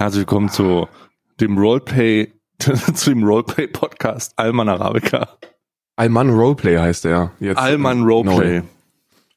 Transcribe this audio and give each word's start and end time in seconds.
Herzlich 0.00 0.20
willkommen 0.20 0.48
zu 0.48 0.88
dem 1.42 1.58
Roleplay, 1.58 2.32
zu 2.58 3.10
dem 3.10 3.22
Roleplay-Podcast 3.22 4.32
Alman 4.36 4.70
Arabica. 4.70 5.36
Alman 5.96 6.30
Roleplay 6.30 6.78
heißt 6.78 7.04
er. 7.04 7.32
Jetzt 7.38 7.58
Alman 7.58 8.04
Roleplay. 8.04 8.62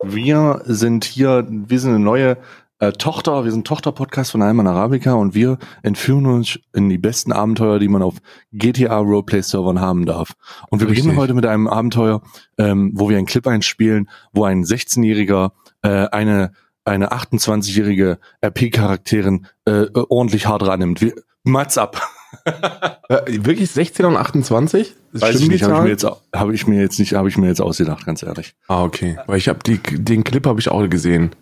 Wir 0.02 0.62
sind 0.64 1.04
hier, 1.04 1.46
wir 1.50 1.80
sind 1.82 1.96
eine 1.96 2.00
neue 2.00 2.38
äh, 2.80 2.94
Tochter, 2.94 3.44
wir 3.44 3.52
sind 3.52 3.68
Tochter-Podcast 3.68 4.32
von 4.32 4.42
Alman 4.42 4.68
Arabica 4.68 5.16
und 5.16 5.36
wir 5.36 5.58
entführen 5.82 6.28
uns 6.28 6.58
in 6.74 6.88
die 6.88 6.98
besten 6.98 7.34
Abenteuer, 7.34 7.80
die 7.80 7.90
man 7.90 8.02
auf 8.02 8.16
GTA 8.54 9.00
Roleplay-Servern 9.00 9.82
haben 9.82 10.06
darf. 10.06 10.32
Und 10.70 10.80
wir 10.80 10.88
Richtig. 10.88 11.04
beginnen 11.04 11.20
heute 11.20 11.34
mit 11.34 11.46
einem 11.46 11.68
Abenteuer, 11.68 12.22
ähm, 12.58 12.94
wo 12.94 13.10
wir 13.10 13.18
einen 13.18 13.26
Clip 13.26 13.46
einspielen, 13.46 14.10
wo 14.32 14.46
ein 14.46 14.64
16-Jähriger 14.64 15.52
äh, 15.82 16.08
eine 16.08 16.54
eine 16.86 17.12
28-jährige 17.12 18.20
RP-Charakterin 18.44 19.48
äh, 19.66 19.86
ordentlich 19.94 20.48
hart 20.48 20.66
rannimmt. 20.66 21.02
Wir, 21.02 21.14
Mats 21.44 21.78
ab. 21.78 22.02
Äh, 23.10 23.46
wirklich 23.46 23.70
16 23.70 24.06
und 24.06 24.16
28? 24.16 24.96
Das 25.12 25.22
Weiß 25.22 25.40
ich 25.42 25.50
nicht, 25.50 25.64
habe 25.64 25.76
ich 25.76 25.82
mir 25.84 25.90
jetzt, 25.90 26.06
habe 26.34 26.56
ich 26.56 26.68
mir 26.68 26.82
jetzt 26.82 26.98
nicht, 26.98 27.14
habe 27.14 27.28
ich 27.28 27.38
mir 27.38 27.48
jetzt 27.48 27.62
ausgedacht, 27.62 28.06
ganz 28.06 28.24
ehrlich. 28.24 28.56
Ah, 28.68 28.84
okay. 28.84 29.20
Weil 29.28 29.38
ich 29.38 29.50
habe 29.50 29.60
die 29.60 29.78
den 29.78 30.24
Clip 30.24 30.46
habe 30.48 30.60
ich 30.60 30.70
auch 30.70 30.88
gesehen. 30.90 31.36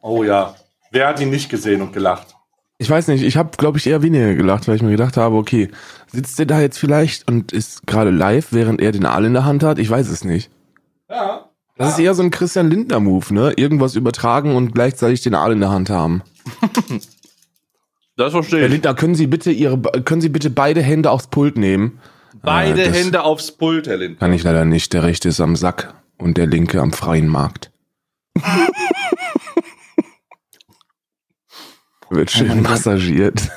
Oh 0.00 0.22
ja. 0.22 0.54
Wer 0.90 1.08
hat 1.08 1.20
ihn 1.20 1.30
nicht 1.30 1.50
gesehen 1.50 1.82
und 1.82 1.92
gelacht? 1.92 2.36
Ich 2.78 2.88
weiß 2.88 3.08
nicht, 3.08 3.24
ich 3.24 3.36
habe 3.36 3.50
glaube 3.56 3.78
ich 3.78 3.86
eher 3.88 4.02
weniger 4.02 4.34
gelacht, 4.34 4.68
weil 4.68 4.76
ich 4.76 4.82
mir 4.82 4.92
gedacht 4.92 5.16
habe, 5.16 5.36
okay, 5.36 5.70
sitzt 6.06 6.38
der 6.38 6.46
da 6.46 6.60
jetzt 6.60 6.78
vielleicht 6.78 7.28
und 7.28 7.52
ist 7.52 7.86
gerade 7.86 8.10
live, 8.10 8.52
während 8.52 8.80
er 8.80 8.92
den 8.92 9.04
Aal 9.04 9.24
in 9.24 9.34
der 9.34 9.44
Hand 9.44 9.64
hat? 9.64 9.78
Ich 9.78 9.90
weiß 9.90 10.08
es 10.08 10.24
nicht. 10.24 10.50
Ja. 11.10 11.47
Das 11.78 11.92
ist 11.92 11.98
eher 12.00 12.14
so 12.14 12.22
ein 12.22 12.30
Christian 12.30 12.68
Lindner 12.68 13.00
Move, 13.00 13.32
ne? 13.32 13.52
Irgendwas 13.56 13.94
übertragen 13.94 14.54
und 14.56 14.74
gleichzeitig 14.74 15.22
den 15.22 15.34
Aal 15.34 15.52
in 15.52 15.60
der 15.60 15.70
Hand 15.70 15.90
haben. 15.90 16.22
Das 18.16 18.32
verstehe 18.32 18.58
Herr 18.58 18.66
ich. 18.66 18.72
Lindner, 18.72 18.94
können 18.94 19.14
Sie 19.14 19.28
bitte 19.28 19.52
Ihre 19.52 19.80
können 19.80 20.20
Sie 20.20 20.28
bitte 20.28 20.50
beide 20.50 20.82
Hände 20.82 21.10
aufs 21.10 21.28
Pult 21.28 21.56
nehmen? 21.56 22.00
Beide 22.42 22.84
das 22.84 22.96
Hände 22.96 23.22
aufs 23.22 23.52
Pult, 23.52 23.86
Herr 23.86 23.96
Lind. 23.96 24.18
Kann 24.18 24.32
ich 24.32 24.42
leider 24.42 24.64
nicht. 24.64 24.92
Der 24.92 25.04
rechte 25.04 25.28
ist 25.28 25.40
am 25.40 25.54
Sack 25.54 25.94
und 26.18 26.36
der 26.36 26.46
linke 26.46 26.80
am 26.80 26.92
freien 26.92 27.28
Markt. 27.28 27.70
Wird 32.10 32.30
schön 32.30 32.48
Gott. 32.48 32.70
massagiert. 32.70 33.50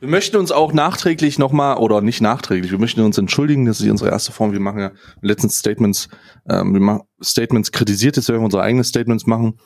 Wir 0.00 0.08
möchten 0.08 0.38
uns 0.38 0.50
auch 0.50 0.72
nachträglich 0.72 1.38
nochmal, 1.38 1.76
oder 1.76 2.00
nicht 2.00 2.22
nachträglich, 2.22 2.70
wir 2.70 2.78
möchten 2.78 3.02
uns 3.02 3.18
entschuldigen, 3.18 3.66
das 3.66 3.80
ist 3.80 3.90
unsere 3.90 4.10
erste 4.10 4.32
Form. 4.32 4.52
Wir 4.52 4.60
machen 4.60 4.80
ja 4.80 4.92
letztens 5.20 5.58
Statements, 5.58 6.08
ähm, 6.48 6.72
wir 6.72 6.80
machen 6.80 7.02
Statements 7.22 7.70
kritisiert, 7.70 8.16
jetzt 8.16 8.28
werden 8.28 8.40
wir 8.40 8.46
unsere 8.46 8.62
eigenen 8.62 8.84
Statements 8.84 9.26
machen. 9.26 9.60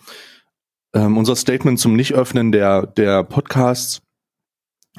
Ähm, 0.92 1.16
unser 1.16 1.36
Statement 1.36 1.78
zum 1.78 1.94
Nicht-Öffnen 1.94 2.50
der, 2.50 2.86
der 2.86 3.22
Podcasts 3.22 4.02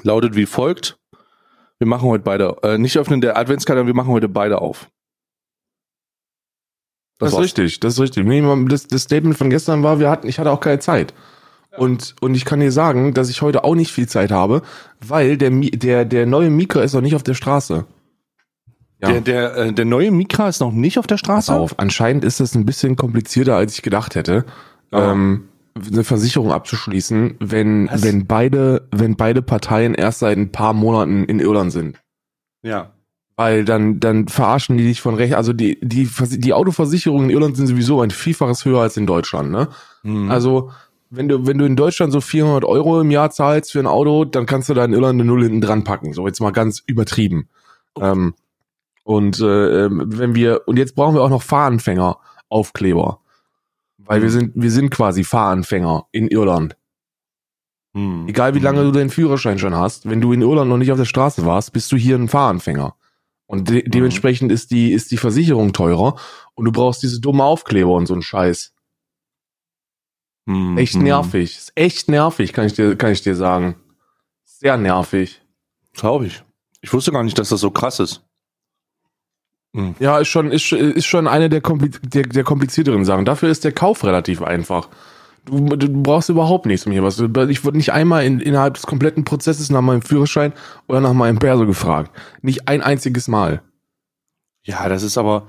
lautet 0.04 0.36
wie 0.36 0.46
folgt. 0.46 0.98
Wir 1.80 1.88
machen 1.88 2.08
heute 2.08 2.24
beide, 2.24 2.56
äh, 2.64 2.78
nicht 2.78 2.98
öffnen 2.98 3.20
der 3.20 3.38
Adventskalender, 3.38 3.88
wir 3.88 3.94
machen 3.94 4.12
heute 4.12 4.30
beide 4.30 4.62
auf. 4.62 4.90
Das, 7.18 7.30
ist 7.30 7.36
war's. 7.36 7.44
richtig, 7.44 7.82
das 7.82 7.94
ist 7.94 8.00
richtig. 8.00 8.26
Nee, 8.26 8.42
das, 8.70 8.88
das 8.88 9.04
Statement 9.04 9.38
von 9.38 9.50
gestern 9.50 9.84
war, 9.84 10.00
wir 10.00 10.10
hatten, 10.10 10.28
ich 10.28 10.40
hatte 10.40 10.52
auch 10.52 10.62
keine 10.62 10.80
Zeit. 10.80 11.14
Und, 11.78 12.16
und 12.22 12.36
ich 12.36 12.46
kann 12.46 12.60
dir 12.60 12.72
sagen, 12.72 13.14
dass 13.14 13.30
ich 13.30 13.42
heute 13.42 13.64
auch 13.64 13.76
nicht 13.76 13.92
viel 13.92 14.08
Zeit 14.08 14.32
habe, 14.32 14.62
weil 15.06 15.38
der, 15.38 15.50
der, 15.50 16.06
der 16.06 16.26
neue 16.26 16.50
Mika 16.50 16.82
ist 16.82 16.94
noch 16.94 17.02
nicht 17.02 17.16
auf 17.16 17.24
der 17.24 17.34
Straße. 17.34 17.86
Ja. 19.02 19.12
Der, 19.12 19.22
der, 19.22 19.58
äh, 19.58 19.74
der 19.74 19.86
neue 19.86 20.12
Mikra 20.12 20.48
ist 20.48 20.62
noch 20.62 20.72
nicht 20.72 20.98
auf 20.98 21.08
der 21.08 21.16
Pass 21.16 21.46
Straße. 21.46 21.54
auf, 21.54 21.80
anscheinend 21.80 22.24
ist 22.24 22.40
es 22.40 22.56
ein 22.56 22.66
bisschen 22.66 22.96
komplizierter, 22.96 23.56
als 23.56 23.74
ich 23.74 23.82
gedacht 23.82 24.16
hätte, 24.16 24.46
ähm, 24.92 25.50
eine 25.76 26.06
Versicherung 26.06 26.54
abzuschließen, 26.54 27.36
wenn, 27.40 27.90
Was? 27.90 28.04
wenn 28.04 28.26
beide, 28.26 28.88
wenn 28.92 29.18
beide 29.18 29.42
Parteien 29.42 29.94
erst 29.94 30.20
seit 30.20 30.38
ein 30.38 30.52
paar 30.52 30.74
Monaten 30.74 31.26
in 31.26 31.40
Irland 31.40 31.74
sind. 31.74 32.00
Ja. 32.64 32.92
Weil 33.36 33.66
dann, 33.66 34.00
dann 34.00 34.30
verarschen 34.30 34.78
die 34.78 34.86
dich 34.86 35.02
von 35.02 35.16
recht, 35.16 35.34
also 35.34 35.52
die, 35.52 35.78
die, 35.82 36.10
die 36.38 36.54
Autoversicherungen 36.54 37.30
in 37.30 37.36
Irland 37.36 37.58
sind 37.58 37.68
sowieso 37.68 38.00
ein 38.02 38.12
Vielfaches 38.12 38.64
höher 38.64 38.80
als 38.80 38.96
in 38.96 39.06
Deutschland, 39.06 39.52
ne? 39.52 39.68
Mhm. 40.04 40.32
Also, 40.32 40.72
wenn 41.10 41.28
du, 41.28 41.46
wenn 41.48 41.58
du 41.58 41.66
in 41.66 41.76
Deutschland 41.76 42.12
so 42.12 42.22
400 42.22 42.66
Euro 42.66 43.02
im 43.02 43.12
Jahr 43.12 43.30
zahlst 43.32 43.72
für 43.72 43.80
ein 43.80 43.88
Auto, 43.88 44.26
dann 44.26 44.46
kannst 44.46 44.70
du 44.70 44.74
da 44.74 44.84
in 44.86 44.94
Irland 44.94 45.20
eine 45.20 45.26
Null 45.26 45.44
hinten 45.44 45.62
dran 45.62 45.84
packen. 45.84 46.14
So, 46.14 46.28
jetzt 46.28 46.42
mal 46.42 46.52
ganz 46.52 46.84
übertrieben. 46.86 47.48
Ähm, 48.00 48.34
und, 49.04 49.40
äh, 49.40 49.86
ähm, 49.86 50.04
wenn 50.08 50.36
wir, 50.36 50.62
und 50.68 50.78
jetzt 50.78 50.96
brauchen 50.96 51.16
wir 51.16 51.22
auch 51.22 51.30
noch 51.30 51.44
Fahranfänger 51.44 52.18
Aufkleber. 52.50 53.20
Weil 53.98 54.22
wir 54.22 54.30
Mhm. 54.30 54.34
sind, 54.34 54.52
wir 54.56 54.72
sind 54.72 54.90
quasi 54.92 55.24
Fahranfänger 55.24 56.06
in 56.12 56.28
Irland. 56.28 56.76
Mhm. 57.94 58.28
Egal 58.28 58.54
wie 58.54 58.60
lange 58.60 58.84
du 58.84 58.92
deinen 58.92 59.10
Führerschein 59.10 59.58
schon 59.58 59.76
hast, 59.76 60.08
wenn 60.10 60.22
du 60.22 60.34
in 60.34 60.42
Irland 60.42 60.70
noch 60.70 60.78
nicht 60.78 60.92
auf 60.92 60.98
der 60.98 61.06
Straße 61.06 61.46
warst, 61.46 61.74
bist 61.74 61.92
du 61.92 61.98
hier 61.98 62.16
ein 62.18 62.28
Fahranfänger. 62.28 62.96
Und 63.48 63.70
de 63.70 63.88
dementsprechend 63.88 64.52
ist 64.52 64.72
die, 64.72 64.92
ist 64.92 65.12
die 65.12 65.18
Versicherung 65.18 65.72
teurer 65.72 66.16
und 66.56 66.66
du 66.66 66.72
brauchst 66.72 67.04
diese 67.04 67.20
dumme 67.22 67.44
Aufkleber 67.44 67.94
und 67.94 68.06
so 68.08 68.16
ein 68.16 68.22
Scheiß. 68.22 68.74
Mhm. 70.46 70.78
Echt 70.78 70.96
Mhm. 70.96 71.04
nervig. 71.04 71.58
Ist 71.58 71.72
echt 71.76 72.10
nervig, 72.10 72.54
kann 72.54 72.66
ich 72.68 72.74
dir, 72.74 72.96
kann 72.96 73.12
ich 73.12 73.22
dir 73.22 73.36
sagen. 73.36 73.76
Sehr 74.44 74.78
nervig. 74.78 75.42
Glaube 75.94 76.28
ich. 76.28 76.44
Ich 76.82 76.94
wusste 76.94 77.12
gar 77.12 77.24
nicht, 77.24 77.38
dass 77.40 77.50
das 77.50 77.60
so 77.62 77.72
krass 77.72 78.00
ist. 78.00 78.24
Mhm. 79.74 79.96
Ja, 80.00 80.20
ist 80.20 80.28
schon, 80.30 80.52
ist, 80.52 80.72
ist 80.72 81.06
schon 81.06 81.28
eine 81.28 81.50
der, 81.50 81.62
der, 81.62 82.24
der 82.24 82.44
komplizierteren 82.44 83.06
Sachen. 83.06 83.26
Dafür 83.26 83.50
ist 83.50 83.64
der 83.64 83.72
Kauf 83.72 84.04
relativ 84.04 84.42
einfach. 84.42 84.90
Du, 85.46 85.60
du 85.76 86.02
brauchst 86.02 86.30
überhaupt 86.30 86.66
nichts 86.66 86.86
mehr. 86.88 87.04
Was. 87.04 87.20
Ich 87.20 87.64
wurde 87.66 87.78
nicht 87.78 87.92
einmal 87.94 88.26
in, 88.26 88.40
innerhalb 88.40 88.76
des 88.76 88.88
kompletten 88.88 89.26
Prozesses 89.26 89.70
nach 89.70 89.82
meinem 89.82 90.02
Führerschein 90.02 90.54
oder 90.88 91.02
nach 91.02 91.14
meinem 91.14 91.38
Perso 91.38 91.66
gefragt. 91.68 92.12
Nicht 92.42 92.68
ein 92.68 92.82
einziges 92.82 93.28
Mal. 93.28 93.62
Ja, 94.64 94.90
das 94.90 95.04
ist 95.04 95.18
aber, 95.20 95.48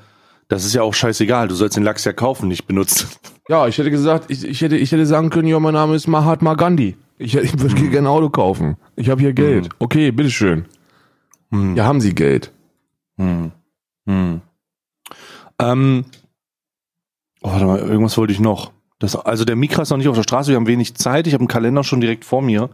das 0.48 0.64
ist 0.64 0.74
ja 0.74 0.82
auch 0.82 0.94
scheißegal. 0.94 1.48
Du 1.48 1.54
sollst 1.54 1.76
den 1.76 1.82
Lachs 1.82 2.04
ja 2.04 2.12
kaufen, 2.12 2.48
nicht 2.48 2.66
benutzen. 2.66 3.08
Ja, 3.48 3.68
ich 3.68 3.78
hätte 3.78 3.92
gesagt, 3.92 4.24
ich, 4.28 4.44
ich, 4.44 4.60
hätte, 4.60 4.76
ich 4.76 4.90
hätte 4.90 5.06
sagen 5.06 5.30
können, 5.30 5.46
ja, 5.46 5.60
mein 5.60 5.72
Name 5.72 5.94
ist 5.94 6.08
Mahatma 6.08 6.54
Gandhi. 6.54 6.96
Ich, 7.16 7.36
ich 7.36 7.60
würde 7.60 7.76
gerne 7.76 7.98
ein 7.98 8.06
Auto 8.08 8.28
kaufen. 8.28 8.76
Ich 8.96 9.08
habe 9.08 9.20
hier 9.20 9.32
Geld. 9.34 9.68
Okay, 9.78 10.10
bitteschön. 10.10 10.64
Hm. 11.52 11.76
Ja, 11.76 11.84
haben 11.84 12.00
Sie 12.00 12.12
Geld. 12.12 12.50
Hm. 13.18 13.52
Hm. 14.06 14.40
Ähm, 15.60 16.04
oh, 17.40 17.50
warte 17.50 17.66
mal, 17.66 17.78
irgendwas 17.78 18.18
wollte 18.18 18.32
ich 18.32 18.40
noch. 18.40 18.72
Das, 18.98 19.14
also 19.14 19.44
der 19.44 19.54
Mikra 19.54 19.82
ist 19.82 19.90
noch 19.90 19.96
nicht 19.96 20.08
auf 20.08 20.16
der 20.16 20.24
Straße, 20.24 20.50
wir 20.50 20.56
haben 20.56 20.66
wenig 20.66 20.96
Zeit. 20.96 21.28
Ich 21.28 21.32
habe 21.32 21.42
einen 21.42 21.48
Kalender 21.48 21.84
schon 21.84 22.00
direkt 22.00 22.24
vor 22.24 22.42
mir. 22.42 22.70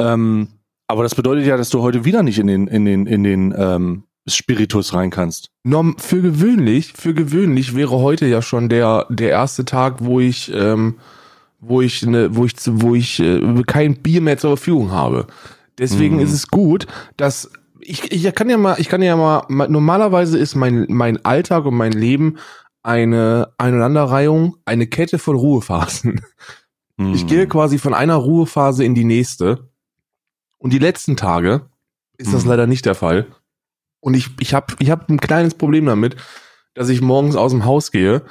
Ähm, 0.00 0.48
aber 0.88 1.04
das 1.04 1.14
bedeutet 1.14 1.46
ja, 1.46 1.56
dass 1.56 1.70
du 1.70 1.80
heute 1.80 2.04
wieder 2.04 2.22
nicht 2.22 2.40
in 2.40 2.48
den, 2.48 2.66
in 2.66 2.84
den, 2.84 3.06
in 3.06 3.22
den 3.22 3.54
ähm, 3.56 4.02
Spiritus 4.28 4.94
rein 4.94 5.10
kannst. 5.10 5.48
Norm, 5.64 5.96
für 5.98 6.22
gewöhnlich, 6.22 6.92
für 6.94 7.14
gewöhnlich 7.14 7.74
wäre 7.74 7.98
heute 7.98 8.26
ja 8.26 8.40
schon 8.42 8.68
der, 8.68 9.06
der 9.10 9.30
erste 9.30 9.64
Tag, 9.64 9.96
wo 10.04 10.20
ich, 10.20 10.52
ähm, 10.54 10.98
wo 11.60 11.80
ich, 11.80 12.02
ne, 12.04 12.34
wo 12.34 12.44
ich, 12.44 12.54
wo 12.66 12.94
ich 12.94 13.18
äh, 13.20 13.62
kein 13.66 13.96
Bier 13.96 14.20
mehr 14.20 14.38
zur 14.38 14.56
Verfügung 14.56 14.90
habe. 14.92 15.26
Deswegen 15.78 16.16
Mhm. 16.16 16.22
ist 16.22 16.32
es 16.32 16.48
gut, 16.48 16.86
dass 17.16 17.50
ich, 17.80 18.12
ich 18.12 18.32
kann 18.34 18.48
ja 18.48 18.58
mal, 18.58 18.76
ich 18.78 18.88
kann 18.88 19.02
ja 19.02 19.16
mal, 19.16 19.44
ma- 19.48 19.66
normalerweise 19.66 20.38
ist 20.38 20.54
mein, 20.54 20.86
mein 20.88 21.24
Alltag 21.24 21.64
und 21.64 21.74
mein 21.74 21.92
Leben 21.92 22.36
eine 22.84 23.52
Aneinanderreihung, 23.58 24.56
eine 24.64 24.86
Kette 24.86 25.18
von 25.18 25.36
Ruhephasen. 25.36 26.20
Hm. 26.98 27.14
Ich 27.14 27.26
gehe 27.26 27.46
quasi 27.48 27.78
von 27.78 27.94
einer 27.94 28.16
Ruhephase 28.16 28.84
in 28.84 28.94
die 28.94 29.04
nächste. 29.04 29.70
Und 30.58 30.72
die 30.72 30.78
letzten 30.78 31.16
Tage 31.16 31.62
ist 32.18 32.32
das 32.32 32.42
Hm. 32.42 32.50
leider 32.50 32.66
nicht 32.66 32.84
der 32.86 32.94
Fall. 32.94 33.26
Und 34.02 34.14
ich, 34.14 34.28
ich 34.40 34.52
habe 34.52 34.74
ich 34.80 34.90
hab 34.90 35.08
ein 35.08 35.20
kleines 35.20 35.54
Problem 35.54 35.86
damit, 35.86 36.16
dass 36.74 36.88
ich 36.88 37.00
morgens 37.00 37.36
aus 37.36 37.52
dem 37.52 37.64
Haus 37.64 37.92
gehe 37.92 38.22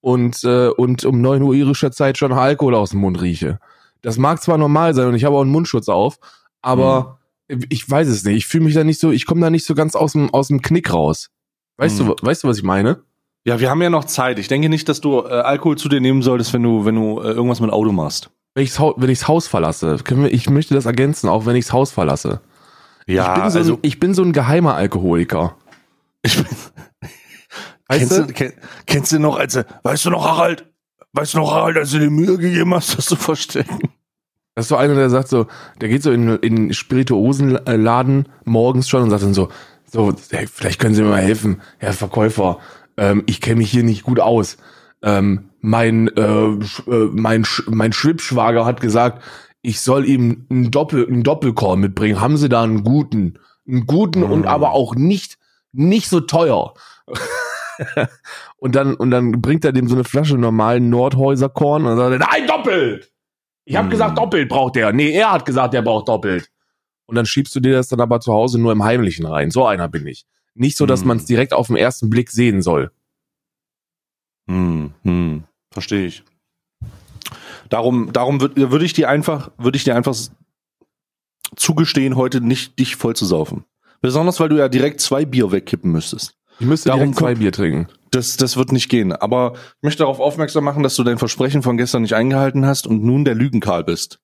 und, 0.00 0.44
äh, 0.44 0.68
und 0.68 1.04
um 1.06 1.20
9 1.22 1.40
Uhr 1.42 1.54
irischer 1.54 1.90
Zeit 1.90 2.18
schon 2.18 2.32
Alkohol 2.32 2.74
aus 2.74 2.90
dem 2.90 3.00
Mund 3.00 3.20
rieche. 3.22 3.58
Das 4.02 4.18
mag 4.18 4.42
zwar 4.42 4.58
normal 4.58 4.94
sein 4.94 5.08
und 5.08 5.14
ich 5.14 5.24
habe 5.24 5.34
auch 5.34 5.40
einen 5.40 5.50
Mundschutz 5.50 5.88
auf, 5.88 6.18
aber 6.60 7.20
ich 7.48 7.88
weiß 7.88 8.08
es 8.08 8.22
nicht. 8.24 8.36
Ich 8.36 8.46
fühle 8.46 8.64
mich 8.64 8.74
da 8.74 8.84
nicht 8.84 9.00
so, 9.00 9.10
ich 9.12 9.24
komme 9.24 9.40
da 9.40 9.48
nicht 9.48 9.64
so 9.64 9.74
ganz 9.74 9.96
aus 9.96 10.12
dem, 10.12 10.32
aus 10.34 10.48
dem 10.48 10.60
Knick 10.60 10.92
raus. 10.92 11.30
Weißt 11.78 11.98
Hm. 12.00 12.08
du, 12.08 12.16
weißt 12.20 12.44
du, 12.44 12.48
was 12.48 12.58
ich 12.58 12.62
meine? 12.64 13.00
Ja, 13.46 13.60
wir 13.60 13.70
haben 13.70 13.80
ja 13.82 13.90
noch 13.90 14.04
Zeit. 14.04 14.38
Ich 14.38 14.48
denke 14.48 14.68
nicht, 14.68 14.88
dass 14.88 15.00
du 15.00 15.20
äh, 15.20 15.28
Alkohol 15.28 15.76
zu 15.78 15.88
dir 15.88 16.00
nehmen 16.00 16.22
solltest, 16.22 16.52
wenn 16.52 16.62
du, 16.62 16.84
wenn 16.84 16.94
du 16.96 17.20
äh, 17.20 17.30
irgendwas 17.32 17.60
mit 17.60 17.70
Auto 17.70 17.92
machst. 17.92 18.30
Wenn 18.54 18.64
ich's, 18.64 18.78
wenn 18.78 19.10
ichs 19.10 19.26
Haus 19.26 19.46
verlasse, 19.48 19.96
können 20.04 20.24
wir, 20.24 20.32
ich 20.32 20.48
möchte 20.50 20.74
das 20.74 20.86
ergänzen, 20.86 21.28
auch 21.28 21.44
wenn 21.46 21.56
ichs 21.56 21.72
Haus 21.72 21.90
verlasse. 21.90 22.40
Ja, 23.06 23.34
ich, 23.36 23.42
bin 23.42 23.50
so 23.50 23.58
also 23.58 23.72
ein, 23.74 23.78
ich 23.82 24.00
bin 24.00 24.14
so 24.14 24.22
ein 24.22 24.32
geheimer 24.32 24.74
Alkoholiker. 24.74 25.56
ich 26.22 26.36
bin, 26.36 26.46
Weißt 27.88 28.10
kennst, 28.10 28.18
du? 28.18 28.26
kenn, 28.32 28.52
kennst 28.86 29.12
du 29.12 29.18
noch, 29.18 29.36
als 29.38 29.58
weißt 29.82 30.06
du 30.06 30.10
noch, 30.10 30.24
Harald, 30.24 30.64
weißt 31.12 31.34
du 31.34 31.38
noch, 31.38 31.52
Harald, 31.52 31.76
als 31.76 31.90
du 31.90 31.98
dir 31.98 32.10
Mühe 32.10 32.38
gegeben 32.38 32.74
hast, 32.74 32.96
das 32.96 33.06
zu 33.06 33.16
verstecken? 33.16 33.90
Das 34.54 34.64
ist 34.66 34.68
so 34.70 34.76
einer, 34.76 34.94
der 34.94 35.10
sagt 35.10 35.28
so, 35.28 35.46
der 35.80 35.88
geht 35.88 36.02
so 36.02 36.10
in, 36.12 36.28
in 36.38 36.72
Spirituosenladen 36.72 38.28
morgens 38.44 38.88
schon 38.88 39.02
und 39.02 39.10
sagt 39.10 39.22
dann 39.22 39.34
so, 39.34 39.48
so, 39.90 40.14
hey, 40.30 40.46
vielleicht 40.46 40.80
können 40.80 40.94
Sie 40.94 41.02
mir 41.02 41.10
mal 41.10 41.20
helfen, 41.20 41.60
Herr 41.78 41.92
Verkäufer. 41.92 42.58
Ähm, 42.96 43.22
ich 43.26 43.40
kenne 43.40 43.56
mich 43.56 43.70
hier 43.70 43.82
nicht 43.84 44.04
gut 44.04 44.20
aus. 44.20 44.56
Ähm, 45.02 45.50
mein, 45.60 46.08
äh, 46.16 46.22
äh, 46.22 46.58
mein, 47.12 47.44
Sch- 47.44 47.64
mein 47.68 47.92
Schwibschwager 47.92 48.64
hat 48.64 48.80
gesagt, 48.80 49.22
ich 49.64 49.80
soll 49.80 50.04
ihm 50.06 50.46
einen 50.50 50.70
Doppel, 50.70 51.06
einen 51.06 51.22
Doppelkorn 51.22 51.80
mitbringen. 51.80 52.20
Haben 52.20 52.36
Sie 52.36 52.48
da 52.50 52.62
einen 52.62 52.84
guten? 52.84 53.38
Einen 53.66 53.86
guten 53.86 54.22
und 54.22 54.42
Mm. 54.42 54.48
aber 54.48 54.72
auch 54.72 54.94
nicht, 54.94 55.38
nicht 55.72 56.08
so 56.08 56.20
teuer. 56.20 56.74
und 58.58 58.74
dann, 58.74 58.94
und 58.94 59.10
dann 59.10 59.40
bringt 59.40 59.64
er 59.64 59.72
dem 59.72 59.88
so 59.88 59.94
eine 59.94 60.04
Flasche 60.04 60.36
normalen 60.36 60.90
Nordhäuser 60.90 61.48
Korn 61.48 61.86
und 61.86 61.96
dann 61.96 61.98
sagt 61.98 62.12
er, 62.12 62.18
nein, 62.30 62.46
doppelt! 62.46 63.10
Ich 63.64 63.74
habe 63.76 63.88
Mm. 63.88 63.90
gesagt, 63.90 64.18
doppelt 64.18 64.48
braucht 64.50 64.76
er. 64.76 64.92
Nee, 64.92 65.12
er 65.12 65.32
hat 65.32 65.46
gesagt, 65.46 65.72
er 65.72 65.80
braucht 65.82 66.08
doppelt. 66.08 66.50
Und 67.06 67.14
dann 67.16 67.24
schiebst 67.26 67.54
du 67.56 67.60
dir 67.60 67.72
das 67.72 67.88
dann 67.88 68.00
aber 68.00 68.20
zu 68.20 68.32
Hause 68.34 68.60
nur 68.60 68.72
im 68.72 68.84
Heimlichen 68.84 69.24
rein. 69.24 69.50
So 69.50 69.66
einer 69.66 69.88
bin 69.88 70.06
ich. 70.06 70.26
Nicht 70.54 70.76
so, 70.76 70.84
dass 70.84 71.04
Mm. 71.04 71.08
man 71.08 71.16
es 71.16 71.24
direkt 71.24 71.54
auf 71.54 71.68
den 71.68 71.76
ersten 71.76 72.10
Blick 72.10 72.30
sehen 72.30 72.60
soll. 72.60 72.90
Hm, 74.46 74.92
hm, 75.02 75.44
verstehe 75.70 76.06
ich. 76.06 76.22
Darum, 77.70 78.12
darum 78.12 78.40
würde 78.40 78.70
würd 78.70 78.82
ich 78.82 78.92
dir 78.92 79.08
einfach, 79.08 79.50
würde 79.58 79.76
ich 79.76 79.84
dir 79.84 79.94
einfach 79.96 80.14
zugestehen, 81.56 82.16
heute 82.16 82.40
nicht 82.40 82.78
dich 82.78 82.96
voll 82.96 83.14
zu 83.16 83.24
saufen. 83.24 83.64
Besonders, 84.00 84.40
weil 84.40 84.48
du 84.48 84.56
ja 84.56 84.68
direkt 84.68 85.00
zwei 85.00 85.24
Bier 85.24 85.50
wegkippen 85.52 85.90
müsstest. 85.90 86.34
Ich 86.58 86.66
müsste 86.66 86.88
Darum 86.88 87.00
direkt 87.00 87.18
zwei 87.18 87.34
Bier 87.34 87.52
trinken. 87.52 87.88
Das, 88.10 88.36
das 88.36 88.56
wird 88.56 88.70
nicht 88.70 88.88
gehen. 88.88 89.12
Aber 89.12 89.54
ich 89.54 89.82
möchte 89.82 90.00
darauf 90.04 90.20
aufmerksam 90.20 90.64
machen, 90.64 90.82
dass 90.82 90.94
du 90.96 91.02
dein 91.02 91.18
Versprechen 91.18 91.62
von 91.62 91.76
gestern 91.76 92.02
nicht 92.02 92.14
eingehalten 92.14 92.66
hast 92.66 92.86
und 92.86 93.02
nun 93.02 93.24
der 93.24 93.34
Lügenkarl 93.34 93.82
bist. 93.84 94.20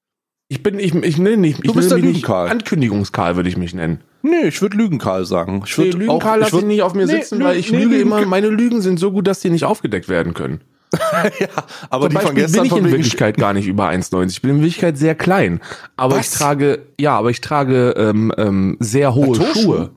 Ich 0.48 0.62
bin, 0.62 0.78
ich, 0.78 0.94
ich 0.94 1.18
nenne 1.18 1.36
nicht, 1.38 1.60
ich 1.60 1.64
Du 1.70 1.74
bist 1.74 1.90
der 1.90 1.98
Lügenkarl. 1.98 2.48
Ankündigungskarl 2.48 3.36
würde 3.36 3.48
ich 3.48 3.56
mich 3.56 3.72
nennen. 3.72 4.00
Nee, 4.22 4.48
ich 4.48 4.60
würde 4.60 4.76
Lügenkarl 4.76 5.24
sagen. 5.24 5.62
Ich 5.64 5.76
Nee, 5.78 5.84
würd 5.84 5.94
Lügenkarl 5.94 6.40
lasse 6.40 6.58
ich 6.58 6.64
nicht 6.64 6.82
auf 6.82 6.94
mir 6.94 7.06
Nee, 7.06 7.12
sitzen, 7.12 7.40
Lü- 7.40 7.44
weil 7.44 7.56
ich 7.56 7.70
nee, 7.70 7.78
lüge 7.78 7.96
Lügen- 7.96 8.02
immer, 8.02 8.26
meine 8.26 8.48
Lügen 8.48 8.80
sind 8.82 8.98
so 8.98 9.12
gut, 9.12 9.26
dass 9.26 9.40
die 9.40 9.50
nicht 9.50 9.64
aufgedeckt 9.64 10.08
werden 10.08 10.34
können. 10.34 10.60
ja, 11.40 11.48
aber 11.88 12.08
Zum 12.08 12.10
die 12.10 12.16
von 12.16 12.34
Beispiel 12.34 12.34
gestern 12.34 12.62
bin 12.62 12.64
ich 12.64 12.70
von 12.70 12.84
in 12.84 12.90
Wirklichkeit 12.90 13.36
gar 13.36 13.52
nicht 13.52 13.66
über 13.66 13.88
1,90. 13.88 14.30
Ich 14.30 14.42
bin 14.42 14.50
in 14.50 14.56
Wirklichkeit 14.56 14.98
sehr 14.98 15.14
klein. 15.14 15.60
Aber 15.96 16.16
Was? 16.16 16.32
ich 16.32 16.38
trage, 16.38 16.86
ja, 16.98 17.16
aber 17.16 17.30
ich 17.30 17.40
trage 17.40 17.94
ähm, 17.96 18.32
ähm, 18.36 18.76
sehr 18.80 19.14
hohe 19.14 19.32
Plateauschuhe? 19.32 19.62
Schuhe. 19.62 19.90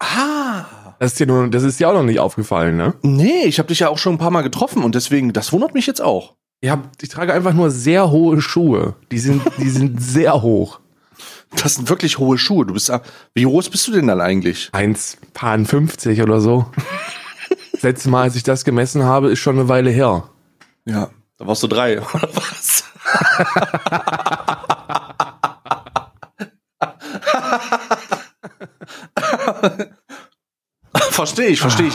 Ah. 0.00 0.64
Das 0.98 1.12
ist 1.12 1.20
dir 1.20 1.26
nur, 1.26 1.48
das 1.48 1.62
ist 1.62 1.78
dir 1.78 1.88
auch 1.88 1.94
noch 1.94 2.02
nicht 2.02 2.18
aufgefallen, 2.18 2.76
ne? 2.76 2.94
Nee, 3.02 3.44
ich 3.44 3.58
habe 3.58 3.68
dich 3.68 3.80
ja 3.80 3.88
auch 3.88 3.98
schon 3.98 4.14
ein 4.14 4.18
paar 4.18 4.30
Mal 4.30 4.42
getroffen 4.42 4.82
und 4.82 4.94
deswegen, 4.94 5.32
das 5.32 5.52
wundert 5.52 5.74
mich 5.74 5.86
jetzt 5.86 6.00
auch. 6.00 6.34
Hab, 6.64 6.90
ich 7.00 7.08
trage 7.08 7.32
einfach 7.32 7.52
nur 7.52 7.70
sehr 7.70 8.10
hohe 8.10 8.40
Schuhe. 8.40 8.96
Die 9.12 9.18
sind, 9.18 9.42
die 9.58 9.70
sind 9.70 10.02
sehr 10.02 10.42
hoch. 10.42 10.80
Das 11.62 11.76
sind 11.76 11.88
wirklich 11.88 12.18
hohe 12.18 12.36
Schuhe. 12.36 12.66
Du 12.66 12.74
bist, 12.74 12.92
wie 13.34 13.44
groß 13.44 13.70
bist 13.70 13.86
du 13.86 13.92
denn 13.92 14.08
dann 14.08 14.20
eigentlich? 14.20 14.70
1,50 14.72 16.22
oder 16.22 16.40
so. 16.40 16.66
Das 17.72 17.84
letzte 17.84 18.08
Mal, 18.10 18.22
als 18.22 18.34
ich 18.34 18.42
das 18.42 18.64
gemessen 18.64 19.04
habe, 19.04 19.30
ist 19.30 19.38
schon 19.38 19.56
eine 19.56 19.68
Weile 19.68 19.90
her. 19.90 20.24
Ja, 20.88 21.10
da 21.36 21.46
warst 21.46 21.62
du 21.62 21.66
drei, 21.66 22.00
oder 22.14 22.28
was? 22.34 22.84
verstehe 31.10 31.48
ich, 31.48 31.60
verstehe 31.60 31.88
ich. 31.88 31.94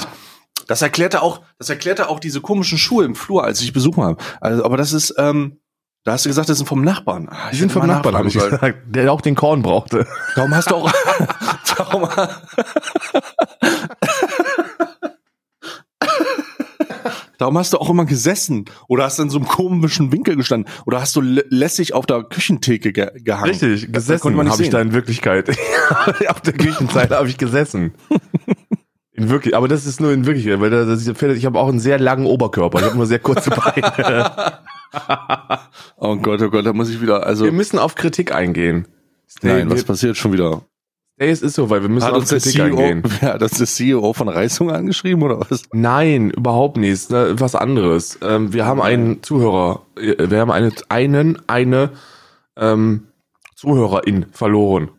Das 0.68 0.82
erklärte 0.82 1.22
auch, 1.22 1.42
das 1.58 1.70
erklärte 1.70 2.08
auch 2.10 2.20
diese 2.20 2.40
komischen 2.40 2.78
Schuhe 2.78 3.04
im 3.06 3.16
Flur, 3.16 3.44
als 3.44 3.62
ich 3.62 3.74
Besuch 3.74 3.98
habe. 3.98 4.18
Also, 4.40 4.64
aber 4.64 4.78
das 4.78 4.94
ist, 4.94 5.14
ähm, 5.18 5.60
da 6.04 6.14
hast 6.14 6.26
du 6.26 6.30
gesagt, 6.30 6.50
das 6.50 6.58
sind 6.58 6.68
vom 6.68 6.84
Nachbarn. 6.84 7.28
Ah, 7.30 7.48
Die 7.50 7.54
ich 7.54 7.60
sind 7.60 7.72
vom 7.72 7.88
Nachbarn, 7.88 8.16
habe 8.16 8.28
ich 8.28 8.34
gesagt, 8.34 8.78
der 8.86 9.12
auch 9.12 9.22
den 9.22 9.36
Korn 9.36 9.62
brauchte. 9.62 10.06
Darum 10.36 10.56
hast 10.56 10.70
du 10.72 10.76
auch, 10.76 10.92
darum, 11.78 12.08
darum 17.44 17.58
hast 17.58 17.74
du 17.74 17.78
auch 17.78 17.90
immer 17.90 18.06
gesessen 18.06 18.66
oder 18.88 19.04
hast 19.04 19.20
in 19.20 19.30
so 19.30 19.38
einem 19.38 19.48
komischen 19.48 20.12
Winkel 20.12 20.36
gestanden 20.36 20.72
oder 20.86 21.02
hast 21.02 21.16
du 21.16 21.22
lä- 21.22 21.46
lässig 21.50 21.94
auf 21.94 22.06
der 22.06 22.24
Küchentheke 22.24 22.94
ge 22.94 23.10
gehangen. 23.16 23.52
Richtig, 23.52 23.92
gesessen 23.92 24.50
habe 24.50 24.64
ich 24.64 24.70
da 24.70 24.82
in 24.82 24.94
Wirklichkeit. 24.94 25.50
Auf 26.30 26.42
der 26.42 26.54
Küchenzeile 26.54 27.18
habe 27.18 27.28
ich 27.28 27.38
gesessen. 27.38 27.94
In 29.16 29.30
wirklich, 29.30 29.56
aber 29.56 29.68
das 29.68 29.86
ist 29.86 30.02
nur 30.02 30.12
in 30.12 30.26
Wirklichkeit, 30.26 30.60
weil 30.60 30.72
da, 30.72 30.86
das, 30.86 31.06
ich 31.06 31.46
habe 31.46 31.60
auch 31.60 31.70
einen 31.70 31.80
sehr 31.80 32.00
langen 32.00 32.26
Oberkörper. 32.26 32.80
Ich 32.80 32.86
habe 32.86 32.96
nur 32.96 33.06
sehr 33.06 33.20
kurze 33.20 33.52
Beine. 33.52 34.54
Oh 35.98 36.16
Gott, 36.18 36.42
oh 36.42 36.50
Gott, 36.50 36.66
da 36.66 36.74
muss 36.74 36.90
ich 36.90 37.02
wieder, 37.02 37.26
also, 37.26 37.46
wir 37.46 37.52
müssen 37.52 37.80
auf 37.80 37.96
Kritik 37.96 38.34
eingehen. 38.34 38.88
Nein, 39.42 39.70
was 39.70 39.80
wir, 39.80 39.86
passiert 39.86 40.18
schon 40.18 40.34
wieder? 40.34 40.62
Stay, 41.16 41.30
es 41.30 41.42
ist 41.42 41.56
so, 41.56 41.70
weil 41.70 41.82
wir 41.82 41.90
müssen 41.90 42.06
Hat 42.06 42.14
auf 42.14 42.20
uns 42.22 42.30
der 42.30 42.40
Kritik 42.40 42.62
CEO, 42.62 42.78
eingehen. 42.78 43.04
ja, 43.22 43.38
das 43.38 43.54
ist 43.54 43.60
der 43.60 43.68
CEO 43.68 44.14
von 44.14 44.30
Reißung 44.30 44.72
angeschrieben 44.72 45.22
oder 45.24 45.40
was? 45.40 45.64
Nein, 45.72 46.32
überhaupt 46.32 46.78
nicht. 46.78 47.12
Ne, 47.12 47.36
was 47.40 47.56
anderes. 47.56 48.18
Ähm, 48.22 48.54
wir 48.54 48.66
haben 48.66 48.82
einen 48.82 49.22
Zuhörer, 49.22 49.86
äh, 49.96 50.30
wir 50.30 50.40
haben 50.40 50.52
eine, 50.52 50.72
einen, 50.90 51.42
eine 51.48 51.92
ähm, 52.58 53.08
Zuhörerin 53.56 54.26
verloren. 54.32 54.90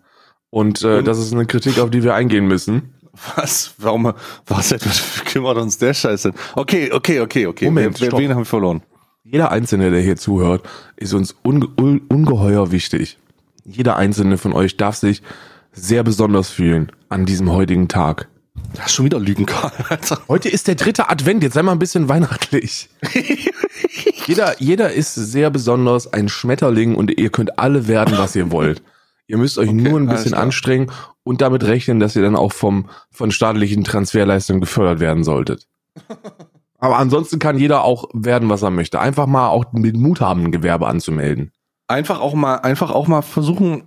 Und 0.50 0.82
äh, 0.82 1.02
das 1.02 1.19
ist 1.19 1.32
eine 1.32 1.46
Kritik, 1.46 1.81
auf 1.81 1.90
die 1.90 2.05
wir 2.05 2.14
eingehen 2.14 2.46
müssen. 2.46 2.94
Was? 3.37 3.75
Warum, 3.78 4.12
was 4.46 4.75
kümmert 5.25 5.56
uns 5.56 5.78
der 5.78 5.94
Scheiße? 5.94 6.32
Okay, 6.55 6.93
okay, 6.93 7.20
okay, 7.20 7.46
okay. 7.46 7.64
Moment, 7.67 7.99
stopp. 7.99 8.19
wen 8.19 8.31
haben 8.31 8.38
wir 8.38 8.44
verloren? 8.44 8.82
Jeder 9.25 9.50
Einzelne, 9.50 9.90
der 9.90 10.00
hier 10.00 10.17
zuhört, 10.17 10.69
ist 10.96 11.12
uns 11.12 11.34
unge 11.43 11.67
un 11.81 12.02
ungeheuer 12.08 12.70
wichtig. 12.70 13.19
Jeder 13.64 13.96
Einzelne 13.96 14.37
von 14.38 14.52
euch 14.52 14.76
darf 14.76 14.96
sich 14.96 15.22
sehr 15.74 16.02
besonders 16.02 16.48
fühlen 16.48 16.90
an 17.08 17.26
diesem 17.26 17.50
heutigen 17.52 17.88
Tag. 17.88 18.28
Das 18.74 18.86
ist 18.86 18.92
schon 18.92 19.04
wieder 19.04 19.20
Lügen, 19.20 19.46
Karl. 19.46 19.72
Heute 20.28 20.48
ist 20.48 20.68
der 20.68 20.74
dritte 20.74 21.08
Advent, 21.08 21.42
jetzt 21.42 21.54
sei 21.54 21.62
mal 21.62 21.72
ein 21.72 21.78
bisschen 21.78 22.08
weihnachtlich. 22.08 22.88
jeder, 24.26 24.60
jeder 24.60 24.92
ist 24.92 25.14
sehr 25.14 25.50
besonders 25.50 26.12
ein 26.12 26.28
Schmetterling 26.28 26.94
und 26.94 27.16
ihr 27.16 27.31
könnt 27.31 27.58
alle 27.58 27.86
werden, 27.86 28.16
was 28.19 28.34
ihr 28.34 28.50
wollt. 28.50 28.82
Ihr 29.26 29.38
müsst 29.38 29.58
euch 29.58 29.70
Okay, 29.70 29.81
nur 29.81 29.98
ein 29.98 30.08
bisschen 30.08 30.34
anstrengen 30.34 30.90
und 31.22 31.40
damit 31.40 31.64
rechnen, 31.64 31.98
dass 31.98 32.14
ihr 32.14 32.22
dann 32.22 32.36
auch 32.36 32.52
vom, 32.52 32.90
von 33.10 33.31
staatlichen 33.31 33.84
Transferleistungen 33.84 34.60
gefördert 34.60 35.00
werden 35.00 35.24
solltet. 35.24 35.66
Aber 36.78 36.98
ansonsten 36.98 37.38
kann 37.38 37.58
jeder 37.58 37.84
auch 37.84 38.08
werden, 38.12 38.50
was 38.50 38.62
er 38.62 38.70
möchte. 38.70 39.00
Einfach 39.00 39.26
mal 39.26 39.48
auch 39.48 39.72
mit 39.72 39.96
Mut 39.96 40.20
haben, 40.20 40.44
ein 40.44 40.52
Gewerbe 40.52 40.86
anzumelden. 40.86 41.52
Einfach 41.88 42.20
auch 42.20 42.34
mal, 42.34 42.56
einfach 42.56 42.90
auch 42.90 43.06
mal 43.06 43.22
versuchen, 43.22 43.84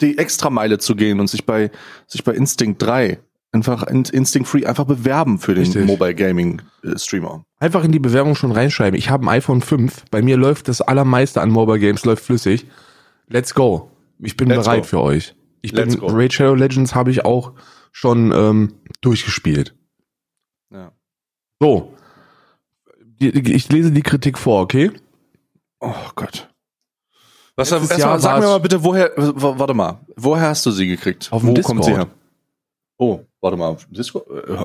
die 0.00 0.18
Extrameile 0.18 0.78
zu 0.78 0.96
gehen 0.96 1.20
und 1.20 1.28
sich 1.28 1.46
bei, 1.46 1.70
sich 2.06 2.24
bei 2.24 2.32
Instinct 2.32 2.82
3 2.82 3.18
einfach 3.52 3.84
in, 3.84 4.04
Instinct 4.04 4.48
Free 4.48 4.64
einfach 4.64 4.84
bewerben 4.84 5.38
für 5.38 5.54
den 5.54 5.64
Richtig. 5.64 5.86
Mobile 5.86 6.14
Gaming 6.14 6.62
äh, 6.82 6.98
Streamer. 6.98 7.44
Einfach 7.58 7.84
in 7.84 7.92
die 7.92 7.98
Bewerbung 7.98 8.34
schon 8.34 8.52
reinschreiben. 8.52 8.98
Ich 8.98 9.10
habe 9.10 9.24
ein 9.24 9.28
iPhone 9.28 9.60
5. 9.60 10.04
Bei 10.10 10.22
mir 10.22 10.36
läuft 10.36 10.68
das 10.68 10.80
allermeiste 10.80 11.40
an 11.40 11.50
Mobile 11.50 11.78
Games, 11.78 12.04
läuft 12.04 12.24
flüssig. 12.24 12.66
Let's 13.28 13.54
go. 13.54 13.90
Ich 14.18 14.36
bin 14.36 14.48
Let's 14.48 14.64
bereit 14.64 14.82
go. 14.82 14.88
für 14.88 15.00
euch. 15.00 15.34
Ich 15.62 15.72
Let's 15.72 15.96
bin 15.96 16.00
go. 16.00 16.14
Raid 16.14 16.32
Shadow 16.32 16.54
Legends 16.54 16.94
habe 16.94 17.10
ich 17.10 17.24
auch 17.24 17.52
schon 17.92 18.32
ähm, 18.32 18.74
durchgespielt. 19.00 19.74
Ja. 20.72 20.92
So. 21.60 21.94
Ich 23.18 23.68
lese 23.68 23.92
die 23.92 24.02
Kritik 24.02 24.38
vor, 24.38 24.62
okay? 24.62 24.90
Oh 25.80 25.94
Gott. 26.14 26.49
Was, 27.56 27.72
erstmal, 27.72 27.98
Jahr 27.98 28.20
sag 28.20 28.40
mir 28.40 28.46
mal 28.46 28.58
bitte, 28.60 28.82
woher, 28.82 29.10
warte 29.16 29.74
mal, 29.74 30.00
woher 30.16 30.48
hast 30.48 30.64
du 30.66 30.70
sie 30.70 30.86
gekriegt? 30.86 31.28
Auf 31.30 31.44
Wo 31.44 31.52
kommt 31.54 31.84
sie 31.84 31.92
her? 31.92 32.06
Oh, 32.96 33.20
warte 33.40 33.56
mal, 33.56 33.68
auf, 33.68 33.86
Discord? 33.90 34.26
Äh, 34.28 34.56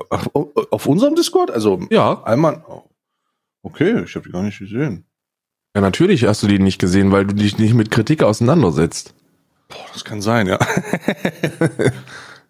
Auf, 0.70 0.86
unserem 0.86 1.14
Discord? 1.14 1.50
Also, 1.50 1.80
Ja. 1.90 2.22
einmal, 2.24 2.62
oh. 2.68 2.82
okay, 3.62 4.02
ich 4.04 4.14
habe 4.14 4.26
die 4.26 4.32
gar 4.32 4.42
nicht 4.42 4.58
gesehen. 4.58 5.04
Ja, 5.74 5.80
natürlich 5.82 6.24
hast 6.24 6.42
du 6.42 6.46
die 6.46 6.58
nicht 6.58 6.78
gesehen, 6.78 7.12
weil 7.12 7.26
du 7.26 7.34
dich 7.34 7.58
nicht 7.58 7.74
mit 7.74 7.90
Kritik 7.90 8.22
auseinandersetzt. 8.22 9.14
Boah, 9.68 9.78
das 9.92 10.04
kann 10.04 10.22
sein, 10.22 10.46
ja. 10.46 10.58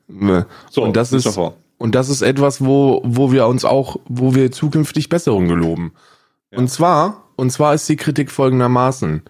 Ne. 0.08 0.46
So, 0.70 0.82
Und 0.84 0.96
das 0.96 1.12
ist- 1.12 1.26
doch 1.26 1.34
vor. 1.34 1.54
Und 1.78 1.94
das 1.94 2.08
ist 2.08 2.22
etwas, 2.22 2.64
wo, 2.64 3.02
wo 3.04 3.32
wir 3.32 3.46
uns 3.48 3.64
auch, 3.66 3.96
wo 4.08 4.34
wir 4.34 4.50
zukünftig 4.50 5.10
Besserung 5.10 5.46
geloben. 5.46 5.92
Ja. 6.50 6.58
Und 6.58 6.68
zwar, 6.70 7.24
und 7.36 7.50
zwar 7.50 7.74
ist 7.74 7.86
die 7.88 7.96
Kritik 7.96 8.30
folgendermaßen. 8.30 9.22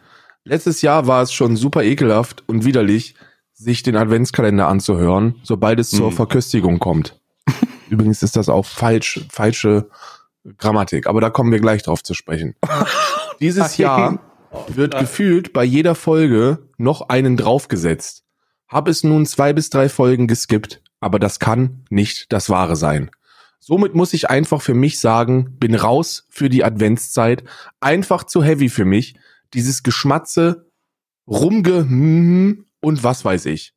Letztes 0.48 0.80
Jahr 0.80 1.08
war 1.08 1.22
es 1.22 1.32
schon 1.32 1.56
super 1.56 1.82
ekelhaft 1.82 2.44
und 2.46 2.64
widerlich, 2.64 3.16
sich 3.52 3.82
den 3.82 3.96
Adventskalender 3.96 4.68
anzuhören, 4.68 5.34
sobald 5.42 5.80
es 5.80 5.90
zur 5.90 6.12
Mhm. 6.12 6.14
Verköstigung 6.14 6.78
kommt. 6.78 7.18
Übrigens 7.90 8.22
ist 8.22 8.36
das 8.36 8.48
auch 8.48 8.64
falsch, 8.64 9.26
falsche 9.28 9.88
Grammatik, 10.58 11.08
aber 11.08 11.20
da 11.20 11.30
kommen 11.30 11.50
wir 11.50 11.58
gleich 11.58 11.82
drauf 11.82 12.04
zu 12.04 12.14
sprechen. 12.14 12.54
Dieses 13.40 13.76
Jahr 13.76 14.20
wird 14.68 14.96
gefühlt 14.96 15.52
bei 15.52 15.64
jeder 15.64 15.96
Folge 15.96 16.58
noch 16.78 17.08
einen 17.08 17.36
draufgesetzt. 17.36 18.22
Hab 18.68 18.86
es 18.86 19.02
nun 19.02 19.26
zwei 19.26 19.52
bis 19.52 19.68
drei 19.68 19.88
Folgen 19.88 20.28
geskippt, 20.28 20.80
aber 21.00 21.18
das 21.18 21.40
kann 21.40 21.84
nicht 21.90 22.32
das 22.32 22.50
Wahre 22.50 22.76
sein. 22.76 23.10
Somit 23.58 23.96
muss 23.96 24.12
ich 24.12 24.30
einfach 24.30 24.62
für 24.62 24.74
mich 24.74 25.00
sagen, 25.00 25.56
bin 25.58 25.74
raus 25.74 26.24
für 26.30 26.48
die 26.48 26.62
Adventszeit. 26.62 27.42
Einfach 27.80 28.22
zu 28.22 28.44
heavy 28.44 28.68
für 28.68 28.84
mich. 28.84 29.16
Dieses 29.54 29.82
Geschmatze, 29.82 30.70
Rumge 31.28 31.84
und 32.80 33.02
was 33.04 33.24
weiß 33.24 33.46
ich. 33.46 33.72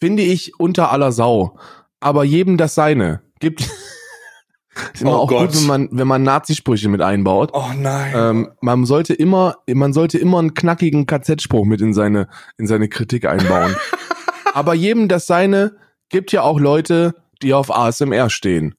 Finde 0.00 0.22
ich 0.22 0.58
unter 0.58 0.90
aller 0.92 1.12
Sau. 1.12 1.58
Aber 2.00 2.24
jedem 2.24 2.56
das 2.56 2.74
seine. 2.74 3.22
Gibt, 3.40 3.60
Ist 3.62 3.70
immer 5.00 5.12
Oh 5.12 5.22
auch 5.22 5.28
Gott. 5.28 5.48
gut, 5.52 5.60
wenn 5.60 5.66
man, 5.66 5.88
wenn 5.90 6.06
man 6.08 6.22
Nazisprüche 6.22 6.88
mit 6.88 7.02
einbaut. 7.02 7.50
Oh 7.52 7.70
nein. 7.76 8.12
Ähm, 8.16 8.48
man 8.60 8.84
sollte 8.86 9.14
immer, 9.14 9.56
man 9.68 9.92
sollte 9.92 10.18
immer 10.18 10.38
einen 10.38 10.54
knackigen 10.54 11.06
KZ-Spruch 11.06 11.64
mit 11.64 11.80
in 11.80 11.92
seine, 11.94 12.28
in 12.56 12.66
seine 12.66 12.88
Kritik 12.88 13.24
einbauen. 13.26 13.74
Aber 14.54 14.74
jedem 14.74 15.08
das 15.08 15.26
seine 15.26 15.76
gibt 16.08 16.32
ja 16.32 16.42
auch 16.42 16.58
Leute, 16.58 17.14
die 17.42 17.54
auf 17.54 17.70
ASMR 17.70 18.30
stehen. 18.30 18.74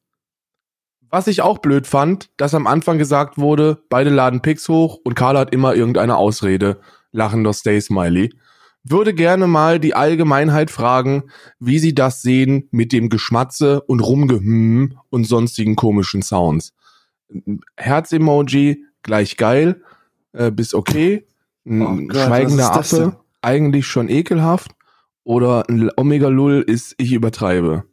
Was 1.10 1.28
ich 1.28 1.42
auch 1.42 1.58
blöd 1.58 1.88
fand, 1.88 2.30
dass 2.38 2.54
am 2.54 2.68
Anfang 2.68 2.98
gesagt 2.98 3.38
wurde, 3.38 3.82
beide 3.90 4.10
laden 4.12 4.42
Pics 4.42 4.70
hoch 4.70 5.00
und 5.04 5.16
Karl 5.16 5.38
hat 5.38 5.54
immer 5.54 5.74
irgendeine 5.76 6.18
Ausrede. 6.18 6.80
Lachender 7.12 7.54
Stay 7.54 7.82
Smiley. 7.82 8.34
Würde 8.84 9.14
gerne 9.14 9.48
mal 9.48 9.80
die 9.80 9.94
Allgemeinheit 9.94 10.72
fragen, 10.72 11.24
wie 11.60 11.80
sie 11.80 11.94
das 11.94 12.22
sehen 12.22 12.70
mit 12.72 12.94
dem 12.94 13.10
Geschmatze 13.10 13.82
und 13.82 14.00
Rumgehüm 14.00 14.98
und 15.10 15.26
sonstigen 15.26 15.76
komischen 15.76 16.22
Sounds. 16.22 16.74
Herz-Emoji, 17.76 18.86
gleich 19.04 19.38
geil, 19.38 19.82
äh, 20.34 20.52
bis 20.52 20.74
okay. 20.74 21.28
Ein 21.66 22.10
Oh 22.10 22.14
schweigender? 22.14 22.74
Affe, 22.74 23.20
eigentlich 23.42 23.86
schon 23.86 24.10
ekelhaft. 24.10 24.72
Oder 25.24 25.68
ein 25.70 25.92
Omega-Lull 25.96 26.64
ist, 26.66 26.96
ich 26.98 27.12
übertreibe. 27.12 27.84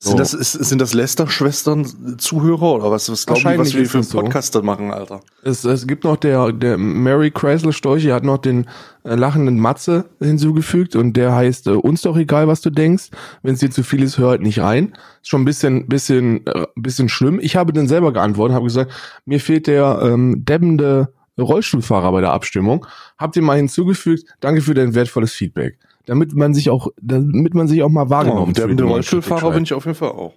So. 0.00 0.10
Sind 0.10 0.20
das, 0.20 0.32
ist, 0.32 0.52
sind 0.52 0.80
das 0.80 0.94
Lester-Schwestern 0.94 2.18
Zuhörer 2.18 2.74
oder 2.74 2.90
was, 2.92 3.10
was 3.10 3.26
glauben 3.26 3.40
die, 3.40 3.58
was 3.58 3.74
wir 3.74 3.84
für 3.84 3.98
einen 3.98 4.04
so. 4.04 4.20
Podcast 4.20 4.54
da 4.54 4.62
machen, 4.62 4.92
Alter? 4.92 5.22
Es, 5.42 5.64
es 5.64 5.88
gibt 5.88 6.04
noch 6.04 6.16
der, 6.16 6.52
der 6.52 6.78
Mary 6.78 7.32
Chrysler 7.32 7.72
Storchi 7.72 8.10
hat 8.10 8.22
noch 8.22 8.38
den 8.38 8.66
äh, 9.02 9.16
lachenden 9.16 9.58
Matze 9.58 10.04
hinzugefügt 10.20 10.94
und 10.94 11.14
der 11.14 11.34
heißt, 11.34 11.66
äh, 11.66 11.70
uns 11.70 12.02
doch 12.02 12.16
egal, 12.16 12.46
was 12.46 12.60
du 12.60 12.70
denkst. 12.70 13.10
Wenn 13.42 13.54
es 13.54 13.60
dir 13.60 13.72
zu 13.72 13.82
viel 13.82 14.04
ist, 14.04 14.18
hör 14.18 14.28
halt 14.28 14.42
nicht 14.42 14.60
rein. 14.60 14.92
Ist 15.20 15.30
schon 15.30 15.42
ein 15.42 15.46
bisschen, 15.46 15.88
bisschen, 15.88 16.46
äh, 16.46 16.66
bisschen 16.76 17.08
schlimm. 17.08 17.40
Ich 17.42 17.56
habe 17.56 17.72
dann 17.72 17.88
selber 17.88 18.12
geantwortet, 18.12 18.54
habe 18.54 18.66
gesagt, 18.66 18.92
mir 19.24 19.40
fehlt 19.40 19.66
der 19.66 19.98
ähm, 20.00 20.44
debbende 20.44 21.12
Rollstuhlfahrer 21.36 22.12
bei 22.12 22.20
der 22.20 22.30
Abstimmung. 22.30 22.86
Habt 23.18 23.34
ihr 23.34 23.42
mal 23.42 23.56
hinzugefügt. 23.56 24.28
Danke 24.38 24.60
für 24.60 24.74
dein 24.74 24.94
wertvolles 24.94 25.32
Feedback. 25.32 25.76
Damit 26.08 26.34
man 26.34 26.54
sich 26.54 26.70
auch, 26.70 26.88
damit 27.00 27.54
man 27.54 27.68
sich 27.68 27.82
auch 27.82 27.88
mal 27.90 28.08
wahrgenommen 28.10 28.50
Oh, 28.50 28.52
der, 28.52 28.64
fühlt. 28.66 28.78
der 28.78 28.84
wenn 28.84 28.84
man 28.86 28.92
Rollstuhlfahrer 28.94 29.50
bin 29.52 29.62
ich 29.62 29.72
auf 29.74 29.84
jeden 29.84 29.96
Fall 29.96 30.10
auch. 30.10 30.34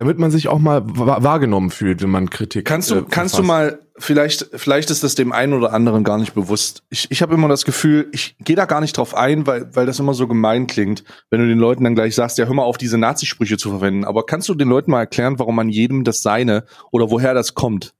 Damit 0.00 0.16
man 0.20 0.30
sich 0.30 0.46
auch 0.46 0.60
mal 0.60 0.82
wa- 0.86 1.24
wahrgenommen 1.24 1.70
fühlt, 1.70 2.00
wenn 2.02 2.10
man 2.10 2.30
Kritik 2.30 2.64
Kannst 2.64 2.92
du, 2.92 2.94
äh, 2.98 3.04
kannst 3.10 3.36
du 3.36 3.42
mal, 3.42 3.80
vielleicht, 3.98 4.48
vielleicht 4.54 4.90
ist 4.90 5.02
das 5.02 5.16
dem 5.16 5.32
einen 5.32 5.52
oder 5.54 5.72
anderen 5.72 6.04
gar 6.04 6.18
nicht 6.18 6.34
bewusst. 6.34 6.84
Ich, 6.88 7.10
ich 7.10 7.20
habe 7.20 7.34
immer 7.34 7.48
das 7.48 7.64
Gefühl, 7.64 8.08
ich 8.12 8.36
gehe 8.38 8.54
da 8.54 8.66
gar 8.66 8.80
nicht 8.80 8.96
drauf 8.96 9.16
ein, 9.16 9.48
weil, 9.48 9.74
weil 9.74 9.86
das 9.86 9.98
immer 9.98 10.14
so 10.14 10.28
gemein 10.28 10.68
klingt, 10.68 11.02
wenn 11.30 11.40
du 11.40 11.48
den 11.48 11.58
Leuten 11.58 11.82
dann 11.82 11.96
gleich 11.96 12.14
sagst, 12.14 12.38
ja, 12.38 12.46
hör 12.46 12.54
mal 12.54 12.62
auf, 12.62 12.78
diese 12.78 12.96
Nazisprüche 12.96 13.56
zu 13.58 13.70
verwenden. 13.70 14.04
Aber 14.04 14.24
kannst 14.24 14.48
du 14.48 14.54
den 14.54 14.68
Leuten 14.68 14.92
mal 14.92 15.00
erklären, 15.00 15.40
warum 15.40 15.56
man 15.56 15.68
jedem 15.68 16.04
das 16.04 16.22
Seine 16.22 16.64
oder 16.92 17.10
woher 17.10 17.34
das 17.34 17.54
kommt? 17.54 17.92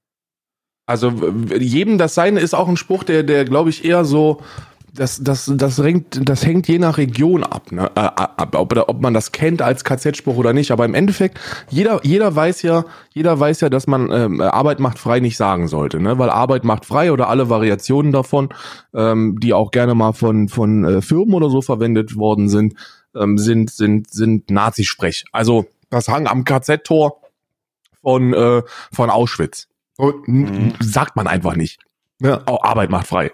Also 0.87 1.13
jedem 1.59 1.99
das 1.99 2.15
Seine 2.15 2.39
ist 2.39 2.55
auch 2.55 2.69
ein 2.69 2.77
Spruch, 2.77 3.03
der, 3.03 3.25
der 3.25 3.45
glaube 3.45 3.71
ich 3.71 3.85
eher 3.85 4.05
so, 4.05 4.41
das, 4.99 5.21
das, 5.23 5.51
das, 5.55 5.79
hängt, 5.79 6.29
das 6.29 6.45
hängt 6.45 6.67
je 6.69 6.79
nach 6.79 6.99
Region 6.99 7.45
ab, 7.45 7.71
ne? 7.73 7.91
äh, 7.95 8.01
ab 8.01 8.55
ob, 8.57 8.77
ob 8.77 9.01
man 9.01 9.15
das 9.15 9.33
kennt 9.33 9.63
als 9.63 9.85
KZ-Spruch 9.85 10.37
oder 10.37 10.53
nicht. 10.53 10.71
Aber 10.73 10.85
im 10.85 10.95
Endeffekt, 10.95 11.39
jeder, 11.71 12.01
jeder 12.05 12.35
weiß 12.35 12.63
ja, 12.63 12.85
jeder 13.15 13.39
weiß 13.39 13.61
ja, 13.61 13.69
dass 13.71 13.87
man 13.87 14.11
ähm, 14.11 14.41
Arbeit 14.41 14.81
macht 14.81 14.99
frei 14.99 15.21
nicht 15.21 15.37
sagen 15.37 15.69
sollte, 15.69 16.01
ne? 16.01 16.19
Weil 16.19 16.31
Arbeit 16.31 16.65
macht 16.65 16.85
frei 16.85 17.13
oder 17.13 17.29
alle 17.29 17.49
Variationen 17.49 18.13
davon, 18.13 18.49
ähm, 18.95 19.39
die 19.41 19.55
auch 19.55 19.71
gerne 19.71 19.95
mal 19.95 20.13
von, 20.13 20.49
von 20.49 20.85
äh, 20.85 21.03
Firmen 21.03 21.35
oder 21.35 21.51
so 21.51 21.63
verwendet 21.63 22.17
worden 22.17 22.49
sind, 22.49 22.75
ähm, 23.15 23.39
sind, 23.39 23.71
sind, 23.71 24.11
sind 24.11 24.51
Nazisprech. 24.51 25.25
Also 25.33 25.67
das 25.91 26.09
Hang 26.09 26.27
am 26.27 26.45
KZ-Tor 26.45 27.21
von, 28.03 28.35
äh, 28.35 28.63
von 28.93 29.11
Auschwitz. 29.11 29.69
N- 30.27 30.75
Sagt 30.81 31.17
man 31.17 31.27
einfach 31.27 31.57
nicht. 31.57 31.81
Ne? 32.21 32.41
Arbeit 32.47 32.91
macht 32.91 33.07
frei. 33.07 33.31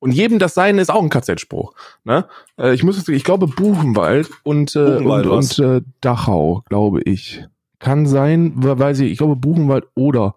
Und 0.00 0.12
jedem 0.12 0.38
das 0.38 0.54
Seine 0.54 0.80
ist 0.80 0.90
auch 0.90 1.02
ein 1.02 1.08
KZ-Spruch. 1.10 1.74
Ne? 2.04 2.26
Äh, 2.58 2.74
ich 2.74 2.82
muss, 2.84 3.06
ich 3.08 3.24
glaube 3.24 3.46
Buchenwald 3.48 4.30
und 4.44 4.76
äh, 4.76 4.84
Buchenwald, 4.84 5.26
und, 5.26 5.32
und 5.32 5.58
äh, 5.58 5.80
Dachau, 6.00 6.62
glaube 6.68 7.02
ich. 7.02 7.44
Kann 7.80 8.06
sein, 8.06 8.52
we- 8.56 8.78
weiß 8.78 9.00
ich, 9.00 9.12
ich 9.12 9.18
glaube 9.18 9.36
Buchenwald 9.36 9.86
oder 9.94 10.34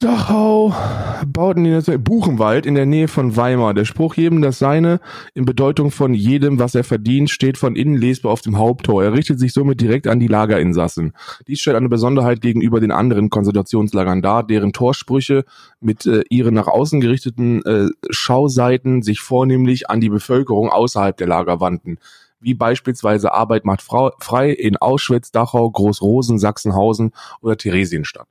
Dachau 0.00 0.72
bauten 1.26 1.64
die 1.64 1.70
Nation- 1.70 2.04
Buchenwald 2.04 2.66
in 2.66 2.76
der 2.76 2.86
Nähe 2.86 3.08
von 3.08 3.34
Weimar. 3.34 3.74
Der 3.74 3.84
Spruch 3.84 4.14
jedem 4.14 4.42
das 4.42 4.60
Seine 4.60 5.00
in 5.34 5.44
Bedeutung 5.44 5.90
von 5.90 6.14
jedem, 6.14 6.60
was 6.60 6.76
er 6.76 6.84
verdient, 6.84 7.30
steht 7.30 7.58
von 7.58 7.74
innen 7.74 7.96
lesbar 7.96 8.30
auf 8.30 8.40
dem 8.40 8.58
Haupttor. 8.58 9.02
Er 9.02 9.12
richtet 9.12 9.40
sich 9.40 9.52
somit 9.52 9.80
direkt 9.80 10.06
an 10.06 10.20
die 10.20 10.28
Lagerinsassen. 10.28 11.14
Dies 11.48 11.58
stellt 11.58 11.76
eine 11.76 11.88
Besonderheit 11.88 12.40
gegenüber 12.40 12.78
den 12.78 12.92
anderen 12.92 13.28
Konzentrationslagern 13.28 14.22
dar, 14.22 14.46
deren 14.46 14.72
Torsprüche 14.72 15.44
mit 15.80 16.06
äh, 16.06 16.22
ihren 16.30 16.54
nach 16.54 16.68
außen 16.68 17.00
gerichteten 17.00 17.64
äh, 17.64 17.88
Schauseiten 18.08 19.02
sich 19.02 19.18
vornehmlich 19.18 19.90
an 19.90 20.00
die 20.00 20.10
Bevölkerung 20.10 20.70
außerhalb 20.70 21.16
der 21.16 21.26
Lager 21.26 21.58
wandten. 21.58 21.98
Wie 22.38 22.54
beispielsweise 22.54 23.34
Arbeit 23.34 23.64
macht 23.64 23.82
frei 23.82 24.52
in 24.52 24.76
Auschwitz, 24.76 25.32
Dachau, 25.32 25.68
Großrosen, 25.68 26.38
Sachsenhausen 26.38 27.10
oder 27.40 27.56
Theresienstadt. 27.56 28.28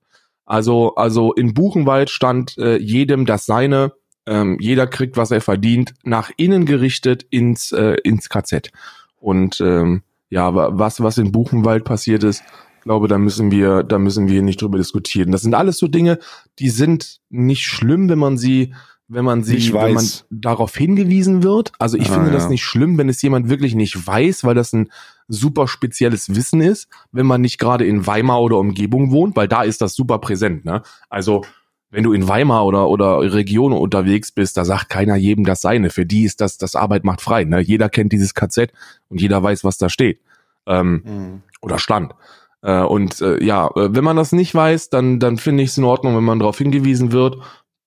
Also, 0.47 0.95
also 0.95 1.33
in 1.33 1.53
Buchenwald 1.53 2.09
stand 2.09 2.57
äh, 2.57 2.77
jedem 2.77 3.25
das 3.25 3.45
Seine, 3.45 3.91
ähm, 4.25 4.57
jeder 4.59 4.87
kriegt, 4.87 5.15
was 5.17 5.29
er 5.31 5.41
verdient, 5.41 5.93
nach 6.03 6.31
innen 6.37 6.65
gerichtet 6.65 7.25
ins, 7.29 7.71
äh, 7.71 7.97
ins 8.03 8.29
KZ. 8.29 8.71
Und 9.19 9.61
ähm, 9.61 10.01
ja, 10.29 10.55
wa- 10.55 10.69
was, 10.73 11.01
was 11.03 11.17
in 11.17 11.31
Buchenwald 11.31 11.83
passiert 11.83 12.23
ist, 12.23 12.43
glaube, 12.81 13.07
da 13.09 13.17
müssen 13.17 13.51
wir, 13.51 13.83
da 13.83 13.99
müssen 13.99 14.29
wir 14.29 14.41
nicht 14.41 14.61
drüber 14.61 14.77
diskutieren. 14.77 15.31
Das 15.31 15.41
sind 15.41 15.53
alles 15.53 15.77
so 15.77 15.87
Dinge, 15.89 16.19
die 16.59 16.69
sind 16.69 17.19
nicht 17.29 17.63
schlimm, 17.63 18.07
wenn 18.09 18.19
man 18.19 18.37
sie, 18.37 18.73
wenn 19.09 19.25
man 19.25 19.43
sie, 19.43 19.55
Nicht 19.55 19.73
wenn 19.73 19.93
man 19.93 20.05
darauf 20.29 20.75
hingewiesen 20.75 21.43
wird. 21.43 21.73
Also 21.79 21.97
ich 21.97 22.09
Ah, 22.09 22.13
finde 22.13 22.27
ja. 22.29 22.33
das 22.35 22.49
nicht 22.49 22.63
schlimm, 22.63 22.97
wenn 22.97 23.09
es 23.09 23.21
jemand 23.21 23.49
wirklich 23.49 23.75
nicht 23.75 24.07
weiß, 24.07 24.45
weil 24.45 24.55
das 24.55 24.71
ein 24.73 24.89
super 25.27 25.67
spezielles 25.67 26.35
Wissen 26.35 26.61
ist, 26.61 26.87
wenn 27.11 27.25
man 27.25 27.41
nicht 27.41 27.57
gerade 27.57 27.85
in 27.85 28.07
Weimar 28.07 28.41
oder 28.41 28.57
Umgebung 28.57 29.11
wohnt, 29.11 29.35
weil 29.35 29.47
da 29.47 29.63
ist 29.63 29.81
das 29.81 29.93
super 29.93 30.19
präsent, 30.19 30.65
ne? 30.65 30.83
Also, 31.09 31.43
wenn 31.89 32.03
du 32.03 32.11
in 32.13 32.27
Weimar 32.27 32.65
oder, 32.65 32.89
oder 32.89 33.21
Region 33.33 33.71
unterwegs 33.71 34.31
bist, 34.31 34.57
da 34.57 34.65
sagt 34.65 34.89
keiner 34.89 35.15
jedem 35.15 35.45
das 35.45 35.61
Seine. 35.61 35.89
Für 35.89 36.05
die 36.05 36.23
ist 36.23 36.41
das, 36.41 36.57
das 36.57 36.75
Arbeit 36.75 37.05
macht 37.05 37.21
frei, 37.21 37.45
ne? 37.45 37.59
Jeder 37.61 37.89
kennt 37.89 38.11
dieses 38.11 38.33
KZ 38.33 38.71
und 39.09 39.21
jeder 39.21 39.41
weiß, 39.41 39.63
was 39.63 39.77
da 39.77 39.89
steht. 39.89 40.21
Ähm, 40.65 41.01
Mhm. 41.05 41.41
oder 41.61 41.79
stand. 41.79 42.13
Äh, 42.61 42.81
und 42.81 43.21
äh, 43.21 43.41
ja, 43.43 43.67
äh, 43.67 43.95
wenn 43.95 44.03
man 44.03 44.17
das 44.17 44.33
nicht 44.33 44.53
weiß, 44.53 44.89
dann, 44.89 45.19
dann 45.19 45.37
finde 45.37 45.63
ich 45.63 45.69
es 45.69 45.77
in 45.77 45.85
Ordnung, 45.85 46.15
wenn 46.17 46.25
man 46.25 46.39
darauf 46.39 46.57
hingewiesen 46.57 47.13
wird. 47.13 47.37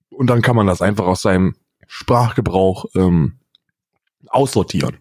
Und 0.09 0.29
dann 0.29 0.41
kann 0.41 0.57
man 0.57 0.67
das 0.67 0.81
einfach 0.81 1.07
aus 1.07 1.21
seinem 1.23 1.57
Sprachgebrauch 1.87 2.87
ähm, 2.95 3.35
aussortieren. 4.29 4.95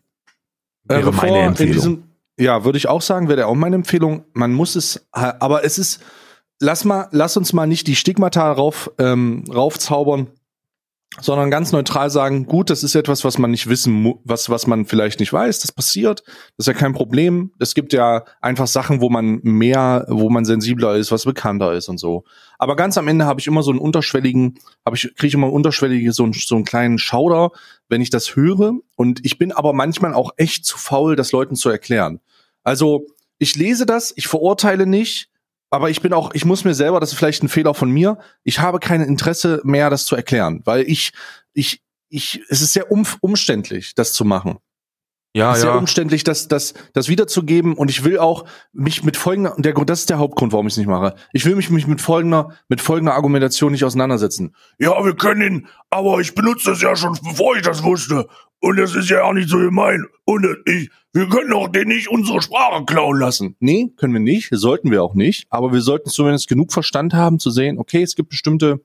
Äh, 0.89 0.95
Wäre 0.95 1.11
bevor 1.11 1.23
meine 1.23 1.39
in 1.39 1.45
Empfehlung. 1.45 2.08
Ja, 2.39 2.63
würde 2.63 2.77
ich 2.77 2.87
auch 2.87 3.01
sagen, 3.01 3.27
wäre 3.27 3.47
auch 3.47 3.55
meine 3.55 3.75
Empfehlung. 3.75 4.23
Man 4.33 4.53
muss 4.53 4.75
es, 4.75 5.05
aber 5.11 5.65
es 5.65 5.77
ist, 5.77 5.99
lass 6.59 6.85
mal, 6.85 7.09
lass 7.11 7.37
uns 7.37 7.53
mal 7.53 7.67
nicht 7.67 7.85
die 7.87 7.95
Stigmata 7.95 8.51
rauf, 8.51 8.89
ähm, 8.97 9.43
raufzaubern, 9.53 10.27
sondern 11.19 11.51
ganz 11.51 11.71
neutral 11.71 12.09
sagen, 12.09 12.45
gut, 12.45 12.69
das 12.69 12.83
ist 12.83 12.95
etwas, 12.95 13.25
was 13.25 13.37
man 13.39 13.51
nicht 13.51 13.67
wissen 13.67 14.13
was, 14.23 14.49
was 14.49 14.67
man 14.67 14.85
vielleicht 14.85 15.19
nicht 15.19 15.33
weiß, 15.33 15.59
das 15.59 15.71
passiert, 15.71 16.23
das 16.55 16.65
ist 16.65 16.67
ja 16.67 16.73
kein 16.73 16.93
Problem. 16.93 17.51
Es 17.59 17.73
gibt 17.73 17.91
ja 17.91 18.23
einfach 18.41 18.67
Sachen, 18.67 19.01
wo 19.01 19.09
man 19.09 19.39
mehr, 19.43 20.05
wo 20.07 20.29
man 20.29 20.45
sensibler 20.45 20.95
ist, 20.95 21.11
was 21.11 21.25
bekannter 21.25 21.73
ist 21.73 21.89
und 21.89 21.97
so. 21.97 22.23
Aber 22.57 22.75
ganz 22.75 22.97
am 22.97 23.07
Ende 23.07 23.25
habe 23.25 23.41
ich 23.41 23.47
immer 23.47 23.63
so 23.63 23.71
einen 23.71 23.79
unterschwelligen, 23.79 24.59
habe 24.85 24.95
ich, 24.95 25.13
kriege 25.15 25.27
ich 25.27 25.33
immer 25.33 25.51
unterschwellige, 25.51 26.13
so 26.13 26.23
einen, 26.23 26.33
so 26.33 26.55
einen 26.55 26.63
kleinen 26.63 26.99
Schauder, 26.99 27.51
wenn 27.89 28.01
ich 28.01 28.11
das 28.11 28.35
höre. 28.35 28.73
Und 28.95 29.25
ich 29.25 29.37
bin 29.37 29.51
aber 29.51 29.73
manchmal 29.73 30.13
auch 30.13 30.31
echt 30.37 30.65
zu 30.65 30.77
faul, 30.77 31.15
das 31.15 31.31
Leuten 31.33 31.55
zu 31.55 31.69
erklären. 31.69 32.21
Also, 32.63 33.07
ich 33.37 33.55
lese 33.55 33.85
das, 33.85 34.13
ich 34.15 34.27
verurteile 34.27 34.85
nicht, 34.85 35.29
aber 35.69 35.89
ich 35.89 36.01
bin 36.01 36.13
auch, 36.13 36.33
ich 36.33 36.45
muss 36.45 36.65
mir 36.65 36.73
selber, 36.73 36.99
das 36.99 37.11
ist 37.11 37.17
vielleicht 37.17 37.43
ein 37.43 37.49
Fehler 37.49 37.73
von 37.73 37.89
mir, 37.89 38.17
ich 38.43 38.59
habe 38.59 38.79
kein 38.79 39.01
Interesse 39.01 39.61
mehr, 39.63 39.89
das 39.89 40.05
zu 40.05 40.15
erklären, 40.15 40.61
weil 40.65 40.81
ich, 40.81 41.11
ich, 41.53 41.81
ich, 42.09 42.43
es 42.49 42.61
ist 42.61 42.73
sehr 42.73 42.91
um, 42.91 43.05
umständlich, 43.21 43.93
das 43.95 44.13
zu 44.13 44.25
machen. 44.25 44.57
Ja, 45.35 45.51
es 45.51 45.57
ist 45.57 45.61
sehr 45.61 45.71
ja. 45.71 45.77
umständlich, 45.77 46.23
das, 46.23 46.47
das, 46.47 46.73
das 46.93 47.07
wiederzugeben 47.07 47.75
und 47.75 47.91
ich 47.91 48.03
will 48.03 48.17
auch 48.17 48.45
mich 48.73 49.03
mit 49.03 49.15
folgender, 49.15 49.53
der 49.59 49.73
Grund, 49.73 49.91
das 49.91 49.99
ist 49.99 50.09
der 50.09 50.17
Hauptgrund, 50.17 50.53
warum 50.53 50.65
ich 50.65 50.73
es 50.73 50.77
nicht 50.77 50.87
mache. 50.87 51.13
Ich 51.33 51.45
will 51.45 51.55
mich, 51.55 51.69
mich 51.69 51.85
mit 51.85 52.01
folgender, 52.01 52.57
mit 52.67 52.81
folgender 52.81 53.13
Argumentation 53.13 53.71
nicht 53.71 53.85
auseinandersetzen. 53.85 54.55
Ja, 54.79 55.05
wir 55.05 55.15
können 55.15 55.41
ihn, 55.41 55.67
aber 55.91 56.19
ich 56.19 56.33
benutze 56.33 56.71
das 56.71 56.81
ja 56.81 56.95
schon, 56.95 57.15
bevor 57.23 57.55
ich 57.55 57.61
das 57.61 57.83
wusste. 57.83 58.27
Und 58.59 58.77
das 58.77 58.95
ist 58.95 59.09
ja 59.09 59.21
auch 59.21 59.33
nicht 59.33 59.49
so 59.49 59.57
gemein. 59.57 60.07
Und 60.25 60.47
ich, 60.65 60.89
wir 61.13 61.27
können 61.27 61.49
doch 61.49 61.67
den 61.67 61.87
nicht 61.87 62.09
unsere 62.09 62.41
Sprache 62.41 62.85
klauen 62.85 63.19
lassen. 63.19 63.55
Nee, 63.59 63.91
können 63.97 64.13
wir 64.13 64.19
nicht, 64.19 64.49
sollten 64.51 64.91
wir 64.91 65.03
auch 65.03 65.15
nicht. 65.15 65.47
Aber 65.49 65.73
wir 65.73 65.81
sollten 65.81 66.09
zumindest 66.09 66.47
genug 66.47 66.71
Verstand 66.71 67.13
haben 67.13 67.39
zu 67.39 67.49
sehen, 67.49 67.79
okay, 67.79 68.03
es 68.03 68.15
gibt 68.15 68.29
bestimmte 68.29 68.81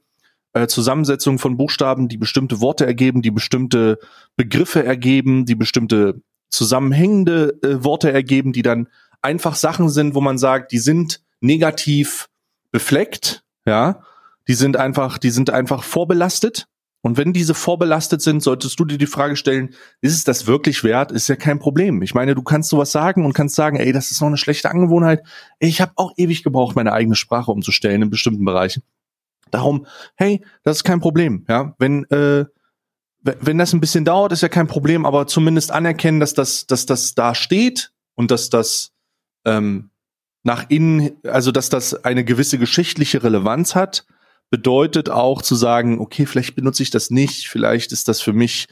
äh, 0.55 0.67
Zusammensetzungen 0.67 1.39
von 1.39 1.57
Buchstaben, 1.57 2.09
die 2.09 2.17
bestimmte 2.17 2.61
Worte 2.61 2.87
ergeben, 2.87 3.23
die 3.23 3.31
bestimmte 3.31 3.99
Begriffe 4.37 4.85
ergeben, 4.85 5.45
die 5.45 5.55
bestimmte 5.55 6.23
zusammenhängende 6.49 7.59
äh, 7.63 7.85
Worte 7.85 8.13
ergeben, 8.13 8.53
die 8.53 8.63
dann 8.63 8.89
einfach 9.21 9.55
Sachen 9.55 9.89
sind, 9.89 10.15
wo 10.15 10.21
man 10.21 10.39
sagt, 10.39 10.73
die 10.73 10.79
sind 10.79 11.21
negativ 11.41 12.29
befleckt, 12.71 13.45
ja. 13.67 14.01
Die 14.47 14.55
sind 14.55 14.77
einfach, 14.77 15.17
die 15.17 15.31
sind 15.31 15.49
einfach 15.49 15.83
vorbelastet. 15.83 16.67
Und 17.05 17.19
wenn 17.19 17.35
diese 17.35 17.53
vorbelastet 17.53 18.23
sind, 18.23 18.43
solltest 18.43 18.81
du 18.81 18.87
dir 18.87 18.97
die 18.97 19.07
Frage 19.07 19.37
stellen, 19.37 19.75
ist 20.01 20.15
es 20.15 20.25
das 20.25 20.47
wirklich 20.47 20.85
wert? 20.85 21.13
Ist 21.13 21.29
ja 21.29 21.37
kein 21.37 21.59
Problem. 21.59 22.01
Ich 22.01 22.15
meine, 22.15 22.35
du 22.35 22.43
kannst 22.43 22.71
sowas 22.71 22.93
sagen 22.93 23.27
und 23.27 23.35
kannst 23.35 23.57
sagen, 23.57 23.77
ey, 23.77 23.93
das 23.93 24.11
ist 24.11 24.23
noch 24.23 24.29
eine 24.29 24.39
schlechte 24.39 24.71
Angewohnheit. 24.71 25.23
Ich 25.59 25.83
habe 25.83 25.93
auch 25.97 26.15
ewig 26.17 26.43
gebraucht, 26.43 26.77
meine 26.77 26.95
eigene 26.95 27.15
Sprache 27.15 27.53
umzustellen 27.53 28.01
in 28.01 28.09
bestimmten 28.09 28.47
Bereichen. 28.47 28.85
Darum, 29.51 29.85
hey, 30.15 30.43
das 30.63 30.79
ist 30.79 30.85
kein 30.85 31.01
Problem. 31.01 31.45
Ja, 31.47 31.75
wenn 31.79 32.05
äh, 32.05 32.47
wenn 33.21 33.59
das 33.59 33.75
ein 33.75 33.81
bisschen 33.81 34.07
dauert, 34.07 34.33
ist 34.33 34.41
ja 34.41 34.49
kein 34.49 34.67
Problem, 34.67 35.05
aber 35.05 35.27
zumindest 35.27 35.73
anerkennen, 35.73 36.21
dass 36.21 36.33
das, 36.33 36.67
dass 36.67 36.87
das 36.87 37.15
da 37.15 37.35
steht 37.35 37.93
und 38.15 38.31
dass 38.31 38.49
das 38.49 38.93
ähm, 39.45 39.91
nach 40.43 40.71
innen, 40.71 41.13
also 41.25 41.53
dass 41.53 41.69
das 41.69 42.05
eine 42.05 42.25
gewisse 42.25 42.57
geschichtliche 42.57 43.23
Relevanz 43.23 43.75
hat, 43.75 44.07
bedeutet 44.51 45.11
auch 45.11 45.43
zu 45.43 45.55
sagen, 45.55 46.01
okay, 46.01 46.27
vielleicht 46.27 46.55
benutze 46.55 46.83
ich 46.83 46.91
das 46.91 47.11
nicht, 47.11 47.49
vielleicht 47.49 47.93
ist 47.93 48.09
das 48.09 48.21
für 48.21 48.33
mich 48.33 48.67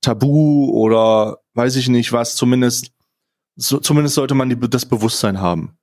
tabu 0.00 0.70
oder 0.70 1.38
weiß 1.54 1.76
ich 1.76 1.88
nicht 1.88 2.12
was, 2.12 2.36
zumindest, 2.36 2.92
so, 3.56 3.78
zumindest 3.78 4.14
sollte 4.14 4.34
man 4.34 4.48
die, 4.48 4.58
das 4.58 4.86
Bewusstsein 4.86 5.40
haben. 5.40 5.76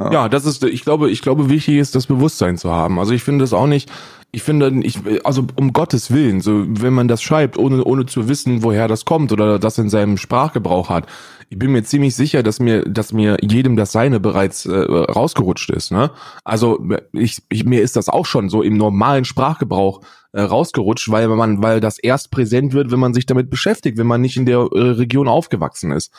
Ja. 0.00 0.28
das 0.28 0.46
ist, 0.46 0.64
ich 0.64 0.82
glaube, 0.82 1.10
ich 1.10 1.22
glaube, 1.22 1.48
wichtig 1.48 1.76
ist, 1.76 1.94
das 1.94 2.06
Bewusstsein 2.06 2.58
zu 2.58 2.72
haben. 2.72 2.98
Also 2.98 3.12
ich 3.12 3.22
finde 3.22 3.44
das 3.44 3.52
auch 3.52 3.66
nicht, 3.66 3.90
ich 4.34 4.42
finde, 4.42 4.72
ich, 4.82 4.98
also 5.24 5.46
um 5.56 5.74
Gottes 5.74 6.10
Willen, 6.10 6.40
so 6.40 6.64
wenn 6.66 6.94
man 6.94 7.06
das 7.06 7.22
schreibt, 7.22 7.58
ohne, 7.58 7.84
ohne 7.84 8.06
zu 8.06 8.28
wissen, 8.28 8.62
woher 8.62 8.88
das 8.88 9.04
kommt 9.04 9.30
oder 9.30 9.58
das 9.58 9.76
in 9.76 9.90
seinem 9.90 10.16
Sprachgebrauch 10.16 10.88
hat, 10.88 11.06
ich 11.50 11.58
bin 11.58 11.70
mir 11.70 11.84
ziemlich 11.84 12.16
sicher, 12.16 12.42
dass 12.42 12.58
mir, 12.58 12.82
dass 12.82 13.12
mir 13.12 13.36
jedem 13.42 13.76
das 13.76 13.92
Seine 13.92 14.20
bereits 14.20 14.64
äh, 14.64 14.74
rausgerutscht 14.74 15.68
ist. 15.68 15.92
Ne? 15.92 16.10
Also 16.44 16.82
ich, 17.12 17.42
ich, 17.50 17.66
mir 17.66 17.82
ist 17.82 17.94
das 17.94 18.08
auch 18.08 18.24
schon 18.24 18.48
so 18.48 18.62
im 18.62 18.78
normalen 18.78 19.26
Sprachgebrauch 19.26 20.00
äh, 20.32 20.40
rausgerutscht, 20.40 21.10
weil 21.10 21.28
man, 21.28 21.62
weil 21.62 21.80
das 21.80 21.98
erst 21.98 22.30
präsent 22.30 22.72
wird, 22.72 22.90
wenn 22.90 23.00
man 23.00 23.12
sich 23.12 23.26
damit 23.26 23.50
beschäftigt, 23.50 23.98
wenn 23.98 24.06
man 24.06 24.22
nicht 24.22 24.38
in 24.38 24.46
der 24.46 24.60
äh, 24.60 24.80
Region 24.92 25.28
aufgewachsen 25.28 25.92
ist. 25.92 26.10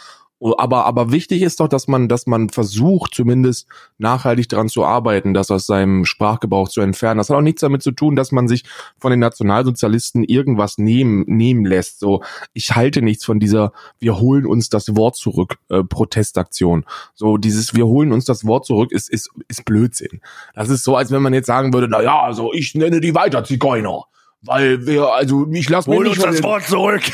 Aber, 0.58 0.86
aber 0.86 1.12
wichtig 1.12 1.42
ist 1.42 1.62
doch, 1.62 1.70
dass 1.70 1.88
man, 1.88 2.10
dass 2.10 2.28
man 2.28 2.50
versucht, 2.50 3.16
zumindest 3.16 3.68
nachhaltig 3.98 4.50
daran 4.50 4.68
zu 4.68 4.84
arbeiten, 4.84 5.34
das 5.34 5.50
aus 5.52 5.66
seinem 5.66 6.04
Sprachgebrauch 6.04 6.68
zu 6.68 6.82
entfernen. 6.82 7.20
Das 7.20 7.30
hat 7.30 7.38
auch 7.38 7.42
nichts 7.42 7.62
damit 7.62 7.82
zu 7.82 7.92
tun, 7.92 8.18
dass 8.18 8.34
man 8.34 8.50
sich 8.50 8.64
von 8.98 9.12
den 9.12 9.22
Nationalsozialisten 9.22 10.24
irgendwas 10.24 10.78
nehmen, 10.78 11.24
nehmen 11.28 11.66
lässt. 11.66 12.00
So, 12.00 12.24
ich 12.54 12.76
halte 12.76 13.02
nichts 13.02 13.24
von 13.24 13.40
dieser, 13.40 13.72
wir 14.00 14.20
holen 14.20 14.46
uns 14.46 14.70
das 14.70 14.96
Wort 14.98 15.16
zurück, 15.16 15.56
äh, 15.70 15.84
Protestaktion. 15.84 16.86
So, 17.14 17.38
dieses, 17.38 17.74
wir 17.74 17.88
holen 17.88 18.12
uns 18.12 18.26
das 18.26 18.46
Wort 18.46 18.66
zurück, 18.66 18.92
ist, 18.92 19.10
ist, 19.10 19.30
ist 19.48 19.64
Blödsinn. 19.64 20.20
Das 20.56 20.70
ist 20.70 20.84
so, 20.84 20.98
als 20.98 21.12
wenn 21.12 21.22
man 21.22 21.34
jetzt 21.34 21.48
sagen 21.48 21.74
würde, 21.74 21.88
na 21.88 22.02
ja, 22.02 22.22
also 22.22 22.52
ich 22.54 22.76
nenne 22.76 23.00
die 23.00 23.16
weiter 23.16 23.44
Zigeuner. 23.46 24.06
Weil 24.46 24.86
wir, 24.86 25.08
also 25.14 25.48
ich 25.52 25.70
lasse 25.70 25.90
mir 25.90 26.02
nicht 26.02 26.24
das 26.24 26.44
Wort 26.44 26.64
zurück. 26.64 27.04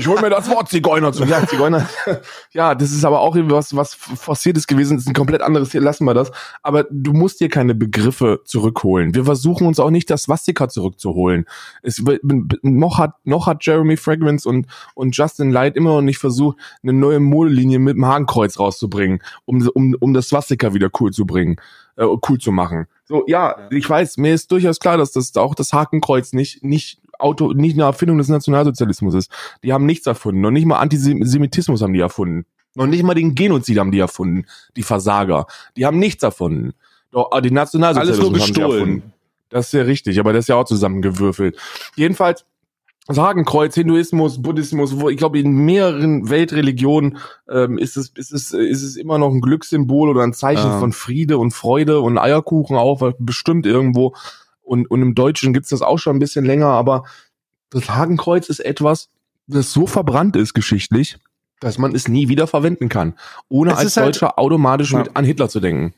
Ich 0.00 0.08
hol 0.08 0.18
mir 0.22 0.30
das 0.30 0.48
Wort 0.48 0.70
Zigeuner 0.70 1.12
zurück. 1.12 1.28
Ja, 1.28 1.46
Zigeuner. 1.46 1.86
Ja, 2.52 2.74
das 2.74 2.92
ist 2.92 3.04
aber 3.04 3.20
auch 3.20 3.36
was, 3.36 3.76
was 3.76 3.94
forciertes 3.94 4.66
gewesen. 4.66 4.96
Das 4.96 5.04
ist 5.04 5.10
ein 5.10 5.14
komplett 5.14 5.42
anderes. 5.42 5.72
Hier 5.72 5.82
lassen 5.82 6.06
wir 6.06 6.14
das. 6.14 6.30
Aber 6.62 6.86
du 6.90 7.12
musst 7.12 7.40
dir 7.40 7.50
keine 7.50 7.74
Begriffe 7.74 8.40
zurückholen. 8.46 9.14
Wir 9.14 9.26
versuchen 9.26 9.66
uns 9.66 9.78
auch 9.78 9.90
nicht 9.90 10.08
das 10.08 10.22
Swastika 10.22 10.70
zurückzuholen. 10.70 11.44
Es, 11.82 12.02
noch 12.62 12.98
hat, 12.98 13.16
noch 13.24 13.46
hat 13.46 13.66
Jeremy 13.66 13.98
Fragrance 13.98 14.48
und, 14.48 14.66
und 14.94 15.14
Justin 15.14 15.50
Light 15.50 15.76
immer 15.76 15.90
noch 15.90 16.02
nicht 16.02 16.18
versucht, 16.18 16.56
eine 16.82 16.94
neue 16.94 17.20
Modelinie 17.20 17.78
mit 17.78 17.96
dem 17.96 18.06
Hakenkreuz 18.06 18.58
rauszubringen, 18.58 19.22
um, 19.44 19.68
um, 19.74 19.94
um 20.00 20.14
das 20.14 20.28
Swastika 20.28 20.72
wieder 20.72 20.88
cool 21.00 21.10
zu 21.10 21.26
bringen, 21.26 21.56
äh, 22.02 22.16
cool 22.28 22.38
zu 22.38 22.52
machen. 22.52 22.86
So, 23.04 23.24
ja, 23.26 23.68
ich 23.70 23.88
weiß, 23.88 24.16
mir 24.16 24.34
ist 24.34 24.50
durchaus 24.50 24.80
klar, 24.80 24.96
dass 24.96 25.12
das 25.12 25.36
auch 25.36 25.54
das 25.54 25.72
Hakenkreuz 25.72 26.32
nicht, 26.32 26.64
nicht 26.64 27.00
Auto, 27.18 27.52
nicht 27.52 27.74
eine 27.74 27.84
Erfindung 27.84 28.18
des 28.18 28.28
Nationalsozialismus 28.28 29.14
ist. 29.14 29.30
Die 29.62 29.72
haben 29.72 29.86
nichts 29.86 30.06
erfunden. 30.06 30.40
Noch 30.40 30.50
nicht 30.50 30.66
mal 30.66 30.78
Antisemitismus 30.78 31.82
haben 31.82 31.92
die 31.92 32.00
erfunden. 32.00 32.46
Noch 32.74 32.86
nicht 32.86 33.02
mal 33.02 33.14
den 33.14 33.34
Genozid 33.34 33.78
haben 33.78 33.92
die 33.92 33.98
erfunden. 33.98 34.46
Die 34.76 34.82
Versager. 34.82 35.46
Die 35.76 35.86
haben 35.86 35.98
nichts 35.98 36.22
erfunden. 36.22 36.72
Doch, 37.10 37.30
ah, 37.30 37.40
die 37.40 37.50
Nationalsozialismus 37.50 38.28
Alles 38.28 38.30
nur 38.30 38.46
gestohlen. 38.46 38.64
haben 38.64 38.70
die 38.70 38.80
erfunden. 38.80 39.12
Das 39.50 39.66
ist 39.66 39.72
ja 39.72 39.82
richtig, 39.82 40.18
aber 40.18 40.32
das 40.32 40.44
ist 40.44 40.48
ja 40.48 40.56
auch 40.56 40.64
zusammengewürfelt. 40.64 41.58
Jedenfalls, 41.94 42.46
Hakenkreuz, 43.08 43.74
Hinduismus, 43.74 44.40
Buddhismus, 44.40 45.00
wo 45.00 45.08
ich 45.08 45.16
glaube 45.16 45.38
in 45.40 45.52
mehreren 45.52 46.30
Weltreligionen 46.30 47.18
ähm, 47.50 47.78
ist 47.78 47.96
es 47.96 48.10
ist 48.10 48.32
es 48.32 48.52
ist 48.52 48.82
es 48.82 48.96
immer 48.96 49.18
noch 49.18 49.30
ein 49.30 49.40
Glückssymbol 49.40 50.08
oder 50.08 50.22
ein 50.22 50.32
Zeichen 50.32 50.70
ja. 50.70 50.78
von 50.78 50.92
Friede 50.92 51.38
und 51.38 51.52
Freude 51.52 52.00
und 52.00 52.16
Eierkuchen 52.16 52.76
auch 52.76 53.12
bestimmt 53.18 53.66
irgendwo 53.66 54.14
und 54.62 54.88
und 54.90 55.02
im 55.02 55.14
Deutschen 55.14 55.52
gibt's 55.52 55.70
das 55.70 55.82
auch 55.82 55.98
schon 55.98 56.16
ein 56.16 56.20
bisschen 56.20 56.44
länger, 56.44 56.68
aber 56.68 57.04
das 57.70 57.90
Hakenkreuz 57.90 58.48
ist 58.48 58.60
etwas, 58.60 59.08
das 59.46 59.72
so 59.72 59.86
verbrannt 59.86 60.36
ist 60.36 60.54
geschichtlich, 60.54 61.18
dass 61.58 61.78
man 61.78 61.94
es 61.94 62.06
nie 62.06 62.28
wieder 62.28 62.46
verwenden 62.46 62.88
kann, 62.88 63.14
ohne 63.48 63.72
es 63.72 63.78
als 63.78 63.96
halt 63.96 64.06
Deutscher 64.06 64.38
automatisch 64.38 64.92
ja. 64.92 64.98
mit 64.98 65.16
an 65.16 65.24
Hitler 65.24 65.48
zu 65.48 65.58
denken. 65.58 65.94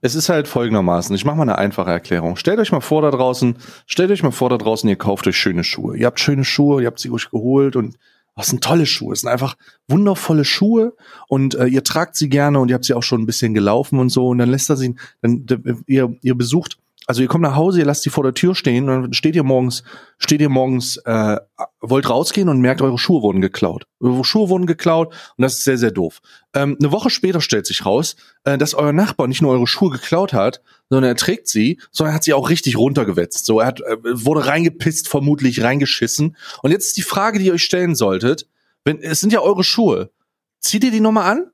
Es 0.00 0.14
ist 0.14 0.28
halt 0.28 0.48
folgendermaßen, 0.48 1.14
ich 1.14 1.24
mache 1.24 1.36
mal 1.36 1.42
eine 1.42 1.58
einfache 1.58 1.90
Erklärung. 1.90 2.36
Stellt 2.36 2.58
euch 2.58 2.72
mal 2.72 2.80
vor 2.80 3.02
da 3.02 3.10
draußen, 3.10 3.56
stellt 3.86 4.10
euch 4.10 4.22
mal 4.22 4.30
vor 4.30 4.50
da 4.50 4.58
draußen, 4.58 4.88
ihr 4.88 4.96
kauft 4.96 5.26
euch 5.26 5.36
schöne 5.36 5.64
Schuhe. 5.64 5.96
Ihr 5.96 6.06
habt 6.06 6.20
schöne 6.20 6.44
Schuhe, 6.44 6.82
ihr 6.82 6.86
habt 6.86 6.98
sie 6.98 7.10
euch 7.10 7.30
geholt 7.30 7.76
und 7.76 7.96
was 8.34 8.48
sind 8.48 8.62
tolle 8.62 8.86
Schuhe. 8.86 9.14
Es 9.14 9.22
sind 9.22 9.30
einfach 9.30 9.56
wundervolle 9.88 10.44
Schuhe 10.44 10.94
und 11.26 11.54
äh, 11.54 11.66
ihr 11.66 11.82
tragt 11.82 12.16
sie 12.16 12.28
gerne 12.28 12.60
und 12.60 12.68
ihr 12.68 12.74
habt 12.74 12.84
sie 12.84 12.94
auch 12.94 13.02
schon 13.02 13.22
ein 13.22 13.26
bisschen 13.26 13.54
gelaufen 13.54 13.98
und 13.98 14.10
so 14.10 14.28
und 14.28 14.38
dann 14.38 14.50
lässt 14.50 14.68
er 14.68 14.76
sie, 14.76 14.94
dann 15.22 15.46
ihr, 15.86 16.14
ihr 16.20 16.34
besucht 16.34 16.78
also 17.06 17.22
ihr 17.22 17.28
kommt 17.28 17.42
nach 17.42 17.54
Hause, 17.54 17.78
ihr 17.78 17.84
lasst 17.84 18.04
die 18.04 18.10
vor 18.10 18.24
der 18.24 18.34
Tür 18.34 18.54
stehen 18.56 18.88
und 18.88 19.02
dann 19.02 19.12
steht 19.12 19.36
ihr 19.36 19.44
morgens, 19.44 19.84
steht 20.18 20.40
ihr 20.40 20.48
morgens, 20.48 20.96
äh, 21.04 21.36
wollt 21.80 22.10
rausgehen 22.10 22.48
und 22.48 22.60
merkt, 22.60 22.82
eure 22.82 22.98
Schuhe 22.98 23.22
wurden 23.22 23.40
geklaut. 23.40 23.86
Eure 24.00 24.24
Schuhe 24.24 24.48
wurden 24.48 24.66
geklaut 24.66 25.14
und 25.36 25.42
das 25.42 25.54
ist 25.54 25.64
sehr, 25.64 25.78
sehr 25.78 25.92
doof. 25.92 26.20
Ähm, 26.52 26.76
eine 26.80 26.90
Woche 26.90 27.10
später 27.10 27.40
stellt 27.40 27.66
sich 27.66 27.86
raus, 27.86 28.16
äh, 28.44 28.58
dass 28.58 28.74
euer 28.74 28.92
Nachbar 28.92 29.28
nicht 29.28 29.40
nur 29.40 29.52
eure 29.52 29.68
Schuhe 29.68 29.90
geklaut 29.90 30.32
hat, 30.32 30.62
sondern 30.90 31.10
er 31.10 31.16
trägt 31.16 31.46
sie, 31.46 31.80
sondern 31.92 32.12
er 32.12 32.16
hat 32.16 32.24
sie 32.24 32.34
auch 32.34 32.50
richtig 32.50 32.76
runtergewetzt. 32.76 33.46
So, 33.46 33.60
er 33.60 33.68
hat, 33.68 33.80
äh, 33.82 33.96
wurde 34.02 34.46
reingepisst, 34.46 35.08
vermutlich 35.08 35.62
reingeschissen. 35.62 36.36
Und 36.62 36.70
jetzt 36.72 36.88
ist 36.88 36.96
die 36.96 37.02
Frage, 37.02 37.38
die 37.38 37.46
ihr 37.46 37.54
euch 37.54 37.64
stellen 37.64 37.94
solltet, 37.94 38.48
wenn, 38.84 39.00
es 39.00 39.20
sind 39.20 39.32
ja 39.32 39.40
eure 39.40 39.62
Schuhe. 39.62 40.10
Zieht 40.58 40.82
ihr 40.82 40.90
die 40.90 41.00
nochmal 41.00 41.30
an? 41.30 41.50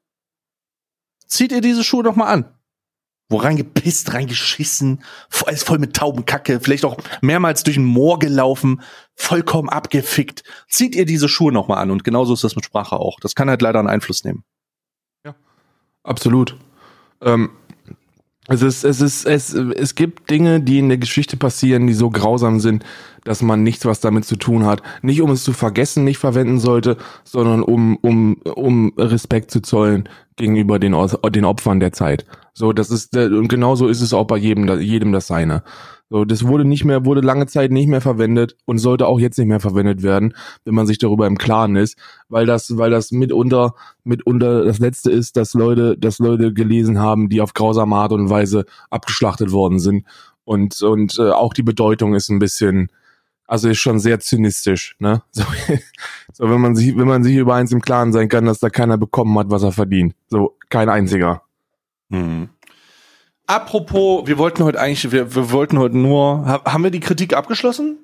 Zieht 1.27 1.53
ihr 1.53 1.61
diese 1.61 1.85
Schuhe 1.85 2.03
nochmal 2.03 2.29
an? 2.29 2.59
Wo 3.33 3.39
reingepisst, 3.39 4.15
reingeschissen, 4.15 5.03
alles 5.47 5.63
voll 5.63 5.79
mit 5.79 5.97
Taubenkacke, 5.97 6.61
vielleicht 6.61 6.85
auch 6.85 6.97
mehrmals 7.21 7.63
durch 7.65 7.77
den 7.77 7.85
Moor 7.85 8.19
gelaufen, 8.19 8.83
vollkommen 9.15 9.69
abgefickt. 9.69 10.45
Zieht 10.69 10.95
ihr 10.95 11.05
diese 11.05 11.29
Schuhe 11.29 11.53
nochmal 11.53 11.79
an 11.79 11.91
und 11.91 12.05
genauso 12.05 12.35
ist 12.35 12.45
das 12.45 12.57
mit 12.57 12.65
Sprache 12.65 12.97
auch. 12.97 13.19
Das 13.21 13.35
kann 13.35 13.49
halt 13.49 13.63
leider 13.63 13.79
einen 13.79 13.89
Einfluss 13.89 14.25
nehmen. 14.25 14.45
Ja, 15.25 15.35
absolut. 16.05 16.57
Ähm, 17.21 17.51
es 18.49 18.61
ist, 18.61 18.85
es 18.85 19.01
ist, 19.01 19.25
es, 19.25 19.55
es 19.55 19.95
gibt 19.95 20.29
Dinge, 20.29 20.61
die 20.61 20.79
in 20.79 20.89
der 20.89 20.99
Geschichte 20.99 21.37
passieren, 21.37 21.87
die 21.87 21.95
so 21.95 22.11
grausam 22.11 22.59
sind, 22.59 22.85
dass 23.23 23.41
man 23.41 23.63
nichts, 23.63 23.85
was 23.85 24.01
damit 24.01 24.25
zu 24.25 24.35
tun 24.35 24.67
hat, 24.67 24.83
nicht 25.01 25.23
um 25.23 25.31
es 25.31 25.45
zu 25.45 25.53
vergessen, 25.53 26.03
nicht 26.03 26.19
verwenden 26.19 26.59
sollte, 26.59 26.97
sondern 27.23 27.63
um, 27.63 27.97
um, 28.03 28.35
um 28.55 28.93
Respekt 28.99 29.53
zu 29.53 29.63
zollen 29.63 30.09
gegenüber 30.35 30.81
den, 30.81 30.97
den 31.31 31.45
Opfern 31.45 31.79
der 31.79 31.93
Zeit. 31.93 32.27
So, 32.53 32.73
das 32.73 32.91
ist, 32.91 33.17
und 33.17 33.47
genauso 33.47 33.87
ist 33.87 34.01
es 34.01 34.13
auch 34.13 34.27
bei 34.27 34.39
jedem, 34.39 34.69
jedem 34.81 35.13
das 35.13 35.29
seine. 35.29 35.63
So, 36.13 36.27
das 36.27 36.47
wurde 36.47 36.67
nicht 36.67 36.85
mehr, 36.85 37.07
wurde 37.07 37.23
lange 37.23 37.47
Zeit 37.47 37.71
nicht 37.71 37.89
mehr 37.89 38.03
verwendet 38.03 38.55
und 38.67 38.77
sollte 38.77 39.07
auch 39.07 39.19
jetzt 39.19 39.39
nicht 39.39 39.49
mehr 39.49 39.61
verwendet 39.61 40.03
werden, 40.03 40.35
wenn 40.63 40.75
man 40.75 40.87
sich 40.87 40.99
darüber 40.99 41.27
im 41.27 41.39
Klaren 41.39 41.75
ist, 41.75 41.97
weil 42.29 42.45
das, 42.45 42.77
weil 42.77 42.91
das 42.91 43.13
mitunter, 43.13 43.73
mitunter 44.05 44.63
das 44.63 44.79
letzte 44.79 45.11
ist, 45.11 45.39
dass 45.39 45.55
Leute, 45.55 45.97
dass 45.97 46.19
Leute 46.19 46.53
gelesen 46.53 46.99
haben, 46.99 47.31
die 47.31 47.41
auf 47.41 47.55
grausame 47.55 47.97
Art 47.97 48.13
und 48.13 48.29
Weise 48.29 48.67
abgeschlachtet 48.91 49.53
worden 49.53 49.79
sind. 49.79 50.05
Und, 50.45 50.83
und 50.83 51.19
äh, 51.19 51.31
auch 51.31 51.55
die 51.55 51.63
Bedeutung 51.63 52.15
ist 52.15 52.29
ein 52.29 52.39
bisschen, 52.39 52.91
also 53.47 53.71
ist 53.71 53.79
schon 53.79 53.99
sehr 53.99 54.21
zynistisch, 54.21 54.97
ne? 54.99 55.23
So, 55.33 55.45
so 56.35 56.51
wenn 56.51 56.61
man 56.61 56.77
sich, 56.77 56.95
wenn 56.95 57.09
man 57.09 57.25
sich 57.25 57.37
über 57.37 57.55
eins 57.55 57.73
im 57.73 57.81
Klaren 57.81 58.13
sein 58.13 58.29
kann, 58.29 58.45
dass 58.45 58.59
da 58.59 58.69
keiner 58.69 58.99
bekommen 58.99 59.39
hat, 59.39 59.49
was 59.49 59.63
er 59.63 59.73
verdient. 59.73 60.15
So, 60.29 60.59
kein 60.69 60.91
einziger. 60.91 61.41
Mhm. 62.11 62.51
Apropos, 63.47 64.27
wir 64.27 64.39
wollten 64.39 64.65
heute 64.65 64.81
eigentlich, 64.81 65.11
wir, 65.11 65.35
wir 65.35 65.51
wollten 65.51 65.79
heute 65.79 65.99
nur, 65.99 66.47
haben 66.65 66.85
wir 66.85 66.91
die 66.91 67.01
Kritik 67.01 67.35
abgeschlossen? 67.35 67.99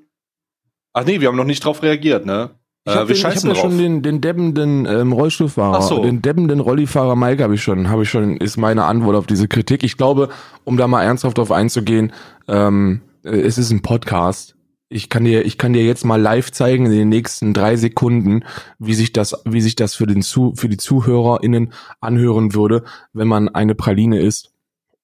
Ach 0.92 1.04
nee, 1.04 1.20
wir 1.20 1.28
haben 1.28 1.36
noch 1.36 1.44
nicht 1.44 1.64
drauf 1.64 1.82
reagiert, 1.82 2.26
ne? 2.26 2.50
Ich 2.84 2.94
habe 2.94 3.12
äh, 3.12 3.16
hab 3.16 3.44
ja 3.44 3.54
schon 3.54 3.76
den, 3.76 4.02
den 4.02 4.20
debbenden 4.20 4.86
ähm, 4.86 5.12
Rollstuhlfahrer, 5.12 5.82
so. 5.82 6.02
den 6.02 6.22
debbenden 6.22 6.60
Rollifahrer 6.60 7.16
Mike 7.16 7.42
habe 7.42 7.54
ich 7.54 7.62
schon, 7.62 7.90
habe 7.90 8.04
ich 8.04 8.10
schon, 8.10 8.38
ist 8.38 8.56
meine 8.56 8.84
Antwort 8.84 9.14
auf 9.14 9.26
diese 9.26 9.46
Kritik. 9.46 9.84
Ich 9.84 9.96
glaube, 9.96 10.30
um 10.64 10.76
da 10.76 10.88
mal 10.88 11.02
ernsthaft 11.02 11.38
drauf 11.38 11.52
einzugehen, 11.52 12.12
ähm, 12.48 13.02
äh, 13.24 13.30
es 13.30 13.58
ist 13.58 13.70
ein 13.70 13.82
Podcast. 13.82 14.56
Ich 14.88 15.10
kann 15.10 15.24
dir, 15.24 15.44
ich 15.44 15.58
kann 15.58 15.74
dir 15.74 15.84
jetzt 15.84 16.06
mal 16.06 16.20
live 16.20 16.50
zeigen 16.50 16.86
in 16.86 16.92
den 16.92 17.10
nächsten 17.10 17.52
drei 17.52 17.76
Sekunden, 17.76 18.44
wie 18.78 18.94
sich 18.94 19.12
das, 19.12 19.42
wie 19.44 19.60
sich 19.60 19.76
das 19.76 19.94
für 19.94 20.06
den 20.06 20.22
zu, 20.22 20.54
für 20.56 20.70
die 20.70 20.78
ZuhörerInnen 20.78 21.74
anhören 22.00 22.54
würde, 22.54 22.84
wenn 23.12 23.28
man 23.28 23.50
eine 23.50 23.74
Praline 23.74 24.18
isst 24.18 24.50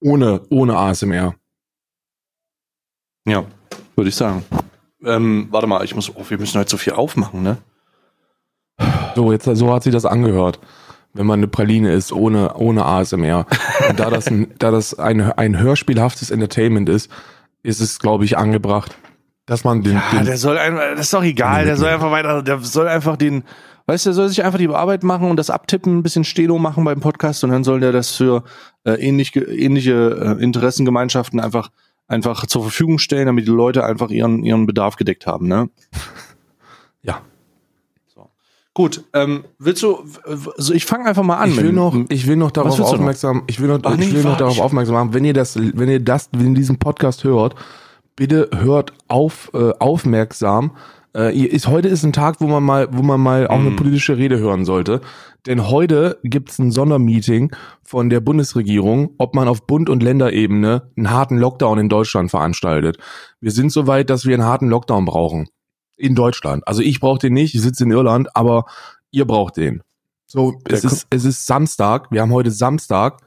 Ohne, 0.05 0.43
ohne 0.51 0.77
ASMR. 0.77 1.35
Ja, 3.27 3.45
würde 3.97 4.11
ich 4.11 4.14
sagen. 4.14 4.45
Ähm, 5.03 5.49
warte 5.51 5.67
mal, 5.67 5.83
ich 5.83 5.95
muss, 5.95 6.14
oh, 6.14 6.25
wir 6.29 6.38
müssen 6.38 6.59
heute 6.59 6.71
so 6.71 6.77
viel 6.77 6.93
aufmachen, 6.93 7.43
ne? 7.43 7.57
So, 9.14 9.33
jetzt, 9.33 9.47
so 9.47 9.73
hat 9.73 9.83
sich 9.83 9.95
das 9.95 10.05
angehört, 10.05 10.61
wenn 11.14 11.25
man 11.25 11.40
eine 11.40 11.49
Praline 11.49 11.90
ist 11.90 12.12
ohne, 12.12 12.53
ohne 12.55 12.85
ASMR. 12.85 13.47
Und 13.88 13.99
da 13.99 14.11
das, 14.11 14.27
ein, 14.27 14.53
da 14.59 14.71
das 14.71 14.99
ein, 14.99 15.23
ein 15.23 15.59
hörspielhaftes 15.59 16.31
Entertainment 16.31 16.90
ist, 16.90 17.11
ist 17.62 17.81
es, 17.81 17.99
glaube 17.99 18.27
ich, 18.27 18.37
angebracht, 18.37 18.95
dass 19.47 19.64
man 19.64 19.83
den, 19.83 19.95
Ja, 19.95 20.19
den 20.19 20.27
der 20.27 20.37
soll 20.37 20.59
einfach, 20.59 20.83
das 20.90 21.01
ist 21.01 21.14
doch 21.14 21.25
egal, 21.25 21.64
der 21.64 21.77
soll 21.77 21.88
einfach 21.88 22.11
weiter, 22.11 22.43
der 22.43 22.59
soll 22.59 22.88
einfach 22.88 23.17
den, 23.17 23.45
weißt 23.87 24.07
du, 24.07 24.11
der 24.11 24.14
soll 24.14 24.29
sich 24.29 24.44
einfach 24.44 24.59
die 24.59 24.68
Arbeit 24.68 25.03
machen 25.03 25.29
und 25.31 25.37
das 25.37 25.51
abtippen, 25.51 25.99
ein 25.99 26.03
bisschen 26.03 26.25
Steno 26.25 26.59
machen 26.59 26.85
beim 26.85 27.01
Podcast 27.01 27.44
und 27.44 27.51
dann 27.51 27.64
soll 27.64 27.81
der 27.81 27.92
das 27.92 28.11
für 28.12 28.44
äh, 28.85 28.92
ähnlich, 28.92 29.35
ähnliche 29.37 30.37
äh, 30.38 30.42
Interessengemeinschaften 30.42 31.40
einfach 31.40 31.70
einfach 32.07 32.47
zur 32.47 32.62
Verfügung 32.62 32.99
stellen, 32.99 33.27
damit 33.27 33.47
die 33.47 33.51
Leute 33.53 33.85
einfach 33.85 34.11
ihren 34.11 34.42
ihren 34.44 34.66
Bedarf 34.66 34.97
gedeckt 34.97 35.27
haben, 35.27 35.49
ne? 35.49 35.70
ja. 37.03 37.20
Gut, 38.77 39.05
ähm, 39.12 39.44
willst 39.61 39.85
du, 39.85 40.05
also 40.25 40.75
ich 40.75 40.85
fange 40.85 41.05
einfach 41.05 41.23
mal 41.23 41.37
an. 41.37 41.51
Ich 41.51 41.57
will 41.59 41.66
mit- 41.66 41.75
noch, 41.77 41.97
ich 42.09 42.27
will 42.27 42.35
noch 42.35 42.51
darauf 42.51 42.75
du 42.75 42.83
noch? 42.83 42.92
aufmerksam, 42.92 43.44
ich 43.47 43.61
will 43.61 43.68
noch, 43.68 43.79
Ach 43.85 43.97
nee, 43.97 44.07
ich 44.07 44.14
will 44.14 44.25
noch 44.25 44.37
darauf 44.37 44.59
aufmerksam 44.59 44.94
machen, 44.97 45.14
wenn 45.14 45.25
ihr 45.25 45.33
das, 45.33 45.57
wenn 45.57 45.88
ihr 45.88 46.01
das, 46.01 46.29
wenn 46.33 46.49
ihr 46.49 46.55
diesen 46.55 46.81
Podcast 46.81 47.23
hört, 47.23 47.55
bitte 48.16 48.51
hört 48.53 48.92
auf, 49.07 49.51
äh, 49.55 49.70
aufmerksam. 49.79 50.73
Äh, 51.16 51.37
ist, 51.37 51.68
heute 51.68 51.88
ist 51.88 52.03
ein 52.05 52.12
Tag, 52.12 52.40
wo 52.40 52.46
man 52.46 52.62
mal, 52.62 52.88
wo 52.90 53.03
man 53.03 53.20
mal 53.20 53.46
auch 53.46 53.59
eine 53.59 53.70
Mhm. 53.70 53.77
politische 53.77 54.16
Rede 54.16 54.38
hören 54.38 54.64
sollte. 54.64 55.00
Denn 55.46 55.68
heute 55.68 56.18
gibt's 56.24 56.59
ein 56.59 56.70
Sondermeeting 56.72 57.53
von 57.85 58.11
der 58.11 58.20
Bundesregierung, 58.20 59.11
ob 59.18 59.35
man 59.35 59.46
auf 59.46 59.66
Bund- 59.66 59.88
und 59.90 60.03
Länderebene 60.03 60.90
einen 60.96 61.11
harten 61.11 61.38
Lockdown 61.38 61.79
in 61.79 61.88
Deutschland 61.88 62.31
veranstaltet. 62.31 62.96
Wir 63.40 63.53
sind 63.53 63.70
so 63.70 63.87
weit, 63.87 64.11
dass 64.11 64.24
wir 64.24 64.35
einen 64.35 64.44
harten 64.44 64.68
Lockdown 64.68 65.05
brauchen. 65.05 65.48
In 65.96 66.16
Deutschland. 66.16 66.66
Also 66.66 66.83
ich 66.83 66.98
brauche 66.98 67.20
den 67.20 67.35
nicht, 67.35 67.55
ich 67.55 67.62
sitze 67.62 67.85
in 67.85 67.92
Irland, 67.92 68.35
aber 68.35 68.64
ihr 69.12 69.27
braucht 69.27 69.57
den. 69.57 69.83
So, 70.27 70.59
es 70.68 70.83
ist, 70.83 71.07
es 71.11 71.24
ist 71.24 71.46
Samstag, 71.46 72.11
wir 72.11 72.22
haben 72.22 72.33
heute 72.33 72.50
Samstag 72.50 73.20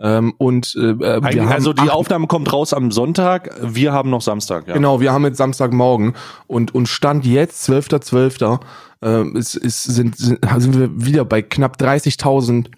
ähm, 0.00 0.34
und 0.38 0.74
äh, 0.76 0.98
wir 0.98 1.12
Eigentlich, 1.12 1.40
haben 1.40 1.52
also 1.52 1.74
die 1.74 1.90
Aufnahme 1.90 2.26
kommt 2.26 2.50
raus 2.52 2.72
am 2.72 2.90
Sonntag, 2.90 3.50
wir 3.60 3.92
haben 3.92 4.08
noch 4.08 4.22
Samstag, 4.22 4.66
ja. 4.66 4.74
Genau, 4.74 5.00
wir 5.00 5.12
haben 5.12 5.24
jetzt 5.24 5.36
Samstagmorgen 5.36 6.14
und, 6.46 6.74
und 6.74 6.88
Stand 6.88 7.26
jetzt, 7.26 7.68
12.12., 7.68 8.60
äh, 9.02 9.38
ist, 9.38 9.56
ist, 9.56 9.84
sind, 9.84 10.16
sind, 10.16 10.38
sind 10.56 10.78
wir 10.78 11.04
wieder 11.04 11.26
bei 11.26 11.42
knapp 11.42 11.76
30.000 11.78 12.70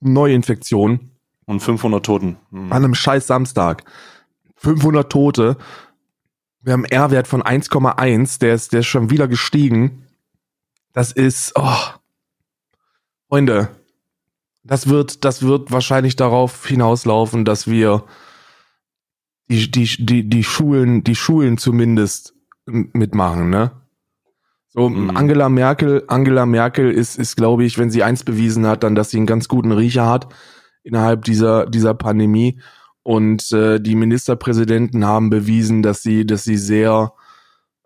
Neuinfektionen 0.00 1.12
Und 1.46 1.60
500 1.60 2.04
Toten. 2.04 2.36
Hm. 2.50 2.72
an 2.72 2.84
einem 2.84 2.94
scheiß 2.94 3.26
Samstag. 3.28 3.84
500 4.56 5.10
Tote. 5.10 5.56
Wir 6.60 6.72
haben 6.72 6.86
einen 6.86 6.92
R-Wert 6.92 7.28
von 7.28 7.42
1,1, 7.42 8.40
der 8.40 8.54
ist, 8.54 8.72
der 8.72 8.80
ist 8.80 8.86
schon 8.86 9.10
wieder 9.10 9.28
gestiegen. 9.28 10.06
Das 10.92 11.12
ist, 11.12 11.52
oh. 11.54 11.76
Freunde, 13.28 13.68
das 14.64 14.88
wird, 14.88 15.24
das 15.24 15.42
wird 15.42 15.70
wahrscheinlich 15.70 16.16
darauf 16.16 16.66
hinauslaufen, 16.66 17.44
dass 17.44 17.66
wir 17.66 18.04
die, 19.48 19.70
die, 19.70 20.04
die, 20.04 20.28
die 20.28 20.44
Schulen, 20.44 21.04
die 21.04 21.14
Schulen 21.14 21.58
zumindest 21.58 22.34
mitmachen, 22.66 23.50
ne? 23.50 23.72
So, 24.68 24.88
Mhm. 24.88 25.16
Angela 25.16 25.48
Merkel, 25.48 26.02
Angela 26.08 26.46
Merkel 26.46 26.90
ist, 26.90 27.16
ist, 27.16 27.36
glaube 27.36 27.64
ich, 27.64 27.78
wenn 27.78 27.90
sie 27.90 28.02
eins 28.02 28.24
bewiesen 28.24 28.66
hat, 28.66 28.82
dann, 28.82 28.96
dass 28.96 29.10
sie 29.10 29.18
einen 29.18 29.26
ganz 29.26 29.46
guten 29.46 29.70
Riecher 29.70 30.08
hat 30.08 30.28
innerhalb 30.82 31.24
dieser, 31.24 31.66
dieser 31.66 31.94
Pandemie. 31.94 32.60
Und 33.04 33.52
äh, 33.52 33.80
die 33.80 33.94
Ministerpräsidenten 33.94 35.04
haben 35.04 35.30
bewiesen, 35.30 35.82
dass 35.82 36.02
sie, 36.02 36.26
dass 36.26 36.42
sie 36.42 36.56
sehr, 36.56 37.12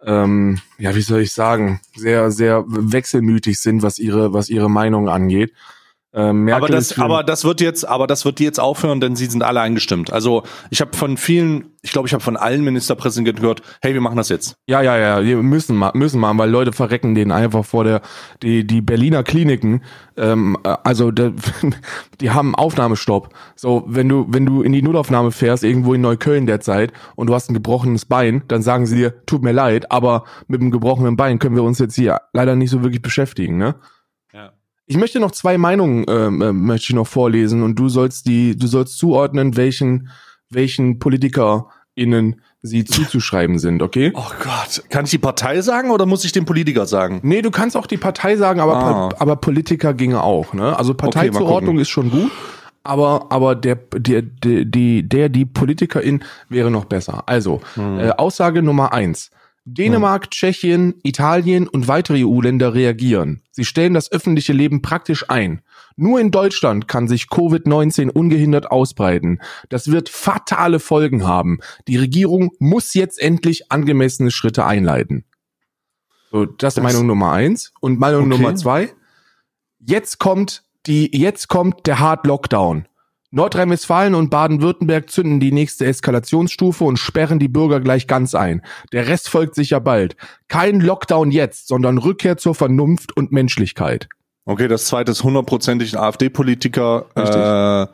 ähm, 0.03 0.61
ja, 0.79 0.95
wie 0.95 1.03
soll 1.03 1.21
ich 1.21 1.33
sagen, 1.33 1.81
sehr, 1.95 2.31
sehr 2.31 2.65
wechselmütig 2.67 3.61
sind, 3.61 3.83
was 3.83 3.99
ihre, 3.99 4.33
was 4.33 4.49
ihre 4.49 4.71
Meinung 4.71 5.09
angeht. 5.09 5.53
Ähm, 6.15 6.49
aber 6.49 6.69
das, 6.69 6.99
aber 6.99 7.23
das 7.23 7.45
wird 7.45 7.61
jetzt, 7.61 7.87
aber 7.87 8.07
das 8.07 8.25
wird 8.25 8.41
jetzt 8.41 8.59
aufhören, 8.59 8.99
denn 8.99 9.15
sie 9.15 9.27
sind 9.27 9.43
alle 9.43 9.61
eingestimmt. 9.61 10.11
Also 10.11 10.43
ich 10.71 10.81
habe 10.81 10.97
von 10.97 11.19
vielen, 11.19 11.67
ich 11.83 11.93
glaube, 11.93 12.09
ich 12.09 12.15
habe 12.15 12.25
von 12.25 12.39
allen 12.39 12.65
Ministerpräsidenten 12.65 13.43
gehört, 13.43 13.61
hey, 13.83 13.93
wir 13.93 14.01
machen 14.01 14.17
das 14.17 14.31
jetzt. 14.31 14.57
Ja, 14.67 14.81
ja, 14.81 14.97
ja, 14.97 15.23
wir 15.23 15.43
müssen 15.43 15.77
mal, 15.77 15.93
müssen 15.95 16.19
mal, 16.19 16.37
weil 16.39 16.49
Leute 16.49 16.73
verrecken 16.73 17.15
denen 17.15 17.31
einfach 17.31 17.63
vor 17.63 17.85
der, 17.85 18.01
die, 18.43 18.67
die 18.67 18.81
Berliner 18.81 19.23
Kliniken, 19.23 19.83
ähm, 20.17 20.57
äh, 20.65 20.77
also 20.83 21.11
der, 21.11 21.35
die 22.23 22.31
haben 22.31 22.55
Aufnahmestopp. 22.55 23.29
So, 23.55 23.85
wenn 23.87 24.09
du, 24.09 24.25
wenn 24.31 24.47
du 24.47 24.63
in 24.63 24.73
die 24.73 24.83
Notaufnahme 24.83 25.31
fährst, 25.31 25.63
irgendwo 25.63 25.93
in 25.93 26.01
Neukölln 26.01 26.47
derzeit 26.47 26.91
und 27.17 27.27
du 27.27 27.35
hast 27.35 27.51
ein 27.51 27.55
gebrochenes 27.55 28.07
Bein, 28.07 28.45
dann 28.49 28.63
sagen 28.63 28.87
sie 28.87 28.97
dir, 28.97 29.27
tut 29.27 29.43
mir 29.43 29.53
leid, 29.53 29.93
aber 29.93 30.25
mit 30.47 30.63
dem 30.63 30.71
gebrochenen 30.71 31.17
Bein 31.17 31.39
können 31.39 31.55
wir 31.55 31.65
uns 31.65 31.79
jetzt 31.79 31.97
hier 31.97 32.19
leider 32.33 32.57
nicht 32.57 32.71
so 32.71 32.83
wirklich 32.83 33.03
beschäftigen, 33.03 33.59
ne? 33.59 33.75
Ich 34.91 34.97
möchte 34.97 35.21
noch 35.21 35.33
zwei 35.33 35.59
Meinungen 35.59 36.07
ähm, 36.09 36.41
äh, 36.43 36.53
möchte 36.53 36.87
ich 36.91 36.95
noch 36.95 37.07
vorlesen 37.07 37.63
und 37.63 37.77
du 37.79 37.89
sollst 37.91 38.27
die, 38.27 38.57
du 38.57 38.67
sollst 38.67 38.97
zuordnen, 38.99 39.57
welchen, 39.57 40.09
welchen 40.49 40.99
PolitikerInnen 40.99 42.41
sie 42.63 42.85
zuzuschreiben 42.85 43.59
sind, 43.59 43.83
okay? 43.83 44.13
Oh 44.15 44.23
Gott, 44.43 44.83
kann 44.89 45.05
ich 45.05 45.11
die 45.13 45.19
Partei 45.19 45.61
sagen 45.61 45.91
oder 45.91 46.07
muss 46.07 46.25
ich 46.25 46.33
den 46.33 46.45
Politiker 46.47 46.87
sagen? 46.87 47.21
Nee, 47.23 47.43
du 47.43 47.51
kannst 47.51 47.77
auch 47.77 47.87
die 47.87 47.99
Partei 47.99 48.37
sagen, 48.37 48.61
aber, 48.61 48.77
Ah. 48.79 49.09
Aber 49.19 49.37
Politiker 49.37 49.93
ginge 49.95 50.23
auch, 50.23 50.55
ne? 50.55 50.77
Also 50.77 50.95
Parteizuordnung 50.95 51.75
gucken. 51.75 51.79
ist 51.81 51.89
schon 51.91 52.11
gut, 52.11 52.31
aber, 52.83 53.27
aber 53.31 53.55
der, 53.55 53.75
der, 53.77 54.23
der, 54.23 54.65
die, 54.65 55.07
der, 55.09 55.29
die 55.29 55.45
Politikerin 55.45 56.25
wäre 56.49 56.71
noch 56.71 56.87
besser. 56.87 57.25
Also, 57.27 57.61
Hm. 57.75 57.99
äh, 58.01 58.11
Aussage 58.13 58.63
Nummer 58.63 58.93
eins. 58.93 59.31
Dänemark, 59.75 60.31
Tschechien, 60.31 60.95
Italien 61.03 61.69
und 61.69 61.89
weitere 61.89 62.25
EU-Länder 62.25 62.75
reagieren. 62.75 63.43
Sie 63.51 63.65
stellen 63.65 63.95
das 63.95 64.11
öffentliche 64.11 64.53
Leben 64.53 64.83
praktisch 64.83 65.29
ein. 65.29 65.63
Nur 65.97 66.21
in 66.21 66.31
Deutschland 66.31 66.89
kann 66.89 67.09
sich 67.09 67.25
Covid-19 67.25 68.11
ungehindert 68.11 68.71
ausbreiten. 68.71 69.41
Das 69.69 69.91
wird 69.91 70.09
fatale 70.09 70.79
Folgen 70.81 71.27
haben. 71.27 71.59
Die 71.87 71.97
Regierung 71.97 72.51
muss 72.59 72.95
jetzt 72.95 73.21
endlich 73.21 73.71
angemessene 73.71 74.31
Schritte 74.31 74.65
einleiten. 74.65 75.25
So, 76.31 76.45
das, 76.47 76.75
Das- 76.75 76.85
Meinung 76.85 77.07
Nummer 77.07 77.33
eins. 77.33 77.73
Und 77.81 77.99
Meinung 77.99 78.23
Okay. 78.23 78.29
Nummer 78.43 78.55
zwei. 78.57 78.93
Jetzt 79.81 80.19
kommt 80.19 80.65
die, 80.87 81.17
jetzt 81.17 81.49
kommt 81.49 81.87
der 81.87 81.99
Hard 81.99 82.27
Lockdown. 82.27 82.87
Nordrhein-Westfalen 83.31 84.15
und 84.15 84.31
Baden-Württemberg 84.31 85.11
zünden 85.11 85.39
die 85.39 85.53
nächste 85.53 85.85
Eskalationsstufe 85.85 86.85
und 86.85 86.99
sperren 86.99 87.39
die 87.39 87.49
Bürger 87.49 87.81
gleich 87.81 88.07
ganz 88.07 88.35
ein. 88.35 88.63
Der 88.93 89.07
Rest 89.07 89.29
folgt 89.29 89.55
sicher 89.55 89.81
bald. 89.81 90.17
Kein 90.49 90.81
Lockdown 90.81 91.31
jetzt, 91.31 91.69
sondern 91.69 91.99
Rückkehr 91.99 92.39
zur 92.39 92.55
Vernunft 92.55 93.15
und 93.17 93.31
Menschlichkeit. 93.31 94.09
Okay, 94.47 94.67
das 94.67 94.87
zweite 94.87 95.13
ist 95.13 95.23
hundertprozentig 95.23 95.95
ein 95.95 96.03
AfD-Politiker. 96.03 97.05
Äh, 97.15 97.87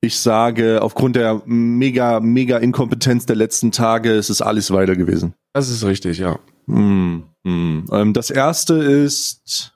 ich 0.00 0.18
sage, 0.18 0.82
aufgrund 0.82 1.14
der 1.14 1.40
mega, 1.46 2.18
mega 2.18 2.58
Inkompetenz 2.58 3.26
der 3.26 3.36
letzten 3.36 3.70
Tage 3.70 4.10
ist 4.10 4.28
es 4.28 4.42
alles 4.42 4.72
weiter 4.72 4.96
gewesen. 4.96 5.34
Das 5.52 5.68
ist 5.68 5.84
richtig, 5.84 6.18
ja. 6.18 6.40
Hm, 6.66 7.24
hm. 7.46 7.86
Ähm, 7.92 8.12
das 8.12 8.30
erste 8.30 8.74
ist, 8.74 9.73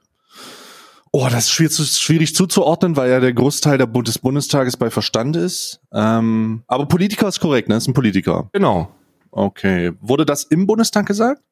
oh, 1.18 1.28
das 1.28 1.44
ist 1.46 1.50
schwierig, 1.50 1.76
schwierig 1.76 2.34
zuzuordnen, 2.34 2.96
weil 2.96 3.10
ja 3.10 3.18
der 3.18 3.32
Großteil 3.32 3.76
des 3.78 4.18
Bundestages 4.18 4.76
bei 4.76 4.88
Verstand 4.88 5.34
ist. 5.36 5.80
Ähm, 5.92 6.62
aber 6.68 6.86
Politiker 6.86 7.26
ist 7.26 7.40
korrekt, 7.40 7.68
ne? 7.68 7.76
Ist 7.76 7.88
ein 7.88 7.94
Politiker. 7.94 8.48
Genau. 8.52 8.88
Okay. 9.32 9.92
Wurde 10.00 10.24
das 10.24 10.44
im 10.44 10.66
Bundestag 10.66 11.06
gesagt? 11.06 11.42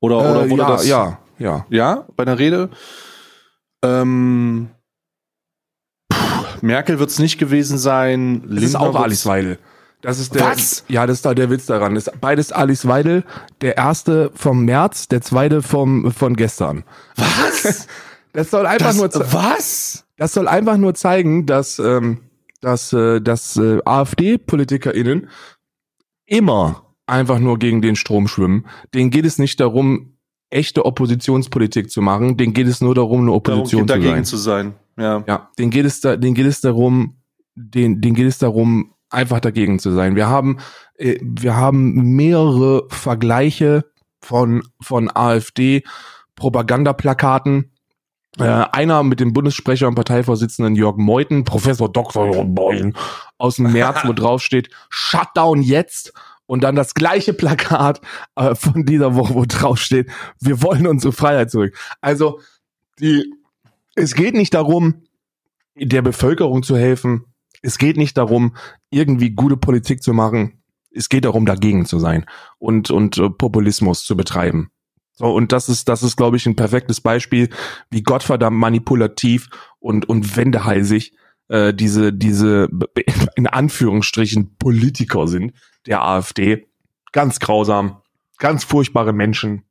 Oder, 0.00 0.18
oder 0.18 0.44
Äh, 0.44 0.50
wurde 0.50 0.62
ja, 0.62 0.68
das? 0.68 0.86
ja, 0.86 1.18
ja. 1.38 1.66
Ja, 1.70 2.06
bei 2.16 2.26
der 2.26 2.38
Rede. 2.38 2.68
Ähm, 3.82 4.68
puh, 6.10 6.44
Merkel 6.60 6.98
wird 6.98 7.08
es 7.08 7.18
nicht 7.18 7.38
gewesen 7.38 7.78
sein. 7.78 8.44
Das 8.48 8.62
ist 8.62 8.76
auch 8.76 8.94
Alice 8.94 9.24
Weidel. 9.24 9.58
Das 10.02 10.20
ist 10.20 10.34
der, 10.34 10.42
Was? 10.42 10.84
Ja, 10.88 11.06
das 11.06 11.16
ist 11.16 11.24
da 11.24 11.34
der 11.34 11.50
Witz 11.50 11.66
daran. 11.66 11.94
Das 11.94 12.06
ist 12.06 12.20
beides 12.20 12.52
Alice 12.52 12.86
Weidel. 12.86 13.24
Der 13.62 13.76
erste 13.78 14.30
vom 14.34 14.64
März, 14.64 15.08
der 15.08 15.22
zweite 15.22 15.62
vom, 15.62 16.12
von 16.12 16.36
gestern. 16.36 16.84
Was? 17.16 17.86
Das 18.32 18.50
soll 18.50 18.66
einfach 18.66 18.86
Das, 18.88 18.96
nur, 18.96 19.10
ze- 19.10 19.24
was? 19.32 20.06
das 20.16 20.32
soll 20.34 20.48
einfach 20.48 20.76
nur 20.76 20.94
zeigen, 20.94 21.46
dass, 21.46 21.78
ähm, 21.78 22.18
dass, 22.60 22.92
äh, 22.92 23.20
dass 23.20 23.56
äh, 23.56 23.78
AfD-PolitikerInnen 23.84 25.28
immer 26.26 26.84
einfach 27.06 27.38
nur 27.38 27.58
gegen 27.58 27.80
den 27.82 27.96
Strom 27.96 28.28
schwimmen. 28.28 28.66
Denen 28.94 29.10
geht 29.10 29.24
es 29.24 29.38
nicht 29.38 29.58
darum, 29.60 30.14
echte 30.50 30.84
Oppositionspolitik 30.84 31.90
zu 31.90 32.02
machen. 32.02 32.36
Denen 32.36 32.52
geht 32.52 32.66
es 32.66 32.80
nur 32.80 32.94
darum, 32.94 33.20
eine 33.20 33.26
Darum, 33.28 33.36
Opposition 33.38 33.86
zu 33.88 33.94
sein. 33.94 34.02
dagegen 34.02 34.24
zu 34.24 34.36
sein. 34.36 34.74
Ja. 34.98 35.24
Ja, 35.26 35.50
den 35.58 35.70
geht 35.70 35.86
es 35.86 36.00
da, 36.00 36.16
den 36.16 36.34
geht 36.34 36.46
es 36.46 36.60
darum, 36.60 37.16
den, 37.54 38.00
den 38.00 38.14
geht 38.14 38.26
es 38.26 38.38
darum, 38.38 38.94
einfach 39.10 39.40
dagegen 39.40 39.78
zu 39.78 39.90
sein. 39.92 40.16
Wir 40.16 40.28
haben, 40.28 40.58
äh, 40.96 41.18
wir 41.22 41.56
haben 41.56 42.14
mehrere 42.16 42.86
Vergleiche 42.90 43.84
von, 44.20 44.62
von 44.80 45.10
AfD 45.14 45.82
Propagandaplakaten 46.34 47.70
Äh, 48.36 48.44
einer 48.44 49.02
mit 49.02 49.20
dem 49.20 49.32
Bundessprecher 49.32 49.88
und 49.88 49.94
Parteivorsitzenden 49.94 50.76
Jörg 50.76 50.96
Meuthen, 50.96 51.44
Professor 51.44 51.90
Dr. 51.90 52.32
Jörg 52.32 52.46
Meuthen, 52.46 52.94
aus 53.38 53.56
dem 53.56 53.72
März, 53.72 54.00
wo 54.04 54.12
drauf 54.14 54.42
steht, 54.42 54.70
Shutdown 54.90 55.62
jetzt. 55.62 56.12
Und 56.46 56.62
dann 56.62 56.76
das 56.76 56.94
gleiche 56.94 57.34
Plakat 57.34 58.00
äh, 58.36 58.54
von 58.54 58.84
dieser 58.84 59.14
Woche, 59.14 59.34
wo 59.34 59.44
drauf 59.46 59.78
steht, 59.78 60.10
wir 60.40 60.62
wollen 60.62 60.86
unsere 60.86 61.12
Freiheit 61.12 61.50
zurück. 61.50 61.76
Also, 62.00 62.40
die, 63.00 63.32
es 63.94 64.14
geht 64.14 64.34
nicht 64.34 64.54
darum, 64.54 65.02
der 65.74 66.02
Bevölkerung 66.02 66.62
zu 66.62 66.76
helfen. 66.76 67.24
Es 67.62 67.78
geht 67.78 67.96
nicht 67.96 68.16
darum, 68.16 68.56
irgendwie 68.90 69.30
gute 69.30 69.56
Politik 69.56 70.02
zu 70.02 70.12
machen. 70.12 70.62
Es 70.90 71.08
geht 71.08 71.24
darum, 71.24 71.44
dagegen 71.44 71.86
zu 71.86 71.98
sein 71.98 72.24
und, 72.58 72.90
und 72.90 73.18
äh, 73.18 73.30
Populismus 73.30 74.04
zu 74.04 74.16
betreiben. 74.16 74.70
So, 75.18 75.34
und 75.34 75.50
das 75.50 75.68
ist, 75.68 75.88
das 75.88 76.04
ist, 76.04 76.16
glaube 76.16 76.36
ich, 76.36 76.46
ein 76.46 76.54
perfektes 76.54 77.00
Beispiel, 77.00 77.48
wie 77.90 78.04
gottverdammt 78.04 78.56
manipulativ 78.56 79.48
und, 79.80 80.08
und 80.08 80.36
wendeheißig 80.36 81.12
äh, 81.48 81.74
diese, 81.74 82.12
diese 82.12 82.68
in 83.34 83.48
Anführungsstrichen 83.48 84.56
Politiker 84.58 85.26
sind 85.26 85.54
der 85.86 86.04
AfD. 86.04 86.68
Ganz 87.10 87.40
grausam, 87.40 88.00
ganz 88.38 88.62
furchtbare 88.62 89.12
Menschen. 89.12 89.64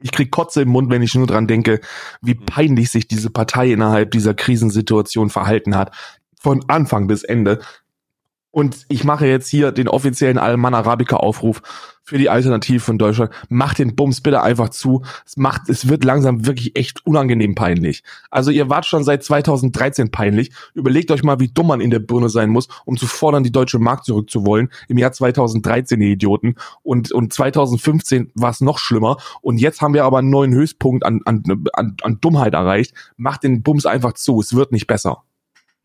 Ich 0.00 0.10
krieg 0.10 0.30
Kotze 0.30 0.62
im 0.62 0.70
Mund, 0.70 0.90
wenn 0.90 1.02
ich 1.02 1.14
nur 1.14 1.26
dran 1.26 1.46
denke, 1.46 1.80
wie 2.22 2.34
peinlich 2.34 2.90
sich 2.90 3.06
diese 3.06 3.28
Partei 3.28 3.72
innerhalb 3.72 4.10
dieser 4.12 4.32
Krisensituation 4.32 5.28
verhalten 5.28 5.76
hat. 5.76 5.94
Von 6.40 6.64
Anfang 6.68 7.08
bis 7.08 7.24
Ende. 7.24 7.60
Und 8.50 8.86
ich 8.88 9.04
mache 9.04 9.26
jetzt 9.26 9.48
hier 9.48 9.72
den 9.72 9.88
offiziellen 9.88 10.38
Alman 10.38 10.74
Arabica 10.74 11.16
Aufruf 11.16 11.60
für 12.08 12.16
die 12.16 12.30
Alternative 12.30 12.80
von 12.80 12.96
Deutschland. 12.96 13.30
Macht 13.50 13.78
den 13.78 13.94
Bums 13.94 14.22
bitte 14.22 14.42
einfach 14.42 14.70
zu. 14.70 15.02
Es 15.26 15.36
macht, 15.36 15.68
es 15.68 15.88
wird 15.88 16.04
langsam 16.04 16.46
wirklich 16.46 16.74
echt 16.74 17.06
unangenehm 17.06 17.54
peinlich. 17.54 18.02
Also 18.30 18.50
ihr 18.50 18.70
wart 18.70 18.86
schon 18.86 19.04
seit 19.04 19.22
2013 19.22 20.10
peinlich. 20.10 20.50
Überlegt 20.72 21.10
euch 21.10 21.22
mal, 21.22 21.38
wie 21.38 21.48
dumm 21.48 21.66
man 21.66 21.82
in 21.82 21.90
der 21.90 21.98
Birne 21.98 22.30
sein 22.30 22.48
muss, 22.48 22.68
um 22.86 22.96
zu 22.96 23.06
fordern, 23.06 23.44
die 23.44 23.52
deutsche 23.52 23.78
Mark 23.78 24.06
zurückzuwollen. 24.06 24.70
Im 24.88 24.96
Jahr 24.96 25.12
2013, 25.12 26.00
ihr 26.00 26.08
Idioten. 26.08 26.54
Und, 26.82 27.12
und 27.12 27.34
2015 27.34 28.32
war 28.34 28.50
es 28.50 28.62
noch 28.62 28.78
schlimmer. 28.78 29.18
Und 29.42 29.58
jetzt 29.58 29.82
haben 29.82 29.92
wir 29.92 30.04
aber 30.04 30.18
einen 30.18 30.30
neuen 30.30 30.54
Höchstpunkt 30.54 31.04
an, 31.04 31.20
an, 31.26 31.42
an, 31.74 31.96
an 32.00 32.18
Dummheit 32.22 32.54
erreicht. 32.54 32.94
Macht 33.18 33.42
den 33.42 33.62
Bums 33.62 33.84
einfach 33.84 34.14
zu. 34.14 34.40
Es 34.40 34.54
wird 34.54 34.72
nicht 34.72 34.86
besser. 34.86 35.24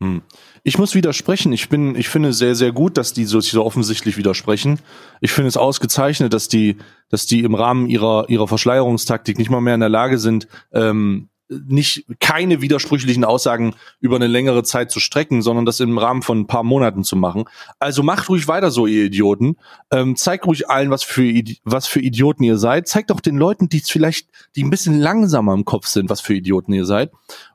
Hm. 0.02 0.22
Ich 0.62 0.78
muss 0.78 0.94
widersprechen. 0.94 1.52
Ich 1.52 1.68
bin, 1.68 1.94
ich 1.94 2.08
finde 2.08 2.32
sehr, 2.32 2.54
sehr 2.54 2.72
gut, 2.72 2.96
dass 2.96 3.12
die 3.12 3.24
so, 3.24 3.40
so 3.40 3.64
offensichtlich 3.64 4.16
widersprechen. 4.16 4.80
Ich 5.20 5.32
finde 5.32 5.48
es 5.48 5.56
ausgezeichnet, 5.56 6.32
dass 6.32 6.48
die, 6.48 6.78
dass 7.10 7.26
die 7.26 7.40
im 7.40 7.54
Rahmen 7.54 7.88
ihrer, 7.88 8.28
ihrer 8.28 8.48
Verschleierungstaktik 8.48 9.38
nicht 9.38 9.50
mal 9.50 9.60
mehr 9.60 9.74
in 9.74 9.80
der 9.80 9.88
Lage 9.88 10.18
sind, 10.18 10.48
ähm, 10.72 11.28
nicht 11.48 12.06
keine 12.20 12.62
widersprüchlichen 12.62 13.24
Aussagen 13.24 13.74
über 14.00 14.16
eine 14.16 14.26
längere 14.26 14.62
Zeit 14.62 14.90
zu 14.90 14.98
strecken, 14.98 15.42
sondern 15.42 15.66
das 15.66 15.80
im 15.80 15.98
Rahmen 15.98 16.22
von 16.22 16.40
ein 16.40 16.46
paar 16.46 16.62
Monaten 16.62 17.04
zu 17.04 17.16
machen. 17.16 17.44
Also 17.78 18.02
macht 18.02 18.28
ruhig 18.28 18.48
weiter 18.48 18.70
so, 18.70 18.86
ihr 18.86 19.04
Idioten. 19.04 19.56
Ähm, 19.90 20.16
zeigt 20.16 20.46
ruhig 20.46 20.70
allen, 20.70 20.90
was 20.90 21.02
für, 21.02 21.22
was 21.64 21.86
für 21.86 22.00
Idioten 22.00 22.44
ihr 22.44 22.56
seid. 22.56 22.88
Zeigt 22.88 23.12
auch 23.12 23.20
den 23.20 23.36
Leuten, 23.36 23.68
die 23.68 23.80
vielleicht, 23.80 24.28
die 24.56 24.64
ein 24.64 24.70
bisschen 24.70 24.98
langsamer 24.98 25.52
im 25.52 25.66
Kopf 25.66 25.86
sind, 25.86 26.08
was 26.08 26.20
für 26.20 26.34
Idioten 26.34 26.72
ihr 26.72 26.86
seid. 26.86 27.12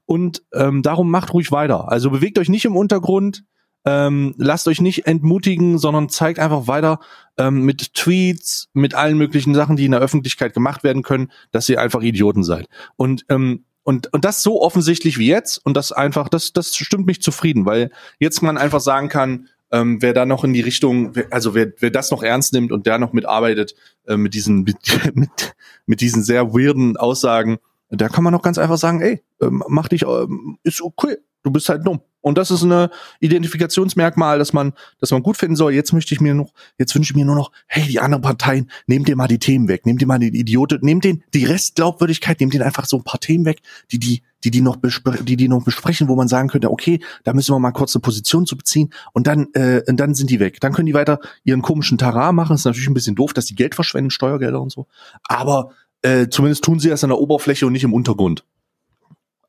Und 0.09 0.41
ähm, 0.55 0.81
darum 0.81 1.11
macht 1.11 1.35
ruhig 1.35 1.51
weiter. 1.51 1.91
Also 1.91 2.09
bewegt 2.09 2.39
euch 2.39 2.49
nicht 2.49 2.65
im 2.65 2.75
Untergrund, 2.75 3.43
ähm, 3.85 4.33
lasst 4.37 4.67
euch 4.67 4.81
nicht 4.81 5.05
entmutigen, 5.05 5.77
sondern 5.77 6.09
zeigt 6.09 6.39
einfach 6.39 6.65
weiter 6.65 6.99
ähm, 7.37 7.61
mit 7.61 7.93
Tweets, 7.93 8.69
mit 8.73 8.95
allen 8.95 9.19
möglichen 9.19 9.53
Sachen, 9.53 9.75
die 9.75 9.85
in 9.85 9.91
der 9.91 9.99
Öffentlichkeit 9.99 10.55
gemacht 10.55 10.83
werden 10.83 11.03
können, 11.03 11.31
dass 11.51 11.69
ihr 11.69 11.79
einfach 11.79 12.01
Idioten 12.01 12.43
seid. 12.43 12.65
Und 12.95 13.23
ähm, 13.29 13.65
und, 13.83 14.11
und 14.11 14.25
das 14.25 14.41
so 14.41 14.63
offensichtlich 14.63 15.19
wie 15.19 15.27
jetzt 15.27 15.63
und 15.63 15.77
das 15.77 15.91
einfach, 15.91 16.27
das, 16.27 16.53
das 16.53 16.75
stimmt 16.75 17.05
mich 17.05 17.21
zufrieden, 17.21 17.67
weil 17.67 17.91
jetzt 18.17 18.41
man 18.41 18.57
einfach 18.57 18.81
sagen 18.81 19.09
kann, 19.09 19.47
ähm, 19.71 20.01
wer 20.01 20.13
da 20.13 20.25
noch 20.25 20.43
in 20.43 20.53
die 20.53 20.61
Richtung, 20.61 21.13
also 21.29 21.53
wer, 21.53 21.71
wer 21.77 21.91
das 21.91 22.09
noch 22.09 22.23
ernst 22.23 22.53
nimmt 22.53 22.71
und 22.71 22.87
der 22.87 22.97
noch 22.97 23.13
mitarbeitet 23.13 23.75
äh, 24.07 24.17
mit 24.17 24.33
diesen 24.33 24.63
mit, 24.63 24.77
mit, 25.13 25.55
mit 25.85 26.01
diesen 26.01 26.23
sehr 26.23 26.51
weirden 26.51 26.97
Aussagen, 26.97 27.59
da 27.89 28.09
kann 28.09 28.23
man 28.23 28.33
noch 28.33 28.41
ganz 28.41 28.57
einfach 28.57 28.77
sagen, 28.77 29.01
ey, 29.01 29.23
ähm, 29.41 29.63
mach 29.67 29.87
dich, 29.87 30.03
ähm, 30.03 30.57
ist 30.63 30.81
okay, 30.81 31.17
du 31.43 31.51
bist 31.51 31.69
halt 31.69 31.85
dumm. 31.85 32.01
Und 32.21 32.37
das 32.37 32.51
ist 32.51 32.63
eine 32.63 32.89
Identifikationsmerkmal, 33.21 34.39
dass 34.39 34.51
man, 34.51 34.73
dass 34.99 35.11
man 35.11 35.23
gut 35.23 35.37
finden 35.37 35.55
soll. 35.55 35.73
Jetzt 35.73 35.93
möchte 35.93 36.13
ich 36.13 36.19
mir 36.19 36.33
noch, 36.33 36.53
jetzt 36.77 36.93
wünsche 36.93 37.13
ich 37.13 37.15
mir 37.15 37.25
nur 37.25 37.35
noch, 37.35 37.51
hey, 37.67 37.87
die 37.87 38.01
anderen 38.01 38.21
Parteien, 38.21 38.69
nehmt 38.87 39.07
dir 39.07 39.15
mal 39.15 39.27
die 39.27 39.39
Themen 39.39 39.69
weg, 39.69 39.85
nehmt 39.85 40.01
dir 40.01 40.05
mal 40.05 40.19
die 40.19 40.37
Idioten, 40.37 40.79
nehmt 40.81 41.05
den, 41.05 41.23
die 41.33 41.45
Restglaubwürdigkeit, 41.45 42.41
nehmt 42.41 42.53
den 42.53 42.61
einfach 42.61 42.85
so 42.85 42.97
ein 42.97 43.03
paar 43.03 43.21
Themen 43.21 43.45
weg, 43.45 43.61
die, 43.91 43.99
die, 43.99 44.21
die, 44.43 44.51
die 44.51 44.61
noch, 44.61 44.75
die, 45.21 45.37
die 45.37 45.47
noch 45.47 45.63
besprechen, 45.63 46.09
wo 46.09 46.15
man 46.15 46.27
sagen 46.27 46.49
könnte, 46.49 46.71
okay, 46.71 46.99
da 47.23 47.33
müssen 47.33 47.55
wir 47.55 47.59
mal 47.59 47.71
kurz 47.71 47.95
eine 47.95 48.01
Position 48.01 48.45
zu 48.45 48.57
beziehen 48.57 48.89
und 49.13 49.25
dann, 49.25 49.47
äh, 49.53 49.81
und 49.87 49.97
dann 49.97 50.13
sind 50.13 50.29
die 50.29 50.41
weg. 50.41 50.59
Dann 50.59 50.73
können 50.73 50.87
die 50.87 50.93
weiter 50.93 51.19
ihren 51.45 51.61
komischen 51.61 51.97
Tara 51.97 52.33
machen. 52.33 52.55
Ist 52.55 52.65
natürlich 52.65 52.89
ein 52.89 52.93
bisschen 52.93 53.15
doof, 53.15 53.33
dass 53.33 53.45
die 53.45 53.55
Geld 53.55 53.75
verschwenden, 53.75 54.11
Steuergelder 54.11 54.61
und 54.61 54.71
so. 54.71 54.87
Aber 55.23 55.71
äh, 56.01 56.27
zumindest 56.29 56.63
tun 56.63 56.79
sie 56.79 56.89
das 56.89 57.03
an 57.03 57.09
der 57.09 57.19
Oberfläche 57.19 57.65
und 57.65 57.73
nicht 57.73 57.83
im 57.83 57.93
Untergrund. 57.93 58.43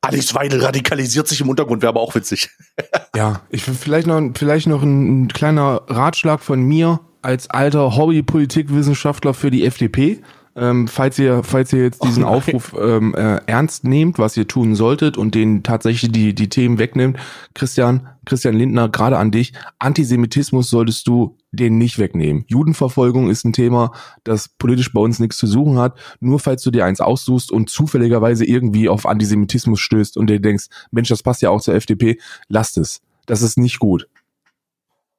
Alex 0.01 0.33
Weidel 0.33 0.63
radikalisiert 0.63 1.27
sich 1.27 1.41
im 1.41 1.49
Untergrund, 1.49 1.83
wäre 1.83 1.91
aber 1.91 2.01
auch 2.01 2.15
witzig. 2.15 2.49
ja, 3.15 3.41
ich 3.49 3.63
vielleicht 3.63 4.07
noch, 4.07 4.19
vielleicht 4.35 4.67
noch 4.67 4.81
ein, 4.81 5.23
ein 5.23 5.27
kleiner 5.27 5.83
Ratschlag 5.87 6.41
von 6.41 6.61
mir 6.61 7.01
als 7.21 7.49
alter 7.49 7.95
Hobby-Politikwissenschaftler 7.95 9.35
für 9.35 9.51
die 9.51 9.63
FDP. 9.63 10.21
Ähm, 10.55 10.87
falls 10.87 11.17
ihr, 11.17 11.43
falls 11.43 11.71
ihr 11.71 11.81
jetzt 11.81 12.03
diesen 12.03 12.23
oh 12.25 12.27
Aufruf 12.27 12.75
ähm, 12.77 13.15
äh, 13.15 13.39
ernst 13.45 13.85
nehmt, 13.85 14.19
was 14.19 14.35
ihr 14.35 14.47
tun 14.47 14.75
solltet 14.75 15.17
und 15.17 15.33
den 15.33 15.63
tatsächlich 15.63 16.11
die, 16.11 16.35
die 16.35 16.49
Themen 16.49 16.77
wegnimmt, 16.77 17.17
Christian, 17.53 18.07
Christian 18.25 18.55
Lindner, 18.55 18.89
gerade 18.89 19.17
an 19.17 19.31
dich, 19.31 19.53
Antisemitismus 19.79 20.69
solltest 20.69 21.07
du 21.07 21.37
den 21.51 21.77
nicht 21.77 21.99
wegnehmen. 21.99 22.43
Judenverfolgung 22.47 23.29
ist 23.29 23.45
ein 23.45 23.53
Thema, 23.53 23.91
das 24.23 24.49
politisch 24.49 24.91
bei 24.91 24.99
uns 24.99 25.19
nichts 25.19 25.37
zu 25.37 25.47
suchen 25.47 25.79
hat. 25.79 25.97
Nur 26.19 26.39
falls 26.39 26.63
du 26.63 26.71
dir 26.71 26.85
eins 26.85 26.99
aussuchst 26.99 27.51
und 27.51 27.69
zufälligerweise 27.69 28.45
irgendwie 28.45 28.89
auf 28.89 29.05
Antisemitismus 29.05 29.79
stößt 29.79 30.17
und 30.17 30.29
dir 30.29 30.41
denkst, 30.41 30.65
Mensch, 30.91 31.09
das 31.09 31.23
passt 31.23 31.41
ja 31.41 31.49
auch 31.49 31.61
zur 31.61 31.75
FDP, 31.75 32.19
lasst 32.49 32.77
es. 32.77 33.01
Das 33.25 33.41
ist 33.41 33.57
nicht 33.57 33.79
gut. 33.79 34.07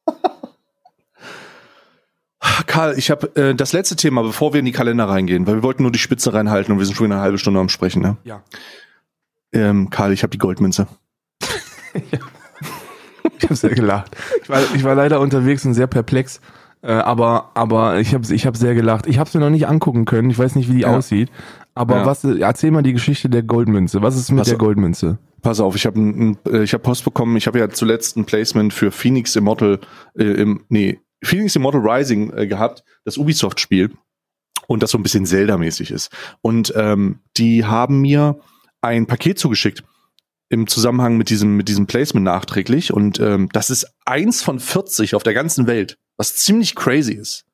Karl, 2.67 2.99
ich 2.99 3.11
habe 3.11 3.35
äh, 3.37 3.55
das 3.55 3.73
letzte 3.73 3.97
Thema, 3.97 4.23
bevor 4.23 4.53
wir 4.53 4.61
in 4.61 4.67
die 4.67 4.73
Kalender 4.73 5.09
reingehen, 5.09 5.47
weil 5.47 5.57
wir 5.57 5.63
wollten 5.63 5.83
nur 5.83 5.93
die 5.93 5.99
Spitze 5.99 6.35
reinhalten 6.35 6.73
und 6.73 6.79
wir 6.79 6.87
sind 6.87 6.97
schon 6.97 7.11
eine 7.11 7.21
halbe 7.21 7.39
Stunde 7.39 7.61
am 7.61 7.69
Sprechen. 7.69 8.03
Ne? 8.03 8.17
Ja. 8.25 8.43
Ähm, 9.53 9.91
Karl, 9.91 10.13
ich 10.13 10.23
habe 10.23 10.31
die 10.31 10.39
Goldmünze. 10.39 10.87
ja. 12.11 12.19
Ich 13.39 13.45
habe 13.45 13.57
sehr 13.57 13.71
gelacht. 13.71 14.17
Ich 14.43 14.49
war, 14.49 14.61
ich 14.75 14.85
war 14.85 14.95
leider 14.95 15.19
unterwegs 15.19 15.67
und 15.67 15.75
sehr 15.75 15.89
perplex, 15.89 16.41
äh, 16.83 16.93
aber 16.93 17.51
aber 17.55 17.99
ich 17.99 18.15
habe 18.15 18.33
ich 18.33 18.47
hab 18.47 18.57
sehr 18.57 18.75
gelacht. 18.75 19.07
Ich 19.09 19.19
habe 19.19 19.27
es 19.27 19.35
mir 19.35 19.41
noch 19.41 19.51
nicht 19.51 19.67
angucken 19.67 20.05
können. 20.05 20.31
Ich 20.31 20.39
weiß 20.39 20.55
nicht, 20.55 20.69
wie 20.69 20.75
die 20.75 20.81
ja. 20.83 20.97
aussieht. 20.97 21.29
Aber 21.75 21.97
ja. 21.97 22.07
was? 22.07 22.23
Erzähl 22.23 22.71
mal 22.71 22.83
die 22.83 22.93
Geschichte 22.93 23.29
der 23.29 23.43
Goldmünze. 23.43 24.01
Was 24.01 24.17
ist 24.17 24.31
mit 24.31 24.39
Pass 24.39 24.49
der 24.49 24.59
Goldmünze? 24.59 25.19
Pass 25.41 25.59
auf, 25.59 25.75
ich 25.75 25.87
habe 25.87 25.99
ein, 26.01 26.39
äh, 26.49 26.63
ich 26.63 26.73
habe 26.73 26.83
Post 26.83 27.05
bekommen. 27.05 27.37
Ich 27.37 27.49
habe 27.49 27.59
ja 27.59 27.69
zuletzt 27.69 28.17
ein 28.17 28.27
Placement 28.27 28.73
für 28.73 28.93
Phoenix 28.93 29.35
Immortal 29.35 29.81
äh, 30.17 30.25
im 30.25 30.65
nee 30.69 31.01
Phoenix 31.23 31.57
Immortal 31.57 31.81
Rising 31.81 32.33
äh, 32.33 32.47
gehabt, 32.47 32.85
das 33.05 33.17
Ubisoft-Spiel 33.17 33.91
und 34.67 34.83
das 34.83 34.91
so 34.91 34.99
ein 34.99 35.03
bisschen 35.03 35.27
Zelda-mäßig 35.27 35.91
ist. 35.91 36.11
Und 36.41 36.73
ähm, 36.77 37.21
die 37.37 37.65
haben 37.65 38.01
mir 38.01 38.41
ein 38.81 39.07
Paket 39.07 39.39
zugeschickt 39.39 39.85
im 40.49 40.67
Zusammenhang 40.67 41.17
mit 41.17 41.31
diesem 41.31 41.57
mit 41.57 41.69
diesem 41.69 41.87
Placement 41.87 42.25
nachträglich 42.25 42.93
und 42.93 43.19
ähm, 43.21 43.49
das 43.53 43.71
ist 43.71 43.87
eins 44.05 44.43
von 44.43 44.61
40 44.61 45.15
auf 45.15 45.23
der 45.23 45.33
ganzen 45.33 45.67
Welt, 45.67 45.97
was 46.19 46.37
ziemlich 46.37 46.75
crazy 46.75 47.15
ist. 47.15 47.47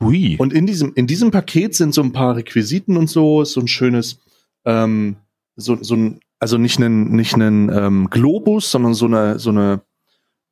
Ui. 0.00 0.36
Und 0.38 0.54
in 0.54 0.66
diesem 0.66 0.92
in 0.94 1.06
diesem 1.06 1.30
Paket 1.30 1.74
sind 1.74 1.92
so 1.92 2.02
ein 2.02 2.12
paar 2.12 2.36
Requisiten 2.36 2.96
und 2.96 3.08
so, 3.08 3.44
so 3.44 3.60
ein 3.60 3.68
schönes 3.68 4.20
ähm, 4.64 5.16
so 5.56 5.76
so 5.82 5.96
ein 5.96 6.20
also 6.38 6.56
nicht 6.56 6.78
einen 6.78 7.14
nicht 7.14 7.34
einen 7.34 7.68
ähm, 7.68 8.08
Globus, 8.10 8.70
sondern 8.70 8.94
so 8.94 9.06
eine 9.06 9.38
so 9.38 9.50
eine 9.50 9.82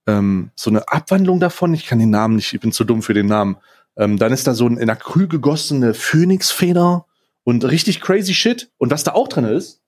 ähm, 0.07 0.51
so 0.55 0.71
eine 0.71 0.89
Abwandlung 0.89 1.41
davon. 1.41 1.75
Ich 1.75 1.87
kann 1.87 1.99
den 1.99 2.11
Namen 2.11 2.37
nicht, 2.37 2.53
ich 2.53 2.61
bin 2.61 2.73
zu 2.73 2.85
dumm 2.85 3.03
für 3.03 3.15
den 3.15 3.27
Namen. 3.27 3.57
Ähm, 3.97 4.19
dann 4.19 4.33
ist 4.33 4.47
da 4.47 4.55
so 4.55 4.67
ein 4.67 4.77
in 4.77 4.91
Acryl 4.91 5.29
gegossene 5.29 5.95
Phönixfeder 5.95 7.07
und 7.45 7.65
richtig 7.65 8.01
crazy 8.01 8.35
Shit. 8.35 8.71
Und 8.79 8.91
was 8.91 9.05
da 9.05 9.13
auch 9.13 9.29
drin 9.29 9.45
ist, 9.45 9.81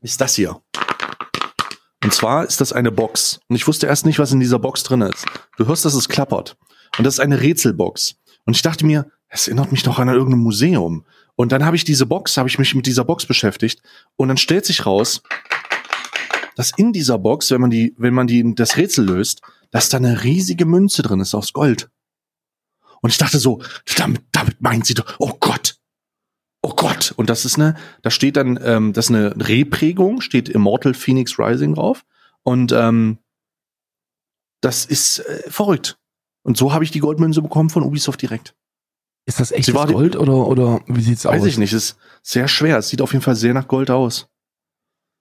ist 0.00 0.20
das 0.20 0.34
hier. 0.34 0.60
Und 2.04 2.12
zwar 2.12 2.44
ist 2.44 2.60
das 2.60 2.72
eine 2.72 2.90
Box. 2.90 3.40
Und 3.48 3.56
ich 3.56 3.66
wusste 3.66 3.86
erst 3.86 4.04
nicht, 4.04 4.18
was 4.18 4.32
in 4.32 4.40
dieser 4.40 4.58
Box 4.58 4.82
drin 4.82 5.02
ist. 5.02 5.24
Du 5.56 5.66
hörst, 5.66 5.84
dass 5.84 5.94
es 5.94 6.08
klappert. 6.08 6.56
Und 6.98 7.04
das 7.04 7.14
ist 7.14 7.20
eine 7.20 7.40
Rätselbox. 7.40 8.16
Und 8.44 8.56
ich 8.56 8.62
dachte 8.62 8.84
mir, 8.84 9.10
es 9.28 9.46
erinnert 9.46 9.72
mich 9.72 9.82
doch 9.82 9.98
an 9.98 10.08
irgendein 10.08 10.40
Museum. 10.40 11.06
Und 11.36 11.52
dann 11.52 11.64
habe 11.64 11.76
ich 11.76 11.84
diese 11.84 12.06
Box, 12.06 12.36
habe 12.36 12.48
ich 12.48 12.58
mich 12.58 12.74
mit 12.74 12.86
dieser 12.86 13.04
Box 13.04 13.24
beschäftigt. 13.24 13.80
Und 14.16 14.28
dann 14.28 14.36
stellt 14.36 14.66
sich 14.66 14.84
raus, 14.84 15.22
dass 16.56 16.72
in 16.76 16.92
dieser 16.92 17.18
Box, 17.18 17.50
wenn 17.50 17.60
man 17.60 17.70
die, 17.70 17.94
wenn 17.96 18.14
man 18.14 18.26
die 18.26 18.54
das 18.54 18.76
Rätsel 18.76 19.04
löst, 19.04 19.42
dass 19.70 19.88
da 19.88 19.96
eine 19.96 20.24
riesige 20.24 20.66
Münze 20.66 21.02
drin 21.02 21.20
ist 21.20 21.34
aus 21.34 21.52
Gold. 21.52 21.90
Und 23.00 23.10
ich 23.10 23.18
dachte 23.18 23.38
so, 23.38 23.60
damit, 23.96 24.22
damit 24.32 24.60
meint 24.60 24.86
sie 24.86 24.94
doch, 24.94 25.16
oh 25.18 25.32
Gott, 25.40 25.76
oh 26.62 26.74
Gott. 26.74 27.12
Und 27.16 27.28
das 27.28 27.44
ist 27.44 27.58
eine, 27.58 27.76
da 28.02 28.10
steht 28.10 28.36
dann, 28.36 28.58
ähm, 28.62 28.92
das 28.92 29.06
ist 29.06 29.16
eine 29.16 29.34
Reprägung, 29.36 30.20
steht 30.20 30.48
Immortal 30.48 30.94
Phoenix 30.94 31.38
Rising 31.38 31.74
drauf. 31.74 32.04
Und 32.42 32.72
ähm, 32.72 33.18
das 34.60 34.84
ist 34.84 35.18
äh, 35.20 35.50
verrückt. 35.50 35.98
Und 36.42 36.56
so 36.56 36.72
habe 36.72 36.84
ich 36.84 36.90
die 36.90 37.00
Goldmünze 37.00 37.42
bekommen 37.42 37.70
von 37.70 37.82
Ubisoft 37.82 38.22
direkt. 38.22 38.54
Ist 39.24 39.38
das 39.38 39.52
echt 39.52 39.72
Gold 39.72 40.16
oder, 40.16 40.48
oder 40.48 40.80
wie 40.86 41.02
sieht's 41.02 41.26
aus? 41.26 41.34
Weiß 41.34 41.44
ich 41.44 41.58
nicht, 41.58 41.72
ist 41.72 41.96
sehr 42.22 42.48
schwer. 42.48 42.78
Es 42.78 42.88
sieht 42.88 43.02
auf 43.02 43.12
jeden 43.12 43.22
Fall 43.22 43.36
sehr 43.36 43.54
nach 43.54 43.68
Gold 43.68 43.90
aus. 43.90 44.28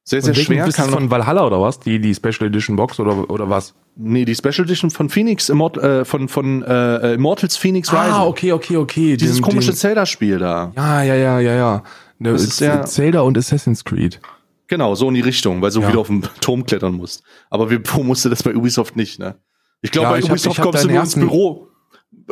Sehr, 0.03 0.21
sehr 0.21 0.33
schwer. 0.33 0.65
bist 0.65 0.77
du 0.79 0.81
Kann 0.81 0.91
von 0.91 1.11
Valhalla 1.11 1.45
oder 1.45 1.61
was? 1.61 1.79
Die, 1.79 1.99
die 1.99 2.13
Special 2.15 2.47
Edition 2.47 2.75
Box 2.75 2.99
oder, 2.99 3.29
oder 3.29 3.49
was? 3.49 3.73
nee, 3.95 4.25
die 4.25 4.33
Special 4.35 4.61
Edition 4.65 4.89
von 4.89 5.09
Phoenix, 5.09 5.49
Immort 5.49 5.77
äh, 5.77 6.05
von, 6.05 6.27
von 6.27 6.63
äh, 6.63 7.13
Immortals 7.13 7.55
Phoenix 7.57 7.91
Rising. 7.93 8.13
Ah, 8.13 8.25
okay, 8.25 8.51
okay, 8.51 8.77
okay. 8.77 9.15
Dieses 9.17 9.35
Den- 9.37 9.43
komische 9.43 9.73
Zelda-Spiel 9.73 10.39
da. 10.39 10.71
Ja, 10.75 11.03
ja, 11.03 11.15
ja, 11.15 11.39
ja, 11.39 11.53
ja. 11.55 11.83
Ne, 12.17 12.31
Das 12.33 12.43
ist 12.43 12.57
sehr- 12.57 12.83
Zelda 12.85 13.21
und 13.21 13.37
Assassin's 13.37 13.83
Creed. 13.85 14.19
Genau, 14.67 14.95
so 14.95 15.09
in 15.09 15.15
die 15.15 15.21
Richtung, 15.21 15.61
weil 15.61 15.69
so 15.71 15.81
Ja. 15.81 15.89
wieder 15.89 15.99
auf 15.99 16.07
den 16.07 16.21
Turm 16.41 16.65
klettern 16.65 16.93
musst. 16.93 17.23
Aber 17.49 17.69
wir 17.69 17.81
wo 17.93 18.03
musste 18.03 18.29
das 18.29 18.41
bei 18.41 18.55
Ubisoft 18.55 18.95
nicht, 18.95 19.19
ne? 19.19 19.35
Ich 19.81 19.91
glaube, 19.91 20.05
Ja, 20.07 20.11
bei 20.13 20.23
Ubisoft 20.23 20.57
hab 20.59 20.65
kommst 20.65 20.83
du 20.83 20.87
nur 20.89 21.01
ins 21.01 21.15
Büro. 21.15 21.67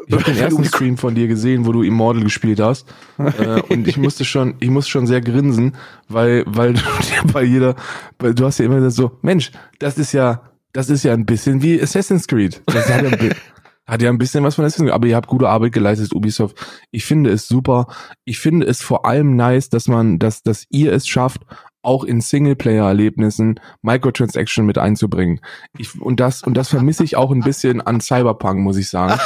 Ich 0.08 0.14
habe 0.14 0.24
den 0.24 0.38
ersten 0.38 0.62
du- 0.64 0.68
Stream 0.68 0.98
von 0.98 1.16
dir 1.16 1.28
gesehen, 1.28 1.66
wo 1.66 1.72
du 1.72 1.84
Immortal 1.84 2.24
gespielt 2.24 2.60
hast. 2.60 2.88
äh, 3.18 3.62
und 3.70 3.88
ich 3.88 3.98
musste 3.98 4.26
schon, 4.26 4.56
ich 4.60 4.70
musste 4.70 4.92
schon 4.92 5.08
sehr 5.08 5.22
grinsen, 5.22 5.76
weil, 6.08 6.44
weil, 6.48 6.76
weil 7.24 7.46
jeder, 7.46 7.76
weil 8.20 8.34
du 8.34 8.46
hast 8.46 8.60
ja 8.60 8.66
immer 8.66 8.76
gesagt 8.76 8.96
so, 8.96 9.12
Mensch, 9.22 9.52
das 9.80 9.98
ist 9.98 10.14
ja, 10.14 10.42
das 10.74 10.90
ist 10.90 11.04
ja 11.04 11.14
ein 11.14 11.26
bisschen 11.26 11.62
wie 11.62 11.82
Assassin's 11.82 12.28
Creed. 12.28 12.62
Das 12.68 12.90
hat 12.90 13.02
ja, 13.04 13.10
ein 13.10 13.34
hat 13.88 14.02
ja 14.02 14.10
ein 14.10 14.18
bisschen 14.18 14.44
was 14.44 14.56
von 14.56 14.66
Assassin's 14.66 14.88
Creed, 14.88 14.96
aber 14.96 15.08
ihr 15.08 15.16
habt 15.16 15.28
gute 15.28 15.50
Arbeit 15.50 15.72
geleistet, 15.74 16.14
Ubisoft. 16.14 16.56
Ich 16.92 17.06
finde 17.06 17.32
es 17.32 17.48
super. 17.48 17.88
Ich 18.26 18.40
finde 18.40 18.68
es 18.68 18.82
vor 18.82 19.06
allem 19.06 19.36
nice, 19.36 19.70
dass 19.70 19.88
man, 19.88 20.20
dass, 20.20 20.44
dass 20.44 20.66
ihr 20.70 20.94
es 20.94 21.08
schafft, 21.08 21.42
auch 21.82 22.04
in 22.04 22.22
Singleplayer-Erlebnissen 22.22 23.60
Microtransaction 23.82 24.66
mit 24.66 24.78
einzubringen. 24.78 25.40
Ich, 25.78 26.00
und 26.02 26.20
das, 26.20 26.44
und 26.44 26.56
das 26.56 26.70
vermisse 26.70 27.04
ich 27.04 27.16
auch 27.16 27.32
ein 27.32 27.42
bisschen 27.42 27.82
an 27.82 28.02
Cyberpunk, 28.02 28.60
muss 28.60 28.78
ich 28.78 28.90
sagen. 28.90 29.20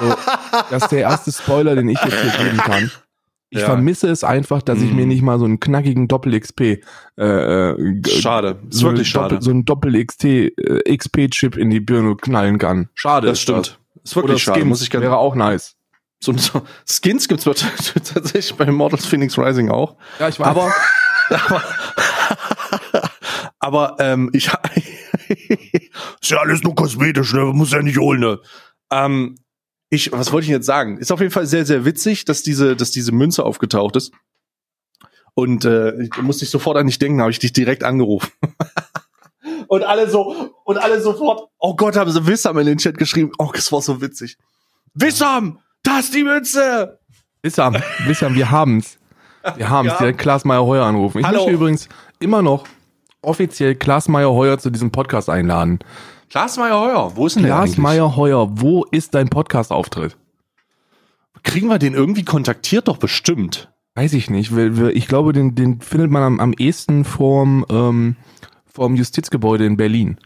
So, 0.00 0.14
das 0.70 0.84
ist 0.84 0.92
der 0.92 1.00
erste 1.00 1.32
Spoiler, 1.32 1.74
den 1.74 1.88
ich 1.88 2.00
jetzt 2.02 2.20
hier 2.20 2.44
geben 2.44 2.56
kann. 2.58 2.90
Ich 3.50 3.60
Ja. 3.60 3.64
vermisse 3.66 4.08
es 4.10 4.24
einfach, 4.24 4.60
dass 4.60 4.80
ich 4.82 4.90
Mhm. 4.90 4.96
mir 4.96 5.06
nicht 5.06 5.22
mal 5.22 5.38
so 5.38 5.46
einen 5.46 5.58
knackigen 5.58 6.06
Doppel-XP, 6.06 6.82
äh, 7.18 7.24
äh, 7.24 8.02
Schade. 8.20 8.58
Ist 8.68 8.78
so, 8.78 8.88
wirklich 8.88 9.10
Doppel, 9.12 9.30
schade. 9.30 9.42
so 9.42 9.50
einen 9.50 9.64
Doppel-XT, 9.64 10.24
äh, 10.24 10.96
XP-Chip 10.96 11.56
in 11.56 11.70
die 11.70 11.80
Birne 11.80 12.14
knallen 12.16 12.58
kann. 12.58 12.90
Schade. 12.94 13.26
Das 13.28 13.38
ist 13.38 13.42
stimmt. 13.42 13.78
Ist 14.04 14.16
Oder 14.16 14.28
wirklich 14.28 14.42
schade. 14.42 14.60
Skins, 14.60 14.68
Muss 14.68 14.82
ich 14.82 14.90
ganz, 14.90 15.02
wäre 15.02 15.16
auch 15.16 15.34
nice. 15.34 15.76
so, 16.20 16.32
so, 16.36 16.60
Skins 16.86 17.26
gibt's 17.26 17.44
tatsächlich 17.44 18.54
bei 18.54 18.64
Immortals 18.66 19.06
Phoenix 19.06 19.38
Rising 19.38 19.70
auch. 19.70 19.96
Ja, 20.20 20.28
ich 20.28 20.38
weiß. 20.38 20.46
Aber, 20.46 20.70
aber, 21.30 21.64
aber 23.58 23.96
ähm, 23.98 24.30
ich 24.32 24.50
ist 25.28 26.30
ja 26.30 26.38
alles 26.38 26.62
nur 26.62 26.74
kosmetisch, 26.74 27.32
ne? 27.32 27.44
Muss 27.46 27.72
ja 27.72 27.82
nicht 27.82 27.98
holen, 27.98 28.20
ne? 28.20 28.40
Ähm, 28.90 29.36
ich, 29.90 30.12
was 30.12 30.32
wollte 30.32 30.44
ich 30.44 30.50
jetzt 30.50 30.66
sagen? 30.66 30.98
Ist 30.98 31.12
auf 31.12 31.20
jeden 31.20 31.32
Fall 31.32 31.46
sehr, 31.46 31.64
sehr 31.64 31.84
witzig, 31.84 32.24
dass 32.24 32.42
diese, 32.42 32.76
dass 32.76 32.90
diese 32.90 33.12
Münze 33.12 33.44
aufgetaucht 33.44 33.96
ist. 33.96 34.12
Und 35.34 35.64
äh, 35.64 36.08
musste 36.20 36.44
ich 36.44 36.50
sofort 36.50 36.76
an 36.76 36.86
dich 36.86 36.98
denken, 36.98 37.20
habe 37.20 37.30
ich 37.30 37.38
dich 37.38 37.52
direkt 37.52 37.84
angerufen. 37.84 38.30
und 39.68 39.84
alle 39.84 40.10
so, 40.10 40.52
und 40.64 40.78
alle 40.78 41.00
sofort, 41.00 41.48
oh 41.58 41.76
Gott, 41.76 41.96
haben 41.96 42.10
sie 42.10 42.26
Wissam 42.26 42.58
in 42.58 42.66
den 42.66 42.78
Chat 42.78 42.98
geschrieben. 42.98 43.32
Oh, 43.38 43.50
das 43.54 43.70
war 43.72 43.80
so 43.80 44.00
witzig. 44.00 44.36
Wissam, 44.94 45.60
da 45.82 46.00
ist 46.00 46.14
die 46.14 46.24
Münze! 46.24 46.98
Wissam, 47.42 47.76
Wissam, 48.04 48.34
wir 48.34 48.50
haben's. 48.50 48.98
Wir 49.56 49.70
haben's. 49.70 49.92
Ja. 49.92 49.98
Direkt 49.98 50.18
Klaas 50.18 50.44
Meyer 50.44 50.64
Heuer 50.64 50.84
anrufen. 50.84 51.18
Ich 51.18 51.26
Hallo. 51.26 51.38
möchte 51.38 51.52
übrigens 51.52 51.88
immer 52.20 52.42
noch 52.42 52.64
offiziell 53.22 53.74
Klaas 53.74 54.08
Meyer 54.08 54.32
Heuer 54.32 54.58
zu 54.58 54.70
diesem 54.70 54.90
Podcast 54.90 55.28
einladen. 55.30 55.78
Klaas 56.30 56.56
Meyer 56.56 56.78
Heuer, 56.78 57.16
wo 57.16 57.26
ist 57.26 57.36
denn 57.36 57.42
der 57.44 57.52
Klaas 57.52 57.62
eigentlich? 57.64 57.78
Meyer 57.78 58.16
Heuer, 58.16 58.48
wo 58.60 58.84
ist 58.90 59.14
dein 59.14 59.28
Podcast-Auftritt? 59.28 60.16
Kriegen 61.42 61.68
wir 61.68 61.78
den 61.78 61.94
irgendwie 61.94 62.24
kontaktiert? 62.24 62.88
Doch 62.88 62.98
bestimmt. 62.98 63.70
Weiß 63.94 64.12
ich 64.12 64.28
nicht. 64.30 64.52
Ich 64.52 65.08
glaube, 65.08 65.32
den, 65.32 65.54
den 65.54 65.80
findet 65.80 66.10
man 66.10 66.22
am, 66.22 66.40
am 66.40 66.52
ehesten 66.52 67.04
vorm, 67.04 67.64
ähm, 67.70 68.16
vorm 68.66 68.94
Justizgebäude 68.94 69.64
in 69.64 69.76
Berlin. 69.76 70.18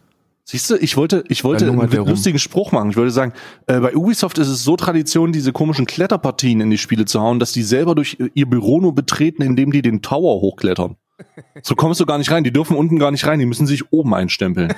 Siehst 0.45 0.71
du, 0.71 0.77
ich 0.77 0.97
wollte, 0.97 1.23
ich 1.29 1.45
wollte 1.45 1.67
einen 1.69 2.07
lustigen 2.07 2.39
Spruch 2.39 2.73
machen. 2.73 2.91
Ich 2.91 2.97
wollte 2.97 3.13
sagen, 3.13 3.33
äh, 3.69 3.79
bei 3.79 3.95
Ubisoft 3.95 4.39
ist 4.39 4.49
es 4.49 4.65
so 4.65 4.77
Tradition, 4.77 5.33
diese 5.33 5.53
komischen 5.53 5.87
Kletterpartien 5.87 6.61
in 6.61 6.69
die 6.71 6.79
Spiele 6.79 7.05
zu 7.05 7.21
hauen, 7.21 7.39
dass 7.39 7.53
die 7.53 7.63
selber 7.63 7.95
durch 7.95 8.19
ihr 8.35 8.47
Büro 8.51 8.81
nur 8.81 8.95
betreten, 8.95 9.43
indem 9.43 9.71
die 9.71 9.83
den 9.83 10.03
Tower 10.03 10.41
hochklettern. 10.41 10.97
So 11.63 11.77
kommst 11.77 12.01
du 12.01 12.07
gar 12.07 12.19
nicht 12.19 12.33
rein. 12.33 12.43
Die 12.43 12.53
dürfen 12.53 12.77
unten 12.77 12.99
gar 12.99 13.13
nicht 13.13 13.25
rein. 13.27 13.39
Die 13.39 13.47
müssen 13.47 13.69
sich 13.69 13.93
oben 13.93 14.13
einstempeln. 14.13 14.75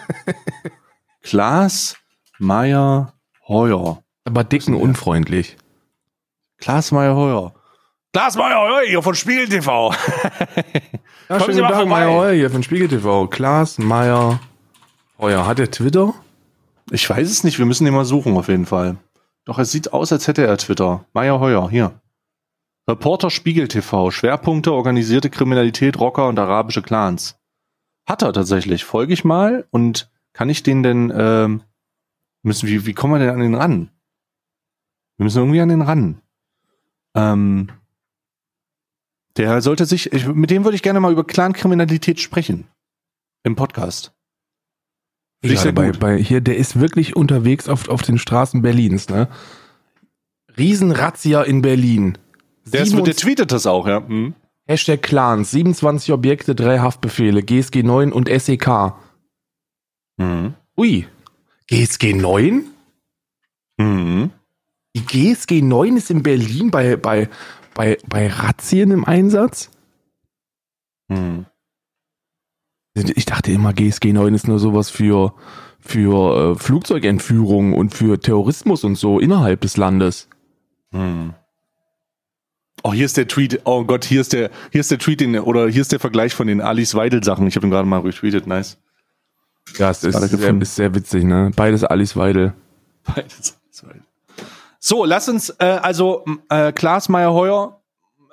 Klaas 1.23 1.97
Meier 2.39 3.15
Heuer. 3.49 4.03
Aber 4.25 4.45
dicken 4.45 4.75
unfreundlich. 4.75 5.57
Klaas 6.59 6.93
Meier 6.93 7.17
Heuer. 7.17 7.55
Klaas 8.13 8.37
Meier 8.37 8.61
Heuer 8.61 8.83
hier 8.87 9.03
von 9.03 9.15
Spiegel 9.15 9.49
TV. 9.49 9.95
Ja, 11.31 11.39
Kommen 11.39 11.47
schönen 11.47 11.55
Sie 11.55 11.63
mal 11.63 11.69
Tag, 11.69 11.77
vorbei. 11.79 11.91
Meyer 12.05 12.13
Heuer 12.13 12.33
hier 12.35 12.51
von 12.51 12.63
Spiegel 12.63 12.89
TV. 12.89 13.27
Klaas 13.29 13.79
Meyer 15.25 15.39
Heuer. 15.39 15.47
Hat 15.47 15.59
er 15.59 15.71
Twitter? 15.71 16.15
Ich 16.91 17.09
weiß 17.09 17.31
es 17.31 17.45
nicht. 17.45 17.59
Wir 17.59 17.65
müssen 17.65 17.87
den 17.87 17.95
mal 17.95 18.05
suchen 18.05 18.37
auf 18.37 18.49
jeden 18.49 18.67
Fall. 18.67 18.99
Doch 19.47 19.59
es 19.59 19.73
sieht 19.73 19.95
aus, 19.95 20.13
als 20.13 20.29
hätte 20.29 20.47
er 20.47 20.59
Twitter. 20.59 21.07
Meier 21.15 21.41
Heuer, 21.41 21.71
hier. 21.71 21.99
Reporter 22.87 23.31
Spiegel 23.31 23.69
TV. 23.69 24.11
Schwerpunkte 24.11 24.75
organisierte 24.75 25.31
Kriminalität, 25.31 25.99
Rocker 25.99 26.29
und 26.29 26.39
arabische 26.39 26.83
Clans. 26.83 27.41
Hat 28.07 28.21
er 28.21 28.35
tatsächlich. 28.35 28.85
Folge 28.85 29.15
ich 29.15 29.25
mal 29.25 29.67
und 29.71 30.11
kann 30.35 30.51
ich 30.51 30.63
den 30.63 30.83
denn, 30.83 31.11
ähm, 31.17 31.63
müssen, 32.43 32.69
wie, 32.69 32.85
wie 32.85 32.93
kommen 32.93 33.15
wir 33.15 33.19
denn 33.19 33.35
an 33.35 33.41
den 33.41 33.55
ran? 33.55 33.91
Wir 35.17 35.25
müssen 35.25 35.39
irgendwie 35.39 35.61
an 35.63 35.71
den 35.71 35.83
ran. 35.83 36.21
Ähm, 37.15 37.71
der 39.39 39.63
sollte 39.63 39.87
sich, 39.87 40.13
ich, 40.13 40.27
mit 40.27 40.51
dem 40.51 40.65
würde 40.65 40.77
ich 40.77 40.83
gerne 40.83 41.01
mal 41.01 41.13
über 41.13 41.25
Clankriminalität 41.25 42.21
sprechen. 42.21 42.69
Im 43.43 43.57
Podcast. 43.57 44.14
Finde 45.45 45.57
ich 45.57 45.61
Ja, 45.61 45.65
sehr 45.65 45.73
bei, 45.73 45.93
bei 45.93 46.17
hier, 46.17 46.41
der 46.41 46.57
ist 46.57 46.81
wirklich 46.81 47.17
unterwegs 47.17 47.69
auf, 47.69 47.91
auf 47.91 48.01
den 48.01 48.17
Straßen 48.17 48.63
Berlins, 48.63 49.11
ne? 49.11 49.29
Riesenrazzia 50.57 51.43
in 51.43 51.61
Berlin. 51.61 52.17
Der, 52.65 52.81
ist, 52.81 52.93
27 52.93 53.05
der 53.05 53.15
tweetet 53.23 53.53
das 53.53 53.67
auch, 53.67 53.87
ja. 53.87 54.01
Mhm. 54.01 54.35
Hashtag 54.67 55.03
Clans, 55.03 55.51
27 55.51 56.15
Objekte, 56.15 56.55
drei 56.55 56.79
Haftbefehle, 56.79 57.43
GSG 57.43 57.83
9 57.83 58.11
und 58.11 58.31
SEK. 58.31 58.95
Mhm. 60.17 60.55
Ui. 60.79 61.07
GSG 61.67 62.15
9? 62.15 62.65
Mhm. 63.77 64.31
Die 64.97 65.05
GSG 65.05 65.61
9 65.61 65.99
ist 65.99 66.11
in 66.11 66.23
Berlin 66.23 66.71
bei, 66.71 66.97
bei, 66.97 67.29
bei, 67.75 67.99
bei 68.09 68.29
Razzien 68.29 68.93
im 68.93 69.05
Einsatz? 69.05 69.71
Mhm. 71.09 71.45
Ich 72.95 73.27
dachte 73.27 73.51
immer, 73.51 73.73
GSG 73.73 74.13
9 74.13 74.35
ist 74.35 74.47
nur 74.47 74.61
sowas 74.61 74.89
für, 74.89 75.35
für 75.81 76.53
äh, 76.53 76.59
Flugzeugentführung 76.59 77.73
und 77.75 77.93
für 77.93 78.21
Terrorismus 78.21 78.85
und 78.85 78.95
so 78.95 79.19
innerhalb 79.19 79.61
des 79.63 79.77
Landes. 79.77 80.29
Mhm. 80.93 81.35
Oh, 82.85 82.93
hier 82.93 83.07
ist 83.07 83.17
der 83.17 83.27
Tweet. 83.27 83.63
Oh 83.65 83.85
Gott, 83.85 84.05
hier 84.05 84.21
ist 84.21 84.33
der, 84.33 84.51
hier 84.71 84.81
ist 84.81 84.91
der 84.91 84.99
Tweet, 84.99 85.21
den, 85.21 85.39
oder 85.39 85.69
hier 85.69 85.81
ist 85.81 85.91
der 85.91 85.99
Vergleich 86.01 86.35
von 86.35 86.47
den 86.47 86.61
Alice 86.61 86.95
Weidel 86.95 87.25
Sachen. 87.25 87.47
Ich 87.47 87.57
habe 87.57 87.67
ihn 87.67 87.71
gerade 87.71 87.89
mal 87.89 88.01
retweetet. 88.01 88.47
Nice. 88.47 88.79
Ja, 89.79 89.91
es 89.91 90.05
ist 90.05 90.15
sehr, 90.15 90.61
ist 90.61 90.77
sehr 90.77 90.95
witzig, 90.95 91.25
ne? 91.25 91.51
Beides 91.57 91.83
Alice 91.83 92.17
Weidel. 92.17 92.53
Beides 93.05 93.59
Alice 93.65 93.85
Weidel. 93.87 94.03
So, 94.79 95.05
lass 95.05 95.29
uns, 95.29 95.49
äh, 95.59 95.65
also, 95.65 96.25
äh, 96.51 96.73
Klaas 96.73 97.09
Meyer 97.09 97.33
Heuer, 97.33 97.81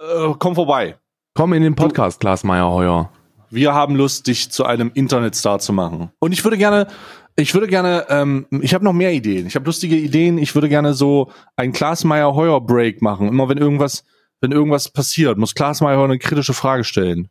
äh, 0.01 0.33
komm 0.37 0.53
vorbei. 0.53 0.97
Komm 1.33 1.53
in 1.53 1.63
den 1.63 1.75
Podcast, 1.75 2.19
Klaas 2.19 2.43
Meyer 2.43 2.69
Heuer. 2.69 3.09
Wir 3.51 3.73
haben 3.73 3.95
Lust, 3.95 4.27
dich 4.27 4.49
zu 4.49 4.65
einem 4.65 4.91
Internetstar 4.93 5.59
zu 5.59 5.73
machen. 5.73 6.09
Und 6.19 6.31
ich 6.31 6.43
würde 6.43 6.57
gerne, 6.57 6.87
ich 7.35 7.53
würde 7.53 7.67
gerne, 7.67 8.05
ähm, 8.09 8.47
ich 8.61 8.73
habe 8.73 8.83
noch 8.83 8.93
mehr 8.93 9.11
Ideen. 9.13 9.45
Ich 9.45 9.55
habe 9.55 9.65
lustige 9.65 9.95
Ideen. 9.95 10.37
Ich 10.37 10.55
würde 10.55 10.69
gerne 10.69 10.93
so 10.93 11.31
ein 11.57 11.73
Klaas 11.73 12.03
Meyer 12.03 12.33
Heuer 12.33 12.61
Break 12.61 13.01
machen. 13.01 13.27
Immer 13.27 13.49
wenn 13.49 13.57
irgendwas, 13.57 14.03
wenn 14.39 14.51
irgendwas 14.51 14.89
passiert, 14.89 15.37
muss 15.37 15.53
Klaas 15.53 15.81
Meyer 15.81 15.97
Heuer 15.97 16.05
eine 16.05 16.19
kritische 16.19 16.53
Frage 16.53 16.83
stellen. 16.83 17.27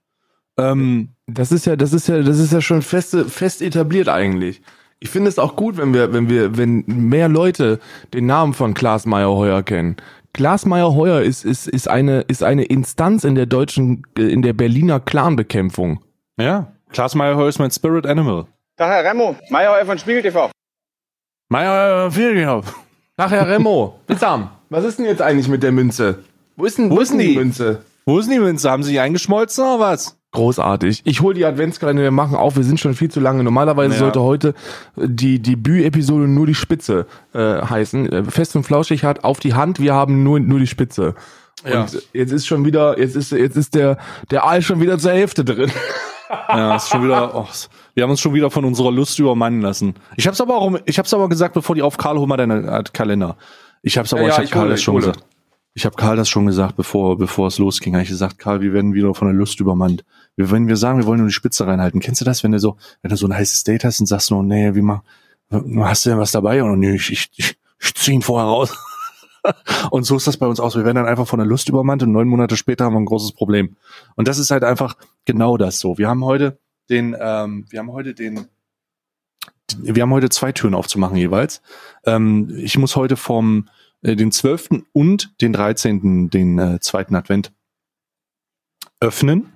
Ähm, 0.58 1.14
Das 1.26 1.52
ist 1.52 1.66
ja, 1.66 1.76
das 1.76 1.92
ist 1.92 2.08
ja, 2.08 2.22
das 2.22 2.38
ist 2.38 2.52
ja 2.52 2.60
schon 2.60 2.82
feste, 2.82 3.24
fest 3.24 3.62
etabliert 3.62 4.08
eigentlich. 4.08 4.60
Ich 4.98 5.08
finde 5.08 5.30
es 5.30 5.38
auch 5.38 5.56
gut, 5.56 5.78
wenn 5.78 5.94
wir, 5.94 6.12
wenn 6.12 6.28
wir, 6.28 6.58
wenn 6.58 6.84
mehr 6.86 7.28
Leute 7.28 7.80
den 8.12 8.26
Namen 8.26 8.52
von 8.52 8.74
Klaas 8.74 9.06
Meyer 9.06 9.30
Heuer 9.34 9.62
kennen. 9.62 9.96
Klaas 10.34 10.66
Meyer 10.66 10.94
Heuer 10.94 11.22
ist, 11.22 11.44
ist, 11.44 11.66
ist 11.66 11.88
eine, 11.88 12.20
ist 12.22 12.42
eine 12.42 12.64
Instanz 12.64 13.24
in 13.24 13.34
der 13.34 13.46
deutschen, 13.46 14.02
in 14.16 14.42
der 14.42 14.52
Berliner 14.52 15.00
Clanbekämpfung. 15.00 16.00
Ja, 16.40 16.66
Klaas 16.92 17.14
Meyer 17.14 17.36
Heuer 17.36 17.48
ist 17.48 17.58
mein 17.58 17.70
Spirit 17.70 18.06
Animal. 18.06 18.46
Tag, 18.76 18.88
Herr 18.90 19.10
Remo. 19.10 19.36
Meier 19.50 19.84
von 19.84 19.98
Spiegel 19.98 20.22
TV. 20.22 20.50
Meyer, 21.48 22.06
äh, 22.06 22.10
viel 22.10 22.34
gehabt. 22.34 22.72
Ach, 23.16 23.30
Herr 23.30 23.48
Remo, 23.48 23.98
Bissam, 24.06 24.50
was 24.70 24.84
ist 24.84 24.98
denn 24.98 25.06
jetzt 25.06 25.20
eigentlich 25.22 25.48
mit 25.48 25.62
der 25.62 25.72
Münze? 25.72 26.20
Wo 26.56 26.64
ist 26.64 26.78
denn, 26.78 26.90
wo 26.90 27.00
ist 27.00 27.10
denn 27.12 27.18
die 27.18 27.28
die? 27.28 27.36
Münze? 27.36 27.82
Wo 28.06 28.18
ist 28.18 28.30
die 28.30 28.38
Münze? 28.38 28.70
Haben 28.70 28.82
sie 28.82 28.92
die 28.92 29.00
eingeschmolzen 29.00 29.64
oder 29.64 29.80
was? 29.80 30.16
Großartig. 30.32 31.02
Ich 31.04 31.20
hole 31.20 31.34
die 31.34 31.44
Adventskalender, 31.44 32.02
wir 32.02 32.10
machen 32.12 32.36
auf, 32.36 32.56
wir 32.56 32.62
sind 32.62 32.78
schon 32.78 32.94
viel 32.94 33.10
zu 33.10 33.18
lange. 33.20 33.42
Normalerweise 33.42 33.94
Ja. 33.94 33.98
sollte 33.98 34.20
heute 34.22 34.54
die 34.96 35.40
Debüt-Episode 35.42 36.28
nur 36.28 36.46
die 36.46 36.54
Spitze 36.54 37.06
äh, 37.34 37.38
heißen. 37.62 38.12
Äh, 38.12 38.24
Fest 38.24 38.54
und 38.54 38.62
flauschig 38.62 39.02
hat 39.04 39.24
auf 39.24 39.40
die 39.40 39.54
Hand, 39.54 39.80
wir 39.80 39.92
haben 39.94 40.22
nur, 40.22 40.38
nur 40.38 40.60
die 40.60 40.68
Spitze. 40.68 41.14
Ja. 41.64 41.82
Und 41.82 42.00
jetzt 42.12 42.30
ist 42.32 42.46
schon 42.46 42.64
wieder, 42.64 42.98
jetzt 42.98 43.16
ist, 43.16 43.32
jetzt 43.32 43.56
ist 43.56 43.74
der, 43.74 43.98
der 44.30 44.44
Aal 44.44 44.62
schon 44.62 44.80
wieder 44.80 44.98
zur 44.98 45.12
Hälfte 45.12 45.44
drin. 45.44 45.70
Ja, 46.30 46.76
ist 46.76 46.88
schon 46.88 47.02
wieder. 47.04 47.34
Oh, 47.34 47.46
wir 47.94 48.02
haben 48.04 48.10
uns 48.10 48.20
schon 48.20 48.34
wieder 48.34 48.50
von 48.50 48.64
unserer 48.64 48.92
Lust 48.92 49.18
übermannen 49.18 49.60
lassen. 49.60 49.94
Ich 50.16 50.26
hab's 50.26 50.40
aber 50.40 50.56
auch, 50.56 50.78
ich 50.86 50.98
hab's 50.98 51.12
aber 51.12 51.28
gesagt, 51.28 51.54
bevor 51.54 51.74
die 51.74 51.82
auf 51.82 51.96
Karl, 51.96 52.18
hol 52.18 52.26
mal 52.26 52.36
deinen 52.36 52.66
äh, 52.68 52.82
Kalender. 52.92 53.36
Ich 53.82 53.98
hab's 53.98 54.12
aber, 54.12 54.22
Ja, 54.22 54.28
ich 54.28 54.36
hab 54.36 54.44
ich 54.44 54.50
Karl 54.50 54.62
hole, 54.64 54.70
das 54.72 54.82
schon 54.82 54.94
hole. 54.94 55.06
gesagt. 55.06 55.24
Ich 55.74 55.84
habe 55.86 55.96
Karl 55.96 56.16
das 56.16 56.28
schon 56.28 56.46
gesagt, 56.46 56.76
bevor, 56.76 57.16
bevor 57.16 57.48
es 57.48 57.58
losging. 57.58 57.94
Habe 57.94 58.02
ich 58.02 58.08
gesagt, 58.08 58.38
Karl, 58.38 58.60
wir 58.60 58.72
werden 58.72 58.92
wieder 58.94 59.14
von 59.14 59.28
der 59.28 59.34
Lust 59.36 59.60
übermannt. 59.60 60.04
Wir, 60.36 60.50
wenn 60.50 60.68
wir 60.68 60.76
sagen, 60.76 60.98
wir 60.98 61.06
wollen 61.06 61.18
nur 61.18 61.28
die 61.28 61.34
Spitze 61.34 61.66
reinhalten, 61.66 62.00
kennst 62.00 62.20
du 62.20 62.24
das, 62.24 62.42
wenn 62.42 62.52
du 62.52 62.58
so, 62.58 62.76
wenn 63.02 63.10
du 63.10 63.16
so 63.16 63.26
ein 63.26 63.34
heißes 63.34 63.64
Date 63.64 63.84
hast 63.84 64.00
und 64.00 64.06
sagst 64.06 64.30
nur, 64.30 64.42
nee, 64.42 64.74
wie 64.74 64.82
mal, 64.82 65.02
hast 65.50 66.04
du 66.04 66.10
denn 66.10 66.18
was 66.18 66.32
dabei? 66.32 66.62
Oder 66.62 66.76
nee, 66.76 66.94
ich, 66.94 67.12
ich, 67.12 67.30
ich, 67.36 67.56
ich 67.80 67.94
zieh 67.94 68.12
ihn 68.12 68.22
vorher 68.22 68.48
raus. 68.48 68.76
und 69.90 70.04
so 70.04 70.16
ist 70.16 70.26
das 70.26 70.36
bei 70.36 70.46
uns 70.46 70.60
aus. 70.60 70.76
Wir 70.76 70.84
werden 70.84 70.96
dann 70.96 71.06
einfach 71.06 71.26
von 71.26 71.38
der 71.38 71.46
Lust 71.46 71.68
übermannt 71.68 72.02
und 72.02 72.12
neun 72.12 72.28
Monate 72.28 72.56
später 72.56 72.84
haben 72.84 72.94
wir 72.94 73.00
ein 73.00 73.06
großes 73.06 73.32
Problem. 73.32 73.76
Und 74.16 74.28
das 74.28 74.38
ist 74.38 74.50
halt 74.50 74.64
einfach 74.64 74.96
genau 75.24 75.56
das 75.56 75.78
so. 75.78 75.98
Wir 75.98 76.08
haben 76.08 76.24
heute 76.24 76.58
den, 76.88 77.16
ähm, 77.18 77.66
wir 77.70 77.78
haben 77.78 77.92
heute 77.92 78.14
den, 78.14 78.46
wir 79.78 80.02
haben 80.02 80.12
heute 80.12 80.28
zwei 80.28 80.52
Türen 80.52 80.74
aufzumachen 80.74 81.16
jeweils. 81.16 81.62
Ähm, 82.04 82.52
ich 82.56 82.76
muss 82.78 82.96
heute 82.96 83.16
vom 83.16 83.68
äh, 84.02 84.16
den 84.16 84.32
12. 84.32 84.82
und 84.92 85.40
den 85.40 85.52
13. 85.52 86.30
den 86.30 86.58
äh, 86.58 86.80
zweiten 86.80 87.14
Advent 87.14 87.52
öffnen. 89.00 89.52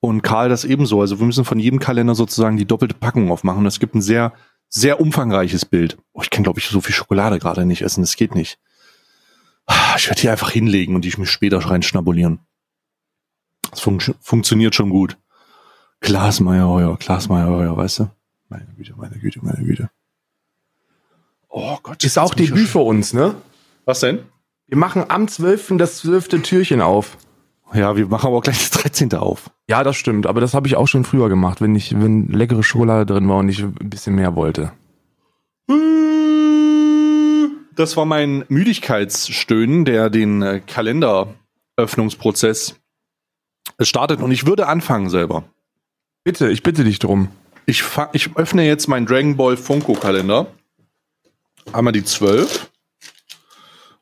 Und 0.00 0.20
Karl 0.20 0.50
das 0.50 0.64
ebenso. 0.64 1.00
Also 1.00 1.18
wir 1.18 1.26
müssen 1.26 1.46
von 1.46 1.58
jedem 1.58 1.78
Kalender 1.80 2.14
sozusagen 2.14 2.58
die 2.58 2.66
doppelte 2.66 2.94
Packung 2.94 3.30
aufmachen. 3.30 3.64
Das 3.64 3.80
gibt 3.80 3.94
ein 3.94 4.02
sehr, 4.02 4.34
sehr 4.68 5.00
umfangreiches 5.00 5.64
Bild. 5.64 5.96
Oh, 6.12 6.20
ich 6.22 6.28
kann, 6.28 6.42
glaube 6.42 6.58
ich, 6.58 6.68
so 6.68 6.82
viel 6.82 6.94
Schokolade 6.94 7.38
gerade 7.38 7.64
nicht 7.64 7.80
essen. 7.80 8.02
Das 8.02 8.16
geht 8.16 8.34
nicht. 8.34 8.58
Ah, 9.66 9.94
Ich 9.96 10.08
werde 10.08 10.20
hier 10.20 10.32
einfach 10.32 10.50
hinlegen 10.50 10.94
und 10.94 11.04
die 11.04 11.12
mir 11.18 11.26
später 11.26 11.58
reinschnabulieren. 11.58 12.40
Das 13.70 13.80
fun 13.80 13.98
funktioniert 14.20 14.74
schon 14.74 14.90
gut. 14.90 15.18
Glasmeier 16.00 16.68
heuer, 16.68 16.96
Glasmeier 16.98 17.48
heuer, 17.48 17.76
weißt 17.76 18.00
du? 18.00 18.10
Meine 18.48 18.66
Güte, 18.76 18.94
meine 18.96 19.18
Güte, 19.18 19.40
meine 19.42 19.64
Güte. 19.64 19.90
Oh 21.48 21.78
Gott. 21.82 22.04
Ist 22.04 22.18
auch 22.18 22.34
ich 22.34 22.48
Debüt 22.50 22.68
für 22.68 22.80
uns, 22.80 23.14
ne? 23.14 23.34
Was 23.84 24.00
denn? 24.00 24.20
Wir 24.66 24.76
machen 24.76 25.04
am 25.08 25.28
12. 25.28 25.74
das 25.78 25.98
12. 25.98 26.42
Türchen 26.42 26.80
auf. 26.80 27.16
Ja, 27.72 27.96
wir 27.96 28.06
machen 28.06 28.26
aber 28.28 28.36
auch 28.36 28.42
gleich 28.42 28.58
das 28.58 28.70
13. 28.70 29.14
auf. 29.14 29.50
Ja, 29.68 29.82
das 29.82 29.96
stimmt, 29.96 30.26
aber 30.26 30.40
das 30.40 30.54
habe 30.54 30.66
ich 30.66 30.76
auch 30.76 30.86
schon 30.88 31.04
früher 31.04 31.28
gemacht, 31.28 31.60
wenn 31.60 31.74
ich, 31.74 31.98
wenn 31.98 32.28
leckere 32.28 32.62
Schokolade 32.62 33.06
drin 33.06 33.28
war 33.28 33.38
und 33.38 33.48
ich 33.48 33.62
ein 33.62 33.72
bisschen 33.90 34.14
mehr 34.14 34.36
wollte. 34.36 34.72
Das 37.76 37.96
war 37.96 38.04
mein 38.04 38.44
Müdigkeitsstöhnen, 38.48 39.84
der 39.84 40.10
den 40.10 40.42
äh, 40.42 40.60
Kalenderöffnungsprozess 40.60 42.76
startet. 43.80 44.20
Und 44.20 44.30
ich 44.30 44.46
würde 44.46 44.68
anfangen 44.68 45.10
selber. 45.10 45.42
Bitte, 46.22 46.50
ich 46.50 46.62
bitte 46.62 46.84
dich 46.84 47.00
drum. 47.00 47.30
Ich, 47.66 47.82
ich 48.12 48.36
öffne 48.36 48.66
jetzt 48.66 48.88
meinen 48.88 49.06
Dragon 49.06 49.36
Ball 49.36 49.56
Funko 49.56 49.94
Kalender. 49.94 50.46
Einmal 51.72 51.92
die 51.92 52.04
12. 52.04 52.70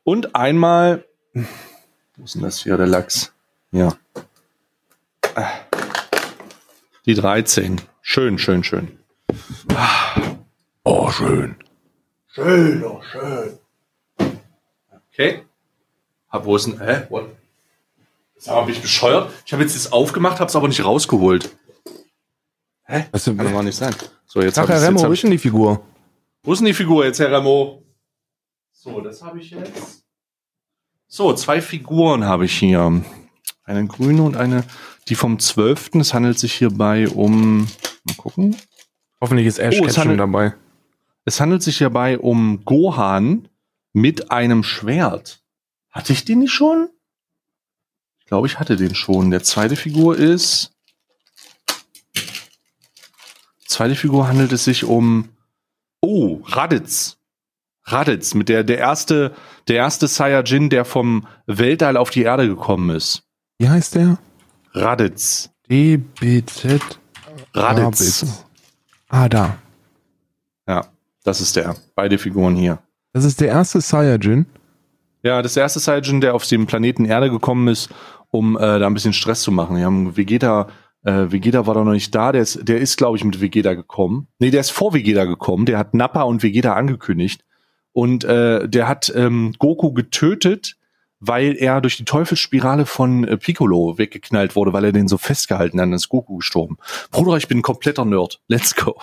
Und 0.03 0.35
einmal. 0.35 1.05
Wo 1.33 2.23
ist 2.23 2.35
denn 2.35 2.41
das 2.41 2.61
hier, 2.61 2.77
der 2.77 2.87
Lachs? 2.87 3.33
Ja. 3.71 3.95
Die 7.05 7.15
13. 7.15 7.81
Schön, 8.01 8.37
schön, 8.37 8.63
schön. 8.63 8.99
Oh, 10.83 11.09
schön. 11.09 11.55
Schön, 12.27 12.83
oh, 12.83 13.01
schön. 13.01 13.57
Okay. 15.13 15.43
Hab, 16.29 16.45
wo 16.45 16.55
ist 16.55 16.65
denn, 16.67 16.79
hä? 16.79 17.03
What? 17.09 17.29
Sag 18.37 18.55
mal, 18.55 18.65
bin 18.65 18.75
ich 18.75 18.81
bescheuert? 18.81 19.31
Ich 19.45 19.53
habe 19.53 19.63
jetzt 19.63 19.75
das 19.75 19.91
aufgemacht, 19.91 20.39
hab's 20.39 20.55
aber 20.55 20.67
nicht 20.67 20.83
rausgeholt. 20.83 21.55
Hä? 22.85 23.05
Das 23.11 23.25
Kann 23.25 23.37
doch 23.37 23.51
mal 23.51 23.63
nicht 23.63 23.77
sein. 23.77 23.95
So, 24.25 24.41
jetzt 24.41 24.55
Sag 24.55 24.67
Herr 24.67 24.81
Remo, 24.81 25.01
wo 25.01 25.07
ich- 25.07 25.13
ist 25.13 25.23
denn 25.23 25.31
die 25.31 25.37
Figur? 25.37 25.81
Wo 26.41 26.51
ist 26.53 26.59
denn 26.59 26.65
die 26.65 26.73
Figur 26.73 27.05
jetzt, 27.05 27.19
Herr 27.19 27.31
Remo? 27.31 27.83
So, 28.71 28.99
das 28.99 29.21
habe 29.23 29.39
ich 29.39 29.51
jetzt. 29.51 30.03
So, 31.07 31.33
zwei 31.33 31.61
Figuren 31.61 32.25
habe 32.25 32.45
ich 32.45 32.57
hier. 32.57 33.03
Eine 33.65 33.87
grüne 33.87 34.23
und 34.23 34.35
eine, 34.35 34.65
die 35.07 35.15
vom 35.15 35.39
12. 35.39 35.91
Es 35.95 36.13
handelt 36.13 36.37
sich 36.37 36.53
hierbei 36.53 37.07
um, 37.07 37.59
mal 38.03 38.15
gucken. 38.17 38.57
Hoffentlich 39.21 39.47
ist 39.47 39.59
Ash 39.59 39.75
Oh, 39.79 39.85
es 39.85 39.93
Ketchum 39.95 40.01
handelt- 40.01 40.19
dabei. 40.19 40.53
Es 41.23 41.39
handelt 41.39 41.63
sich 41.63 41.77
hierbei 41.77 42.17
um 42.19 42.65
Gohan 42.65 43.47
mit 43.93 44.31
einem 44.31 44.63
Schwert. 44.63 45.43
Hatte 45.89 46.11
ich 46.11 46.25
den 46.25 46.39
nicht 46.39 46.51
schon? 46.51 46.89
Ich 48.19 48.25
glaube, 48.25 48.47
ich 48.47 48.59
hatte 48.59 48.75
den 48.75 48.95
schon. 48.95 49.31
Der 49.31 49.43
zweite 49.43 49.75
Figur 49.75 50.17
ist. 50.17 50.71
Zweite 53.65 53.95
Figur 53.95 54.27
handelt 54.27 54.51
es 54.51 54.65
sich 54.65 54.83
um. 54.83 55.29
Oh, 56.01 56.41
Raditz. 56.45 57.17
Raditz, 57.85 58.33
mit 58.33 58.49
der, 58.49 58.63
der 58.63 58.77
erste, 58.77 59.35
der 59.67 59.77
erste 59.77 60.07
Saiyajin, 60.07 60.69
der 60.69 60.85
vom 60.85 61.27
Weltall 61.47 61.97
auf 61.97 62.09
die 62.09 62.23
Erde 62.23 62.47
gekommen 62.47 62.95
ist. 62.95 63.23
Wie 63.59 63.69
heißt 63.69 63.95
der? 63.95 64.17
Raditz. 64.73 65.49
DBZ. 65.69 66.99
Raditz. 67.53 68.45
Ah, 69.09 69.29
da. 69.29 69.57
Ja, 70.67 70.87
das 71.23 71.41
ist 71.41 71.55
der. 71.55 71.75
Beide 71.95 72.17
Figuren 72.17 72.55
hier. 72.55 72.79
Das 73.13 73.25
ist 73.25 73.39
der 73.39 73.49
erste 73.49 73.79
Saiyajin. 73.79 74.47
Ja, 75.21 75.41
das 75.41 75.55
erste 75.55 75.79
Saiyajin, 75.79 76.19
der 76.19 76.33
auf 76.33 76.45
dem 76.45 76.65
Planeten 76.65 77.05
Erde 77.05 77.29
gekommen 77.29 77.67
ist, 77.67 77.89
um 78.31 78.57
äh, 78.57 78.79
da 78.79 78.87
ein 78.87 78.93
bisschen 78.93 79.13
Stress 79.13 79.41
zu 79.41 79.51
machen. 79.51 79.77
Wir 79.77 79.85
haben 79.85 80.17
Vegeta, 80.17 80.67
äh, 81.03 81.31
Vegeta 81.31 81.67
war 81.67 81.75
da 81.75 81.83
noch 81.83 81.91
nicht 81.91 82.13
da, 82.13 82.31
der 82.31 82.41
ist, 82.41 82.67
der 82.67 82.79
ist, 82.79 82.97
glaube 82.97 83.15
ich, 83.17 83.23
mit 83.23 83.39
Vegeta 83.39 83.75
gekommen. 83.75 84.27
Nee, 84.39 84.49
der 84.49 84.61
ist 84.61 84.71
vor 84.71 84.93
Vegeta 84.93 85.25
gekommen, 85.25 85.65
der 85.67 85.77
hat 85.77 85.93
Nappa 85.93 86.23
und 86.23 86.41
Vegeta 86.41 86.73
angekündigt. 86.73 87.45
Und 87.91 88.23
äh, 88.23 88.67
der 88.67 88.87
hat 88.87 89.13
ähm, 89.15 89.53
Goku 89.59 89.93
getötet, 89.93 90.77
weil 91.19 91.55
er 91.55 91.79
durch 91.79 91.95
die 91.95 92.05
Teufelsspirale 92.05 92.87
von 92.87 93.23
äh, 93.23 93.37
Piccolo 93.37 93.99
weggeknallt 93.99 94.55
wurde, 94.55 94.73
weil 94.73 94.85
er 94.85 94.91
den 94.91 95.07
so 95.07 95.19
festgehalten 95.19 95.79
hat, 95.79 95.85
dann 95.85 95.93
ist 95.93 96.09
Goku 96.09 96.37
gestorben. 96.37 96.77
Bruder, 97.11 97.37
ich 97.37 97.47
bin 97.47 97.59
ein 97.59 97.61
kompletter 97.61 98.03
Nerd. 98.03 98.41
Let's 98.47 98.75
go. 98.75 98.95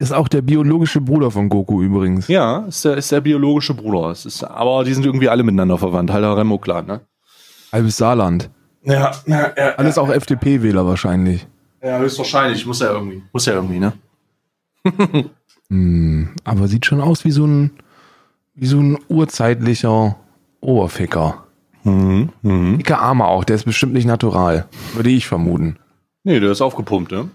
Ist 0.00 0.12
auch 0.12 0.28
der 0.28 0.40
biologische 0.40 1.00
Bruder 1.00 1.30
von 1.30 1.48
Goku 1.50 1.82
übrigens. 1.82 2.26
Ja, 2.26 2.64
ist 2.66 2.84
der, 2.86 2.96
ist 2.96 3.12
der 3.12 3.20
biologische 3.20 3.74
Bruder. 3.74 4.08
Es 4.10 4.24
ist, 4.24 4.42
aber 4.42 4.82
die 4.82 4.94
sind 4.94 5.04
irgendwie 5.04 5.28
alle 5.28 5.42
miteinander 5.42 5.76
verwandt. 5.76 6.10
Halt 6.10 6.24
der 6.24 6.36
Remo-Clan, 6.36 6.86
ne? 6.86 7.00
Halbes 7.70 7.98
Saarland. 7.98 8.48
Ja, 8.82 9.12
ja, 9.26 9.52
ja, 9.56 9.74
Alles 9.76 9.98
auch 9.98 10.08
FDP-Wähler 10.08 10.86
wahrscheinlich. 10.86 11.46
ja, 11.82 11.98
höchstwahrscheinlich. 11.98 12.64
Muss 12.64 12.80
ja 12.80 12.90
irgendwie. 12.92 13.22
Muss 13.32 13.44
ja 13.46 13.52
irgendwie, 13.52 13.78
ne? 13.78 13.92
Hm, 15.68 16.30
aber 16.42 16.66
sieht 16.66 16.84
schon 16.84 17.00
aus 17.00 17.24
wie 17.24 17.30
so 17.30 17.46
ein, 17.46 17.70
wie 18.56 18.66
so 18.66 18.78
ein 18.80 18.98
urzeitlicher 19.08 20.16
Oberficker. 20.60 21.44
Mhm. 21.84 22.30
Mhm. 22.42 22.78
Dicke 22.78 22.98
Arme 22.98 23.26
auch, 23.26 23.44
der 23.44 23.54
ist 23.54 23.66
bestimmt 23.66 23.92
nicht 23.92 24.04
natural. 24.06 24.66
Würde 24.94 25.10
ich 25.10 25.28
vermuten. 25.28 25.76
Nee, 26.24 26.40
der 26.40 26.50
ist 26.50 26.60
aufgepumpt, 26.60 27.12
ne? 27.12 27.30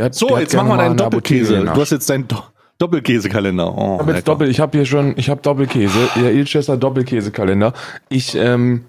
Hat- 0.00 0.14
So, 0.14 0.38
jetzt 0.38 0.54
machen 0.54 0.68
wir 0.68 0.76
deinen 0.76 0.96
Doppelkäse. 0.96 1.60
Du 1.64 1.80
hast 1.80 1.90
jetzt 1.90 2.08
deinen 2.10 2.28
Do 2.28 2.36
Doppelkäsekalender. 2.78 3.76
Oh, 3.76 3.94
Ich 3.94 4.00
habe 4.00 4.12
jetzt. 4.12 4.28
Doppel, 4.28 4.48
ich 4.48 4.58
habe 4.60 4.76
hier 4.76 4.86
schon, 4.86 5.14
ich 5.16 5.30
habe 5.30 5.40
Doppelkäse, 5.40 5.98
der 6.16 6.32
Ilchester 6.32 6.76
Doppelkäsekalender. 6.76 7.72
Ich 8.08 8.34
ähm, 8.34 8.84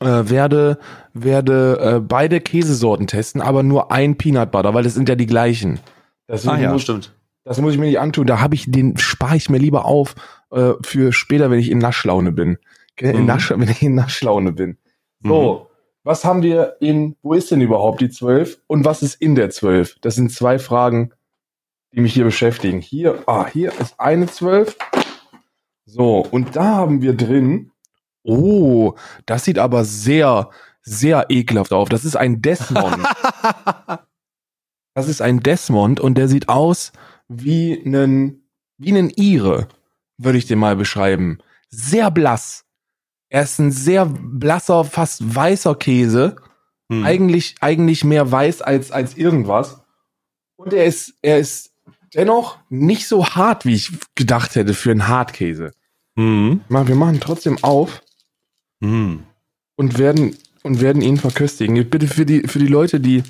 äh, 0.00 0.06
werde 0.06 0.78
werde 1.12 1.96
äh, 1.96 2.00
beide 2.00 2.40
Käsesorten 2.40 3.06
testen, 3.06 3.42
aber 3.42 3.62
nur 3.62 3.92
ein 3.92 4.16
Peanut 4.16 4.50
Butter, 4.52 4.72
weil 4.72 4.84
das 4.84 4.94
sind 4.94 5.08
ja 5.08 5.16
die 5.16 5.26
gleichen. 5.26 5.80
Deswegen 6.28 6.54
Ah 6.54 6.58
ja, 6.60 6.72
muss, 6.72 6.82
stimmt. 6.82 7.12
das 7.44 7.60
muss 7.60 7.72
ich 7.74 7.78
mir 7.78 7.86
nicht 7.86 7.98
antun. 7.98 8.26
Da 8.26 8.40
habe 8.40 8.54
ich 8.54 8.70
den 8.70 8.96
spare 8.96 9.36
ich 9.36 9.50
mir 9.50 9.58
lieber 9.58 9.84
auf 9.84 10.14
äh, 10.52 10.72
für 10.82 11.12
später, 11.12 11.50
wenn 11.50 11.58
ich 11.58 11.70
in 11.70 11.78
Naschlaune 11.78 12.32
bin. 12.32 12.56
In 12.96 13.20
Mhm. 13.20 13.26
Nasch, 13.26 13.50
wenn 13.54 13.68
ich 13.68 13.82
in 13.82 13.96
Naschlaune 13.96 14.52
bin. 14.52 14.78
So, 15.22 15.69
was 16.02 16.24
haben 16.24 16.42
wir 16.42 16.76
in, 16.80 17.16
wo 17.22 17.34
ist 17.34 17.50
denn 17.50 17.60
überhaupt 17.60 18.00
die 18.00 18.10
12 18.10 18.60
und 18.66 18.84
was 18.84 19.02
ist 19.02 19.20
in 19.20 19.34
der 19.34 19.50
12? 19.50 19.98
Das 20.00 20.14
sind 20.14 20.32
zwei 20.32 20.58
Fragen, 20.58 21.12
die 21.92 22.00
mich 22.00 22.14
hier 22.14 22.24
beschäftigen. 22.24 22.80
Hier, 22.80 23.22
ah, 23.26 23.46
hier 23.46 23.72
ist 23.78 23.98
eine 23.98 24.26
12. 24.26 24.76
So, 25.84 26.20
und 26.20 26.56
da 26.56 26.76
haben 26.76 27.02
wir 27.02 27.14
drin, 27.14 27.72
oh, 28.22 28.94
das 29.26 29.44
sieht 29.44 29.58
aber 29.58 29.84
sehr, 29.84 30.50
sehr 30.82 31.26
ekelhaft 31.28 31.72
auf. 31.72 31.88
Das 31.88 32.04
ist 32.04 32.16
ein 32.16 32.40
Desmond. 32.40 33.04
das 34.94 35.08
ist 35.08 35.20
ein 35.20 35.40
Desmond 35.40 36.00
und 36.00 36.16
der 36.16 36.28
sieht 36.28 36.48
aus 36.48 36.92
wie 37.28 37.82
einen, 37.84 38.48
wie 38.78 38.90
einen 38.90 39.10
Ire, 39.10 39.68
würde 40.16 40.38
ich 40.38 40.46
den 40.46 40.58
mal 40.58 40.76
beschreiben. 40.76 41.38
Sehr 41.68 42.10
blass. 42.10 42.64
Er 43.30 43.42
ist 43.42 43.58
ein 43.60 43.70
sehr 43.70 44.06
blasser, 44.06 44.84
fast 44.84 45.34
weißer 45.34 45.76
Käse. 45.76 46.36
Hm. 46.90 47.04
Eigentlich, 47.04 47.54
eigentlich 47.60 48.04
mehr 48.04 48.30
weiß 48.30 48.60
als, 48.60 48.90
als 48.90 49.16
irgendwas. 49.16 49.82
Und 50.56 50.74
er 50.74 50.84
ist, 50.84 51.14
er 51.22 51.38
ist 51.38 51.70
dennoch 52.14 52.58
nicht 52.68 53.06
so 53.06 53.24
hart, 53.24 53.64
wie 53.64 53.74
ich 53.74 53.92
gedacht 54.16 54.56
hätte 54.56 54.74
für 54.74 54.90
einen 54.90 55.08
Hartkäse. 55.08 55.70
Hm. 56.16 56.60
Mal, 56.68 56.88
Wir 56.88 56.96
machen 56.96 57.20
trotzdem 57.20 57.56
auf 57.62 58.02
Hm. 58.82 59.24
und 59.76 59.98
werden, 59.98 60.36
und 60.62 60.80
werden 60.80 61.02
ihn 61.02 61.16
verköstigen. 61.16 61.88
Bitte 61.88 62.08
für 62.08 62.26
die, 62.26 62.48
für 62.48 62.58
die 62.58 62.66
Leute, 62.66 62.98
die 62.98 63.22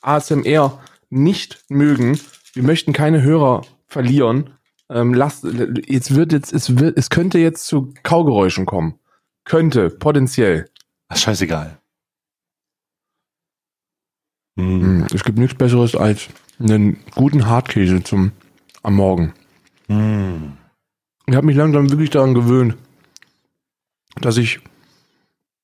ASMR 0.00 0.80
nicht 1.10 1.64
mögen, 1.68 2.18
wir 2.54 2.62
möchten 2.62 2.92
keine 2.92 3.22
Hörer 3.22 3.62
verlieren. 3.86 4.50
Ähm, 4.90 5.14
lasst, 5.14 5.44
jetzt 5.86 6.14
wird 6.14 6.32
jetzt, 6.32 6.52
es 6.52 6.78
wird, 6.78 6.96
es 6.98 7.10
könnte 7.10 7.38
jetzt 7.38 7.66
zu 7.66 7.92
Kaugeräuschen 8.02 8.66
kommen. 8.66 8.98
Könnte, 9.48 9.88
potenziell. 9.88 10.68
Ach, 11.08 11.16
scheißegal. 11.16 11.78
Hm. 14.58 14.80
Hm, 14.82 15.06
Es 15.14 15.24
gibt 15.24 15.38
nichts 15.38 15.56
Besseres 15.56 15.94
als 15.96 16.28
einen 16.58 17.02
guten 17.14 17.46
Hartkäse 17.46 18.02
zum 18.02 18.32
am 18.82 18.94
Morgen. 18.94 19.32
Hm. 19.86 20.56
Ich 21.26 21.34
habe 21.34 21.46
mich 21.46 21.56
langsam 21.56 21.90
wirklich 21.90 22.10
daran 22.10 22.34
gewöhnt, 22.34 22.76
dass 24.20 24.36
ich 24.36 24.60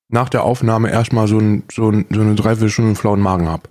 nach 0.07 0.29
der 0.29 0.43
Aufnahme 0.43 0.89
erstmal 0.89 1.27
so, 1.27 1.37
ein, 1.39 1.63
so, 1.71 1.89
ein, 1.91 2.05
so 2.09 2.21
eine 2.21 2.33
Dreiviertelstunde 2.35 2.95
flauen 2.95 3.19
Magen 3.19 3.47
habe. 3.47 3.69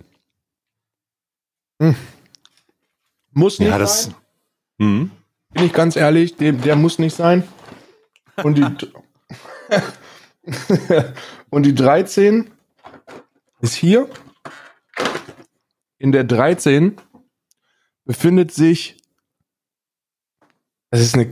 Hm. 1.83 1.97
Muss 3.33 3.59
nicht 3.59 3.69
Ja, 3.69 3.79
das. 3.79 4.05
sein, 4.05 4.15
Hm. 4.81 5.11
bin 5.51 5.65
ich 5.65 5.73
ganz 5.73 5.97
ehrlich, 5.97 6.37
der, 6.37 6.53
der 6.53 6.77
muss 6.77 7.01
nicht 7.01 7.17
sein. 7.17 7.43
Und 8.45 8.59
die, 8.59 8.65
und 11.51 11.65
die 11.65 11.75
13 11.75 12.51
ist 13.61 13.75
hier. 13.75 14.09
In 15.99 16.13
der 16.13 16.25
13 16.25 16.97
befindet 18.05 18.53
sich. 18.53 18.97
Das 20.91 21.01
ist 21.01 21.15
eine. 21.15 21.31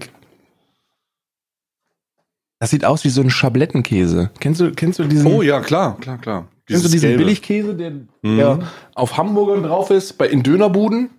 Das 2.59 2.71
sieht 2.71 2.85
aus 2.85 3.05
wie 3.05 3.09
so 3.11 3.21
ein 3.21 3.31
Schablettenkäse. 3.31 4.31
Kennst 4.39 4.61
du, 4.61 4.73
kennst 4.73 4.99
du 4.99 5.05
diesen, 5.05 5.27
Oh 5.27 5.43
ja, 5.43 5.61
klar, 5.61 5.99
klar, 5.99 6.19
klar. 6.19 6.49
kennst 6.67 6.85
du 6.85 6.89
Dieses 6.89 6.91
diesen 6.93 7.09
Gelbe. 7.11 7.25
Billigkäse, 7.25 7.75
der, 7.75 7.91
Mhm. 7.91 8.37
der 8.37 8.73
auf 8.95 9.17
Hamburgern 9.17 9.65
drauf 9.65 9.91
ist, 9.91 10.13
bei, 10.17 10.29
in 10.29 10.43
Dönerbuden? 10.45 11.11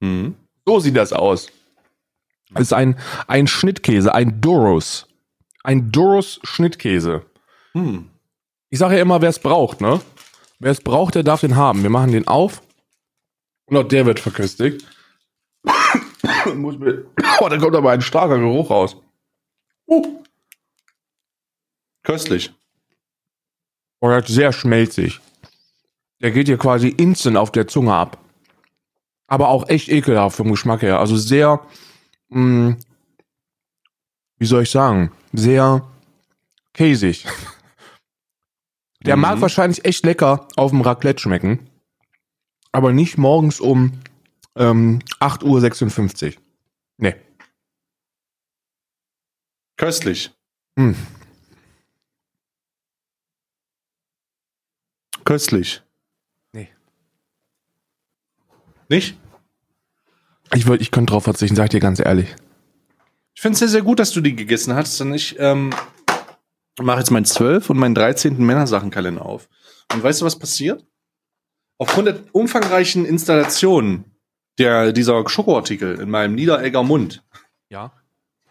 Hm. 0.00 0.34
So 0.66 0.80
sieht 0.80 0.96
das 0.96 1.12
aus. 1.12 1.48
Es 2.54 2.62
ist 2.62 2.72
ein, 2.72 2.98
ein 3.28 3.46
Schnittkäse, 3.46 4.12
ein 4.14 4.40
Doros. 4.40 5.06
Ein 5.62 5.92
Doros 5.92 6.40
Schnittkäse. 6.42 7.24
Hm. 7.72 8.10
Ich 8.70 8.78
sage 8.78 8.96
ja 8.96 9.02
immer, 9.02 9.20
wer 9.20 9.30
es 9.30 9.38
braucht, 9.38 9.80
ne? 9.80 10.00
Wer 10.58 10.72
es 10.72 10.80
braucht, 10.80 11.14
der 11.14 11.22
darf 11.22 11.40
den 11.40 11.56
haben. 11.56 11.82
Wir 11.82 11.90
machen 11.90 12.12
den 12.12 12.28
auf. 12.28 12.62
Und 13.66 13.76
auch 13.76 13.88
der 13.88 14.06
wird 14.06 14.20
verköstigt. 14.20 14.86
Oh, 17.40 17.48
da 17.48 17.58
kommt 17.58 17.74
aber 17.74 17.90
ein 17.90 18.02
starker 18.02 18.38
Geruch 18.38 18.70
raus. 18.70 18.96
Uh. 19.86 20.22
Köstlich. 22.02 22.52
Oh, 24.00 24.08
der 24.08 24.18
ist 24.18 24.28
sehr 24.28 24.52
schmelzig. 24.52 25.20
Der 26.20 26.30
geht 26.30 26.46
hier 26.48 26.58
quasi 26.58 26.88
instant 26.88 27.36
auf 27.36 27.52
der 27.52 27.68
Zunge 27.68 27.94
ab. 27.94 28.18
Aber 29.26 29.48
auch 29.48 29.68
echt 29.68 29.88
ekelhaft 29.88 30.36
vom 30.36 30.50
Geschmack 30.50 30.82
her. 30.82 30.98
Also 30.98 31.16
sehr, 31.16 31.64
mh, 32.28 32.76
wie 34.38 34.46
soll 34.46 34.64
ich 34.64 34.70
sagen, 34.70 35.12
sehr 35.32 35.88
käsig. 36.74 37.26
Der 39.04 39.16
Mhm. 39.16 39.22
mag 39.22 39.40
wahrscheinlich 39.40 39.84
echt 39.84 40.04
lecker 40.04 40.46
auf 40.56 40.70
dem 40.70 40.80
Raclette 40.80 41.20
schmecken. 41.20 41.68
Aber 42.70 42.92
nicht 42.92 43.18
morgens 43.18 43.60
um 43.60 44.00
ähm, 44.54 45.00
8.56 45.20 46.36
Uhr. 46.36 46.42
Nee. 46.98 47.16
Köstlich. 49.76 50.30
Hm. 50.78 50.94
Köstlich. 55.24 55.82
Nee. 56.52 56.68
Nicht? 58.88 59.18
Ich, 60.54 60.66
wollt, 60.66 60.80
ich 60.80 60.90
könnte 60.90 61.12
drauf 61.12 61.24
verzichten, 61.24 61.56
sag 61.56 61.64
ich 61.64 61.70
dir 61.70 61.80
ganz 61.80 61.98
ehrlich. 61.98 62.34
Ich 63.34 63.40
finde 63.40 63.54
es 63.54 63.58
sehr, 63.60 63.68
sehr 63.68 63.82
gut, 63.82 63.98
dass 63.98 64.10
du 64.10 64.20
die 64.20 64.36
gegessen 64.36 64.74
hast. 64.74 65.00
Und 65.00 65.14
ich 65.14 65.36
ähm, 65.38 65.70
mache 66.80 66.98
jetzt 66.98 67.10
meinen 67.10 67.24
12. 67.24 67.70
und 67.70 67.78
meinen 67.78 67.94
13. 67.94 68.36
Männersachenkalender 68.44 69.24
auf. 69.24 69.48
Und 69.92 70.02
weißt 70.02 70.20
du, 70.20 70.24
was 70.24 70.38
passiert? 70.38 70.84
Aufgrund 71.78 72.08
der 72.08 72.20
umfangreichen 72.32 73.04
Installation 73.04 74.04
der, 74.58 74.92
dieser 74.92 75.28
Schokoartikel 75.28 75.98
in 76.00 76.10
meinem 76.10 76.34
Niederegger 76.34 76.82
Mund, 76.82 77.24
Ja. 77.70 77.92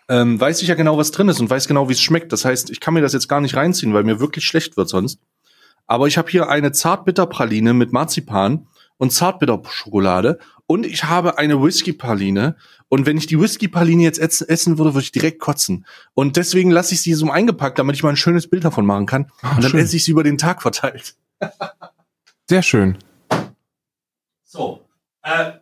ähm, 0.09 0.39
weiß 0.41 0.61
ich 0.63 0.67
ja 0.67 0.75
genau, 0.75 0.97
was 0.97 1.11
drin 1.11 1.29
ist 1.29 1.39
und 1.39 1.49
weiß 1.49 1.67
genau, 1.67 1.87
wie 1.87 1.93
es 1.93 2.01
schmeckt. 2.01 2.33
Das 2.33 2.43
heißt, 2.43 2.71
ich 2.71 2.79
kann 2.79 2.93
mir 2.95 3.01
das 3.01 3.13
jetzt 3.13 3.27
gar 3.29 3.39
nicht 3.39 3.55
reinziehen, 3.55 3.93
weil 3.93 4.03
mir 4.03 4.19
wirklich 4.19 4.45
schlecht 4.45 4.75
wird 4.77 4.89
sonst. 4.89 5.19
Aber 5.85 6.07
ich 6.07 6.17
habe 6.17 6.29
hier 6.29 6.49
eine 6.49 6.71
Zartbitterpraline 6.71 7.73
mit 7.73 7.93
Marzipan 7.93 8.67
und 8.97 9.11
Zartbitterschokolade 9.13 10.39
und 10.71 10.85
ich 10.85 11.03
habe 11.03 11.37
eine 11.37 11.61
Whisky-Praline. 11.61 12.55
Und 12.87 13.05
wenn 13.05 13.17
ich 13.17 13.27
die 13.27 13.37
Whisky-Praline 13.37 14.03
jetzt 14.03 14.19
essen, 14.19 14.77
würde, 14.77 14.93
würde 14.93 15.03
ich 15.03 15.11
direkt 15.11 15.39
kotzen. 15.39 15.85
Und 16.13 16.37
deswegen 16.37 16.71
lasse 16.71 16.93
ich 16.93 17.01
sie 17.01 17.13
so 17.13 17.29
eingepackt, 17.29 17.77
damit 17.77 17.97
ich 17.97 18.03
mal 18.03 18.11
ein 18.11 18.15
schönes 18.15 18.49
Bild 18.49 18.63
davon 18.63 18.85
machen 18.85 19.05
kann. 19.05 19.29
Ah, 19.41 19.55
und 19.55 19.65
dann 19.65 19.71
schön. 19.71 19.81
esse 19.81 19.97
ich 19.97 20.05
sie 20.05 20.11
über 20.11 20.23
den 20.23 20.37
Tag 20.37 20.61
verteilt. 20.61 21.15
Sehr 22.49 22.61
schön. 22.61 22.97
So. 24.45 24.85
Äh, 25.23 25.55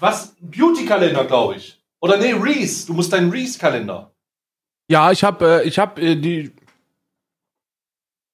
was? 0.00 0.34
Beauty-Kalender, 0.40 1.24
glaube 1.26 1.54
ich. 1.54 1.80
Oder 2.00 2.16
nee, 2.16 2.32
Reese. 2.32 2.88
Du 2.88 2.94
musst 2.94 3.12
deinen 3.12 3.30
Reese-Kalender. 3.30 4.10
Ja, 4.88 5.12
ich 5.12 5.22
habe 5.22 5.62
äh, 5.62 5.68
ich 5.68 5.78
hab, 5.78 6.00
äh, 6.00 6.16
die 6.16 6.50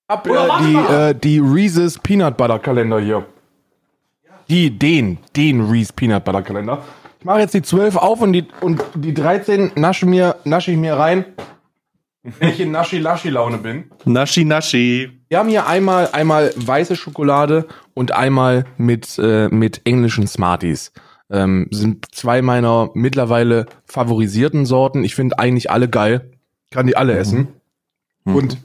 hab, 0.08 0.26
äh, 0.26 0.30
die 0.62 0.74
äh, 0.74 1.14
die 1.14 1.38
Reese's 1.38 1.98
Peanut 1.98 2.38
Butter 2.38 2.60
Kalender 2.60 2.98
hier. 2.98 3.26
Die 4.48 4.70
den 4.70 5.18
den 5.34 5.60
Reese 5.68 5.92
Peanut 5.92 6.24
Butter 6.24 6.42
Kalender. 6.42 6.84
Ich 7.18 7.24
mache 7.24 7.40
jetzt 7.40 7.54
die 7.54 7.62
12 7.62 7.96
auf 7.96 8.20
und 8.20 8.32
die 8.32 8.46
und 8.60 8.82
die 8.94 9.14
13 9.14 9.72
nasche 9.74 10.06
mir 10.06 10.36
nasche 10.44 10.70
ich 10.70 10.76
mir 10.76 10.94
rein. 10.94 11.24
Wenn 12.38 12.48
ich 12.48 12.60
in 12.60 12.72
Naschi 12.72 12.98
Laschi 12.98 13.30
Laune 13.30 13.58
bin. 13.58 13.84
Naschi, 14.04 14.44
Naschi. 14.44 15.10
Wir 15.28 15.38
haben 15.38 15.48
hier 15.48 15.66
einmal 15.66 16.08
einmal 16.12 16.52
weiße 16.56 16.96
Schokolade 16.96 17.66
und 17.94 18.12
einmal 18.12 18.64
mit 18.76 19.18
äh, 19.18 19.48
mit 19.48 19.82
englischen 19.84 20.26
Smarties. 20.26 20.92
Ähm, 21.30 21.68
sind 21.70 22.14
zwei 22.14 22.42
meiner 22.42 22.90
mittlerweile 22.94 23.66
favorisierten 23.84 24.66
Sorten. 24.66 25.04
Ich 25.04 25.14
finde 25.14 25.38
eigentlich 25.38 25.70
alle 25.70 25.88
geil. 25.88 26.32
Kann 26.70 26.86
die 26.86 26.96
alle 26.96 27.16
essen. 27.16 27.48
Mhm. 28.24 28.34
Und 28.34 28.58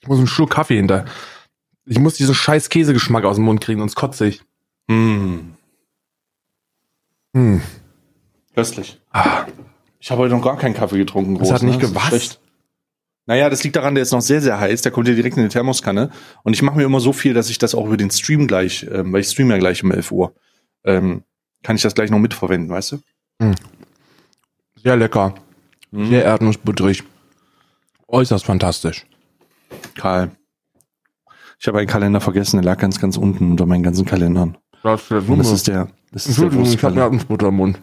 ich 0.00 0.08
muss 0.08 0.18
einen 0.18 0.26
Schluck 0.28 0.50
Kaffee 0.50 0.76
hinter. 0.76 1.04
Ich 1.86 1.98
muss 1.98 2.14
diesen 2.14 2.34
scheiß 2.34 2.68
Käsegeschmack 2.68 3.24
aus 3.24 3.36
dem 3.36 3.44
Mund 3.44 3.60
kriegen, 3.60 3.80
sonst 3.80 3.96
kotze 3.96 4.26
ich. 4.26 4.42
Mm, 4.88 5.52
Hm. 7.34 7.60
köstlich. 8.54 9.00
Ah, 9.12 9.44
Ich 10.00 10.10
habe 10.10 10.22
heute 10.22 10.34
noch 10.34 10.42
gar 10.42 10.56
keinen 10.56 10.74
Kaffee 10.74 10.96
getrunken. 10.98 11.38
Das 11.38 11.52
hat 11.52 11.62
nicht 11.62 11.80
gepasst. 11.80 12.08
schlecht. 12.08 12.40
Naja, 13.26 13.50
das 13.50 13.62
liegt 13.62 13.76
daran, 13.76 13.94
der 13.94 14.02
ist 14.02 14.12
noch 14.12 14.22
sehr, 14.22 14.40
sehr 14.40 14.58
heiß. 14.58 14.80
Der 14.82 14.90
kommt 14.92 15.06
ja 15.08 15.14
direkt 15.14 15.36
in 15.36 15.42
die 15.42 15.48
Thermoskanne. 15.50 16.10
Und 16.44 16.54
ich 16.54 16.62
mache 16.62 16.76
mir 16.78 16.84
immer 16.84 17.00
so 17.00 17.12
viel, 17.12 17.34
dass 17.34 17.50
ich 17.50 17.58
das 17.58 17.74
auch 17.74 17.84
über 17.86 17.96
den 17.98 18.10
Stream 18.10 18.46
gleich, 18.46 18.86
ähm, 18.90 19.12
weil 19.12 19.20
ich 19.20 19.28
stream 19.28 19.50
ja 19.50 19.58
gleich 19.58 19.84
um 19.84 19.90
11 19.92 20.10
Uhr, 20.12 20.32
ähm, 20.84 21.24
kann 21.62 21.76
ich 21.76 21.82
das 21.82 21.94
gleich 21.94 22.10
noch 22.10 22.18
mitverwenden, 22.18 22.70
weißt 22.70 22.92
du? 22.92 22.98
sehr 24.82 24.96
lecker. 24.96 25.34
Mhm. 25.90 26.06
Sehr 26.08 26.24
erdnussbutterig. 26.24 27.02
Äußerst 28.06 28.46
fantastisch. 28.46 29.04
Karl. 29.96 30.30
Ich 31.60 31.66
habe 31.66 31.78
einen 31.78 31.88
Kalender 31.88 32.20
vergessen, 32.20 32.56
der 32.56 32.64
lag 32.64 32.78
ganz, 32.80 32.98
ganz 33.00 33.16
unten 33.18 33.50
unter 33.50 33.66
meinen 33.66 33.82
ganzen 33.82 34.06
Kalendern. 34.06 34.56
Das 34.82 35.02
ist 35.02 35.10
der 35.10 35.28
Und 35.28 35.38
das 35.38 35.52
ist 35.52 35.68
der, 35.68 35.88
das 36.12 36.26
ist 36.26 36.38
der 36.38 36.44
Entschuldigung, 36.44 36.64
ich 36.64 36.70
habe 36.70 36.94
Wurstkalender. 36.94 37.02
Erdnussbutter 37.02 37.48
im 37.48 37.56
Mund. 37.56 37.80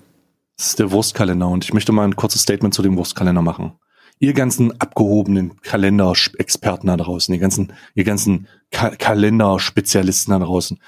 Das 0.58 0.68
ist 0.68 0.80
der 0.80 0.92
Wurstkalender 0.92 1.48
und 1.48 1.66
ich 1.66 1.74
möchte 1.74 1.92
mal 1.92 2.06
ein 2.06 2.16
kurzes 2.16 2.42
Statement 2.42 2.74
zu 2.74 2.82
dem 2.82 2.98
Wurstkalender 2.98 3.42
machen. 3.42 3.74
Ihr 4.20 4.34
ganzen 4.34 4.80
abgehobenen 4.80 5.60
Kalenderexperten 5.62 6.88
da 6.88 6.96
draußen, 6.96 7.34
ihr 7.34 7.42
ganzen, 7.42 7.74
ihr 7.96 8.06
ganzen 8.06 8.48
Ka 8.72 8.92
Kalenderspezialisten 8.92 10.32
da 10.32 10.40
draußen. 10.40 10.80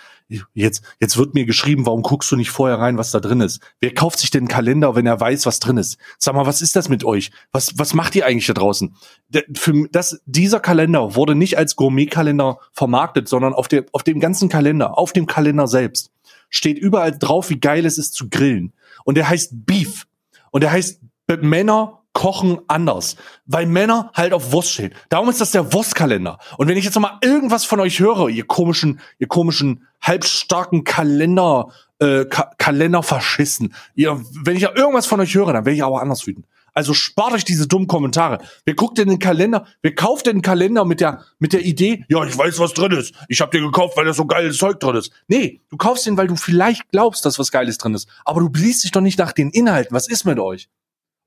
Jetzt, 0.53 0.83
jetzt 0.99 1.17
wird 1.17 1.35
mir 1.35 1.45
geschrieben, 1.45 1.85
warum 1.85 2.01
guckst 2.01 2.29
du 2.31 2.35
nicht 2.35 2.49
vorher 2.49 2.79
rein, 2.79 2.97
was 2.97 3.11
da 3.11 3.21
drin 3.21 3.39
ist? 3.39 3.61
Wer 3.79 3.93
kauft 3.93 4.19
sich 4.19 4.29
denn 4.29 4.41
einen 4.41 4.47
Kalender, 4.49 4.93
wenn 4.95 5.05
er 5.05 5.19
weiß, 5.19 5.45
was 5.45 5.59
drin 5.59 5.77
ist? 5.77 5.97
Sag 6.17 6.35
mal, 6.35 6.45
was 6.45 6.61
ist 6.61 6.75
das 6.75 6.89
mit 6.89 7.05
euch? 7.05 7.31
Was, 7.53 7.77
was 7.77 7.93
macht 7.93 8.13
ihr 8.15 8.25
eigentlich 8.25 8.47
da 8.47 8.53
draußen? 8.53 8.95
Der, 9.29 9.43
für 9.55 9.87
das, 9.89 10.21
dieser 10.25 10.59
Kalender 10.59 11.15
wurde 11.15 11.33
nicht 11.33 11.57
als 11.57 11.77
Gourmetkalender 11.77 12.59
vermarktet, 12.73 13.29
sondern 13.29 13.53
auf, 13.53 13.69
der, 13.69 13.85
auf 13.93 14.03
dem 14.03 14.19
ganzen 14.19 14.49
Kalender, 14.49 14.97
auf 14.97 15.13
dem 15.13 15.27
Kalender 15.27 15.67
selbst, 15.67 16.11
steht 16.49 16.77
überall 16.77 17.17
drauf, 17.17 17.49
wie 17.49 17.59
geil 17.59 17.85
es 17.85 17.97
ist 17.97 18.13
zu 18.13 18.29
grillen. 18.29 18.73
Und 19.05 19.15
der 19.15 19.29
heißt 19.29 19.65
Beef. 19.65 20.07
Und 20.51 20.61
der 20.61 20.71
heißt 20.71 21.01
Männer 21.41 22.03
kochen 22.17 22.57
anders, 22.67 23.15
weil 23.45 23.67
Männer 23.67 24.09
halt 24.15 24.33
auf 24.33 24.51
Wurst 24.51 24.71
stehen. 24.71 24.91
Darum 25.09 25.29
ist 25.29 25.39
das 25.39 25.51
der 25.51 25.71
Wurstkalender. 25.71 26.39
Und 26.57 26.67
wenn 26.67 26.75
ich 26.75 26.83
jetzt 26.83 26.95
noch 26.95 27.03
mal 27.03 27.19
irgendwas 27.21 27.63
von 27.63 27.79
euch 27.79 27.99
höre, 27.99 28.27
ihr 28.27 28.43
komischen, 28.43 28.99
ihr 29.19 29.27
komischen 29.27 29.85
halbstarken 30.01 30.83
Kalender, 30.83 31.67
äh, 31.99 32.25
Ka 32.25 32.49
Kalenderfaschisten, 32.57 33.75
ihr, 33.93 34.19
wenn 34.43 34.55
ich 34.55 34.63
ja 34.63 34.75
irgendwas 34.75 35.05
von 35.05 35.19
euch 35.19 35.35
höre, 35.35 35.53
dann 35.53 35.65
werde 35.65 35.75
ich 35.75 35.83
aber 35.83 36.01
anders 36.01 36.25
wütend. 36.25 36.47
Also 36.73 36.95
spart 36.95 37.33
euch 37.33 37.45
diese 37.45 37.67
dummen 37.67 37.85
Kommentare. 37.85 38.39
Wer 38.65 38.73
guckt 38.73 38.97
denn 38.97 39.09
den 39.09 39.19
Kalender? 39.19 39.67
Wer 39.83 39.93
kauft 39.93 40.25
denn 40.25 40.37
den 40.37 40.41
Kalender 40.41 40.85
mit 40.85 41.01
der, 41.01 41.23
mit 41.37 41.53
der 41.53 41.63
Idee, 41.65 42.03
ja, 42.09 42.25
ich 42.25 42.35
weiß, 42.35 42.57
was 42.57 42.73
drin 42.73 42.93
ist. 42.93 43.13
Ich 43.29 43.41
habe 43.41 43.51
den 43.51 43.63
gekauft, 43.63 43.95
weil 43.95 44.05
da 44.05 44.13
so 44.13 44.25
geiles 44.25 44.57
Zeug 44.57 44.79
drin 44.79 44.95
ist. 44.95 45.11
Nee, 45.27 45.61
du 45.69 45.77
kaufst 45.77 46.07
den, 46.07 46.17
weil 46.17 46.27
du 46.27 46.35
vielleicht 46.35 46.89
glaubst, 46.89 47.25
dass 47.25 47.37
was 47.37 47.51
Geiles 47.51 47.77
drin 47.77 47.93
ist. 47.93 48.09
Aber 48.25 48.41
du 48.41 48.49
liest 48.55 48.83
dich 48.83 48.91
doch 48.91 49.01
nicht 49.01 49.19
nach 49.19 49.33
den 49.33 49.51
Inhalten. 49.51 49.93
Was 49.93 50.07
ist 50.07 50.25
mit 50.25 50.39
euch? 50.39 50.67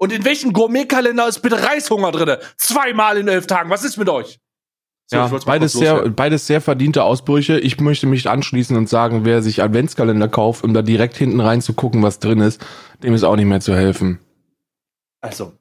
Und 0.01 0.15
in 0.15 0.25
welchem 0.25 0.55
Gourmetkalender 0.55 1.29
ist 1.29 1.41
bitte 1.41 1.63
Reishunger 1.63 2.11
drinne? 2.11 2.41
Zweimal 2.57 3.19
in 3.19 3.29
elf 3.29 3.47
Tagen. 3.47 3.69
Was 3.69 3.85
ist 3.85 3.99
mit 3.99 4.09
euch? 4.09 4.41
So, 5.07 5.19
Ja, 5.19 5.27
beides 5.45 5.75
sehr, 5.75 6.09
beides 6.09 6.47
sehr 6.47 6.63
verdiente 6.63 7.05
Ausbrüche. 7.05 7.61
Ich 7.61 7.79
möchte 7.81 8.07
mich 8.07 8.27
anschließen 8.27 8.79
und 8.79 8.89
sagen, 8.89 9.27
wer 9.27 9.43
sich 9.43 9.63
Adventskalender 9.63 10.29
kauft, 10.29 10.65
um 10.65 10.73
da 10.73 10.81
direkt 10.81 11.19
hinten 11.19 11.39
reinzugucken, 11.41 12.03
was 12.03 12.19
drin 12.19 12.41
ist, 12.41 12.65
dem 13.03 13.13
ist 13.13 13.25
auch 13.25 13.37
nicht 13.37 13.45
mehr 13.45 13.61
zu 13.61 13.75
helfen. 13.77 14.21
Also. 15.21 15.53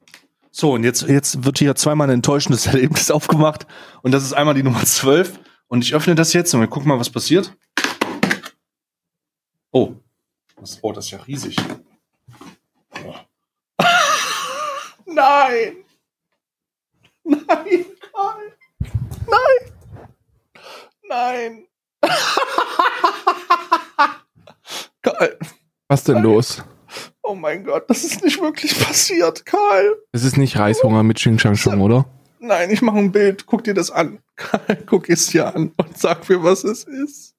So, 0.50 0.72
und 0.72 0.84
jetzt, 0.84 1.02
jetzt 1.02 1.44
wird 1.44 1.58
hier 1.58 1.74
zweimal 1.74 2.08
ein 2.08 2.14
enttäuschendes 2.14 2.66
Erlebnis 2.72 3.10
aufgemacht. 3.10 3.66
Und 4.00 4.12
das 4.12 4.22
ist 4.22 4.32
einmal 4.32 4.54
die 4.54 4.62
Nummer 4.62 4.82
12. 4.82 5.38
Und 5.68 5.84
ich 5.84 5.94
öffne 5.94 6.14
das 6.14 6.32
jetzt 6.32 6.54
und 6.54 6.60
wir 6.60 6.66
gucken 6.66 6.88
mal, 6.88 6.98
was 6.98 7.10
passiert. 7.10 7.54
Oh. 9.70 9.96
Oh, 10.80 10.92
das 10.92 11.04
ist 11.04 11.10
ja 11.10 11.18
riesig. 11.18 11.56
Oh. 13.04 13.14
Nein! 15.12 15.84
Nein! 17.24 17.84
Karl. 18.12 18.52
Nein! 19.26 19.72
Nein! 21.08 21.66
Karl. 25.02 25.38
Was 25.88 26.04
denn 26.04 26.22
los? 26.22 26.62
Oh 27.22 27.34
mein 27.34 27.64
Gott, 27.64 27.90
das 27.90 28.04
ist 28.04 28.22
nicht 28.22 28.40
wirklich 28.40 28.78
passiert, 28.78 29.44
Karl. 29.44 29.96
Es 30.12 30.22
ist 30.22 30.36
nicht 30.36 30.56
Reishunger 30.56 31.02
mit 31.02 31.16
Xing 31.16 31.38
Shang 31.38 31.56
Shung, 31.56 31.80
oder? 31.80 32.06
Nein, 32.38 32.70
ich 32.70 32.80
mache 32.80 32.98
ein 32.98 33.10
Bild. 33.12 33.46
Guck 33.46 33.64
dir 33.64 33.74
das 33.74 33.90
an. 33.90 34.20
Karl, 34.36 34.84
guck 34.86 35.08
es 35.08 35.26
dir 35.26 35.52
an 35.54 35.72
und 35.76 35.98
sag 35.98 36.28
mir, 36.28 36.42
was 36.44 36.62
es 36.62 36.84
ist. 36.84 37.34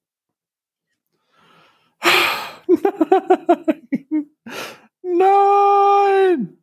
Nein. 2.68 4.28
Nein. 5.02 6.61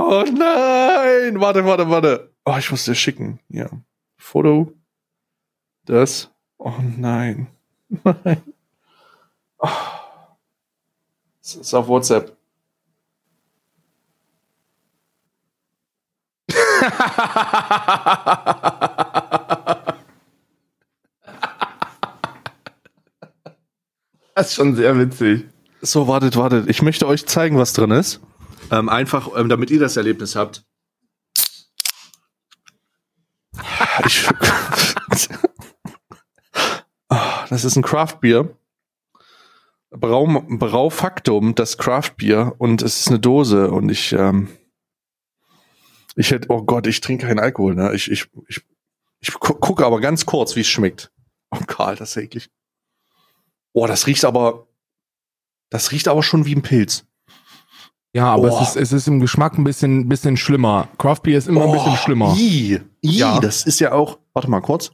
Oh 0.00 0.24
nein. 0.24 1.40
Warte, 1.40 1.64
warte, 1.64 1.90
warte. 1.90 2.32
Oh, 2.44 2.54
ich 2.58 2.70
muss 2.70 2.84
dir 2.84 2.94
schicken. 2.94 3.40
Ja. 3.48 3.68
Foto. 4.16 4.72
Das. 5.84 6.30
Oh 6.58 6.72
nein. 6.96 7.48
Nein. 8.04 8.42
Oh. 9.58 9.68
Es 11.42 11.54
ist 11.56 11.74
auf 11.74 11.88
WhatsApp. 11.88 12.36
Das 24.34 24.50
ist 24.50 24.54
schon 24.54 24.76
sehr 24.76 24.96
witzig. 24.96 25.46
So, 25.80 26.06
wartet, 26.06 26.36
wartet. 26.36 26.68
Ich 26.68 26.80
möchte 26.80 27.08
euch 27.08 27.26
zeigen, 27.26 27.58
was 27.58 27.72
drin 27.72 27.90
ist. 27.90 28.20
Ähm, 28.70 28.88
einfach, 28.88 29.30
ähm, 29.36 29.48
damit 29.48 29.70
ihr 29.70 29.80
das 29.80 29.96
Erlebnis 29.96 30.36
habt. 30.36 30.64
Ich, 34.06 34.28
Ah, 37.08 37.46
das 37.48 37.64
ist 37.64 37.76
ein 37.76 37.82
Craftbier. 37.82 38.54
Brau, 39.90 40.26
Braufaktum, 40.48 41.54
das 41.54 41.78
Craftbier. 41.78 42.54
Und 42.58 42.82
es 42.82 43.00
ist 43.00 43.08
eine 43.08 43.18
Dose. 43.18 43.70
Und 43.70 43.88
ich, 43.88 44.12
ähm, 44.12 44.48
ich 46.14 46.30
hätte, 46.30 46.48
oh 46.50 46.62
Gott, 46.62 46.86
ich 46.86 47.00
trinke 47.00 47.26
keinen 47.26 47.38
Alkohol, 47.38 47.74
ne? 47.74 47.94
Ich, 47.94 48.10
ich, 48.10 48.28
ich, 48.48 48.62
ich 49.20 49.32
gu 49.32 49.54
gucke 49.54 49.86
aber 49.86 50.00
ganz 50.00 50.26
kurz, 50.26 50.54
wie 50.54 50.60
es 50.60 50.68
schmeckt. 50.68 51.10
Oh, 51.50 51.60
Karl, 51.66 51.96
das 51.96 52.10
ist 52.10 52.22
eklig. 52.22 52.50
Oh, 53.72 53.86
das 53.86 54.06
riecht 54.06 54.24
aber, 54.26 54.68
das 55.70 55.92
riecht 55.92 56.08
aber 56.08 56.22
schon 56.22 56.44
wie 56.44 56.54
ein 56.54 56.62
Pilz. 56.62 57.06
Ja, 58.14 58.32
aber 58.34 58.50
Oh. 58.52 58.60
es 58.62 58.70
ist, 58.70 58.76
es 58.76 58.92
ist 58.92 59.08
im 59.08 59.20
Geschmack 59.20 59.58
ein 59.58 59.64
bisschen, 59.64 60.08
bisschen 60.08 60.36
schlimmer. 60.36 60.88
Craft 60.98 61.20
Beer 61.24 61.38
ist 61.38 61.48
immer 61.48 61.64
ein 61.64 61.72
bisschen 61.72 61.96
schlimmer. 61.96 62.34
I, 62.36 62.80
I, 63.02 63.18
Ja. 63.18 63.38
das 63.40 63.64
ist 63.64 63.80
ja 63.80 63.92
auch. 63.92 64.18
Warte 64.32 64.48
mal 64.50 64.60
kurz. 64.60 64.90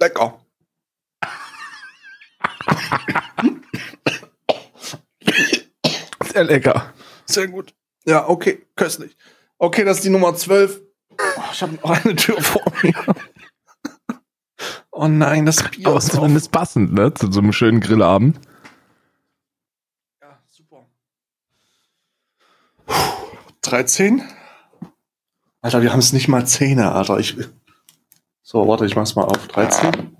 Lecker. 0.00 0.38
Sehr 6.32 6.44
lecker. 6.44 6.92
Sehr 7.26 7.48
gut. 7.48 7.74
Ja, 8.06 8.28
okay, 8.28 8.66
köstlich. 8.76 9.16
Okay, 9.58 9.84
das 9.84 9.98
ist 9.98 10.04
die 10.04 10.10
Nummer 10.10 10.34
12. 10.34 10.80
Oh, 11.12 11.42
ich 11.52 11.62
habe 11.62 11.74
noch 11.74 11.90
eine 12.04 12.16
Tür 12.16 12.40
vor 12.40 12.62
mir. 12.82 12.94
Oh 15.02 15.08
nein, 15.08 15.46
das 15.46 15.62
Bier 15.70 15.86
Aber 15.86 15.96
ist 15.96 16.08
drauf. 16.08 16.16
zumindest 16.16 16.52
passend, 16.52 16.92
ne? 16.92 17.14
Zu 17.14 17.32
so 17.32 17.40
einem 17.40 17.54
schönen 17.54 17.80
Grillabend. 17.80 18.38
Ja, 20.20 20.38
super. 20.50 20.84
Puh, 22.84 22.92
13? 23.62 24.22
Alter, 25.62 25.80
wir 25.80 25.92
haben 25.92 26.00
es 26.00 26.12
nicht 26.12 26.28
mal 26.28 26.46
Zähne, 26.46 26.92
Alter. 26.92 27.18
Ich, 27.18 27.34
so, 28.42 28.68
warte, 28.68 28.84
ich 28.84 28.94
mach's 28.94 29.14
mal 29.16 29.24
auf. 29.24 29.48
13? 29.48 30.14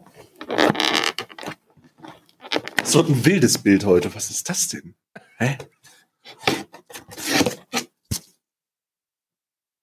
Das 2.77 2.95
wird 2.95 3.11
ein 3.11 3.27
wildes 3.27 3.59
Bild 3.59 3.85
heute. 3.85 4.15
Was 4.15 4.31
ist 4.31 4.49
das 4.49 4.69
denn? 4.69 4.95
Hä? 5.37 5.59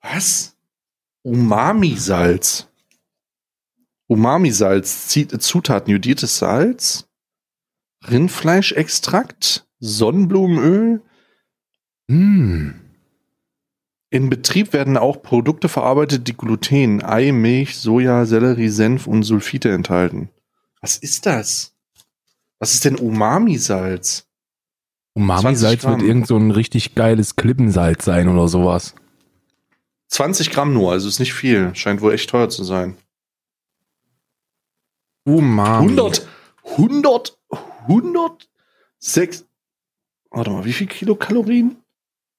Was? 0.01 0.55
Umami-Salz. 1.21 2.67
Umami-Salz, 4.07 5.07
Zutaten, 5.09 5.91
jodiertes 5.91 6.37
Salz, 6.37 7.07
Rindfleischextrakt, 8.09 9.67
Sonnenblumenöl. 9.79 11.01
Hm. 12.09 12.75
In 14.09 14.29
Betrieb 14.29 14.71
werden 14.71 14.95
auch 14.95 15.21
Produkte 15.21 15.67
verarbeitet, 15.67 16.27
die 16.27 16.37
Gluten, 16.37 17.03
Ei, 17.03 17.33
Milch, 17.33 17.77
Soja, 17.77 18.25
Sellerie, 18.25 18.69
Senf 18.69 19.05
und 19.05 19.23
Sulfite 19.23 19.71
enthalten. 19.71 20.29
Was 20.79 20.95
ist 20.97 21.25
das? 21.25 21.73
Was 22.59 22.73
ist 22.73 22.85
denn 22.85 22.95
Umami-Salz? 22.95 24.25
20 25.15 25.15
Umami-Salz 25.15 25.83
wird 25.83 26.01
irgend 26.01 26.27
so 26.27 26.37
ein 26.37 26.51
richtig 26.51 26.95
geiles 26.95 27.35
Klippensalz 27.35 28.05
sein 28.05 28.29
oder 28.29 28.47
sowas. 28.47 28.95
20 30.07 30.51
Gramm 30.51 30.73
nur, 30.73 30.93
also 30.93 31.09
ist 31.09 31.19
nicht 31.19 31.33
viel. 31.33 31.75
Scheint 31.75 32.01
wohl 32.01 32.13
echt 32.13 32.29
teuer 32.29 32.49
zu 32.49 32.63
sein. 32.63 32.95
Umami. 35.27 35.89
100, 35.89 36.25
100, 36.77 37.37
106. 37.87 39.45
Warte 40.31 40.51
mal, 40.51 40.63
wie 40.63 40.71
viel 40.71 40.87
Kilokalorien? 40.87 41.75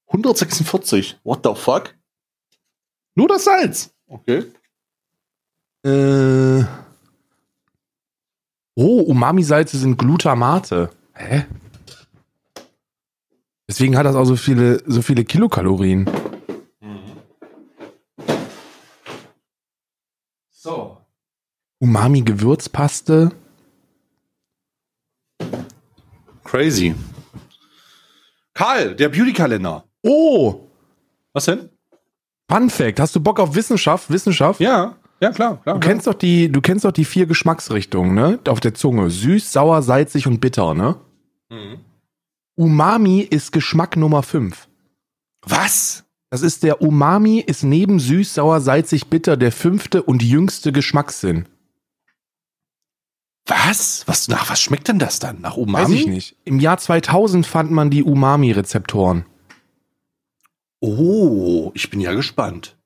146. 0.06 1.20
What 1.22 1.40
the 1.44 1.54
fuck? 1.54 1.94
Nur 3.14 3.28
das 3.28 3.44
Salz. 3.44 3.90
Okay. 4.06 4.44
Äh. 5.84 6.64
Oh, 8.74 9.00
Umami-Salze 9.02 9.76
sind 9.76 9.98
Glutamate. 9.98 10.90
Hä? 11.12 11.46
Deswegen 13.68 13.98
hat 13.98 14.06
das 14.06 14.16
auch 14.16 14.24
so 14.24 14.36
viele, 14.36 14.82
so 14.86 15.02
viele 15.02 15.24
Kilokalorien. 15.24 16.08
So. 20.48 20.98
Umami-Gewürzpaste. 21.80 23.30
Crazy. 26.44 26.94
Karl, 28.54 28.96
der 28.96 29.08
Beauty-Kalender. 29.08 29.84
Oh! 30.02 30.68
Was 31.32 31.44
denn? 31.44 31.68
Fun 32.50 32.70
Fact. 32.70 32.98
Hast 32.98 33.14
du 33.14 33.20
Bock 33.20 33.38
auf 33.38 33.54
Wissenschaft? 33.54 34.10
Wissenschaft? 34.10 34.60
Ja, 34.60 34.96
ja, 35.20 35.30
klar, 35.30 35.60
klar. 35.62 35.78
Du 35.78 35.86
kennst 35.86 36.06
doch 36.06 36.14
die, 36.14 36.50
du 36.50 36.60
kennst 36.60 36.84
doch 36.84 36.92
die 36.92 37.04
vier 37.04 37.26
Geschmacksrichtungen, 37.26 38.14
ne? 38.14 38.38
Auf 38.48 38.60
der 38.60 38.74
Zunge. 38.74 39.10
Süß, 39.10 39.52
sauer, 39.52 39.82
salzig 39.82 40.26
und 40.26 40.40
bitter, 40.40 40.74
ne? 40.74 40.96
Mhm. 41.50 41.80
Umami 42.56 43.20
ist 43.20 43.52
Geschmack 43.52 43.96
Nummer 43.96 44.22
5. 44.22 44.68
Was? 45.42 46.04
Das 46.30 46.42
ist 46.42 46.62
der 46.62 46.82
Umami 46.82 47.40
ist 47.40 47.62
neben 47.62 47.98
süß, 48.00 48.34
sauer, 48.34 48.60
salzig, 48.60 49.06
bitter 49.06 49.36
der 49.36 49.52
fünfte 49.52 50.02
und 50.02 50.22
jüngste 50.22 50.72
Geschmackssinn. 50.72 51.46
Was? 53.48 54.04
Was, 54.06 54.28
nach 54.28 54.48
was 54.50 54.60
schmeckt 54.60 54.88
denn 54.88 54.98
das 54.98 55.18
dann? 55.18 55.40
Nach 55.40 55.56
Umami? 55.56 55.84
Weiß 55.84 55.90
ich 55.90 56.06
nicht. 56.06 56.36
Im 56.44 56.60
Jahr 56.60 56.78
2000 56.78 57.46
fand 57.46 57.70
man 57.70 57.90
die 57.90 58.02
Umami-Rezeptoren. 58.04 59.24
Oh, 60.80 61.72
ich 61.74 61.90
bin 61.90 62.00
ja 62.00 62.12
gespannt. 62.12 62.76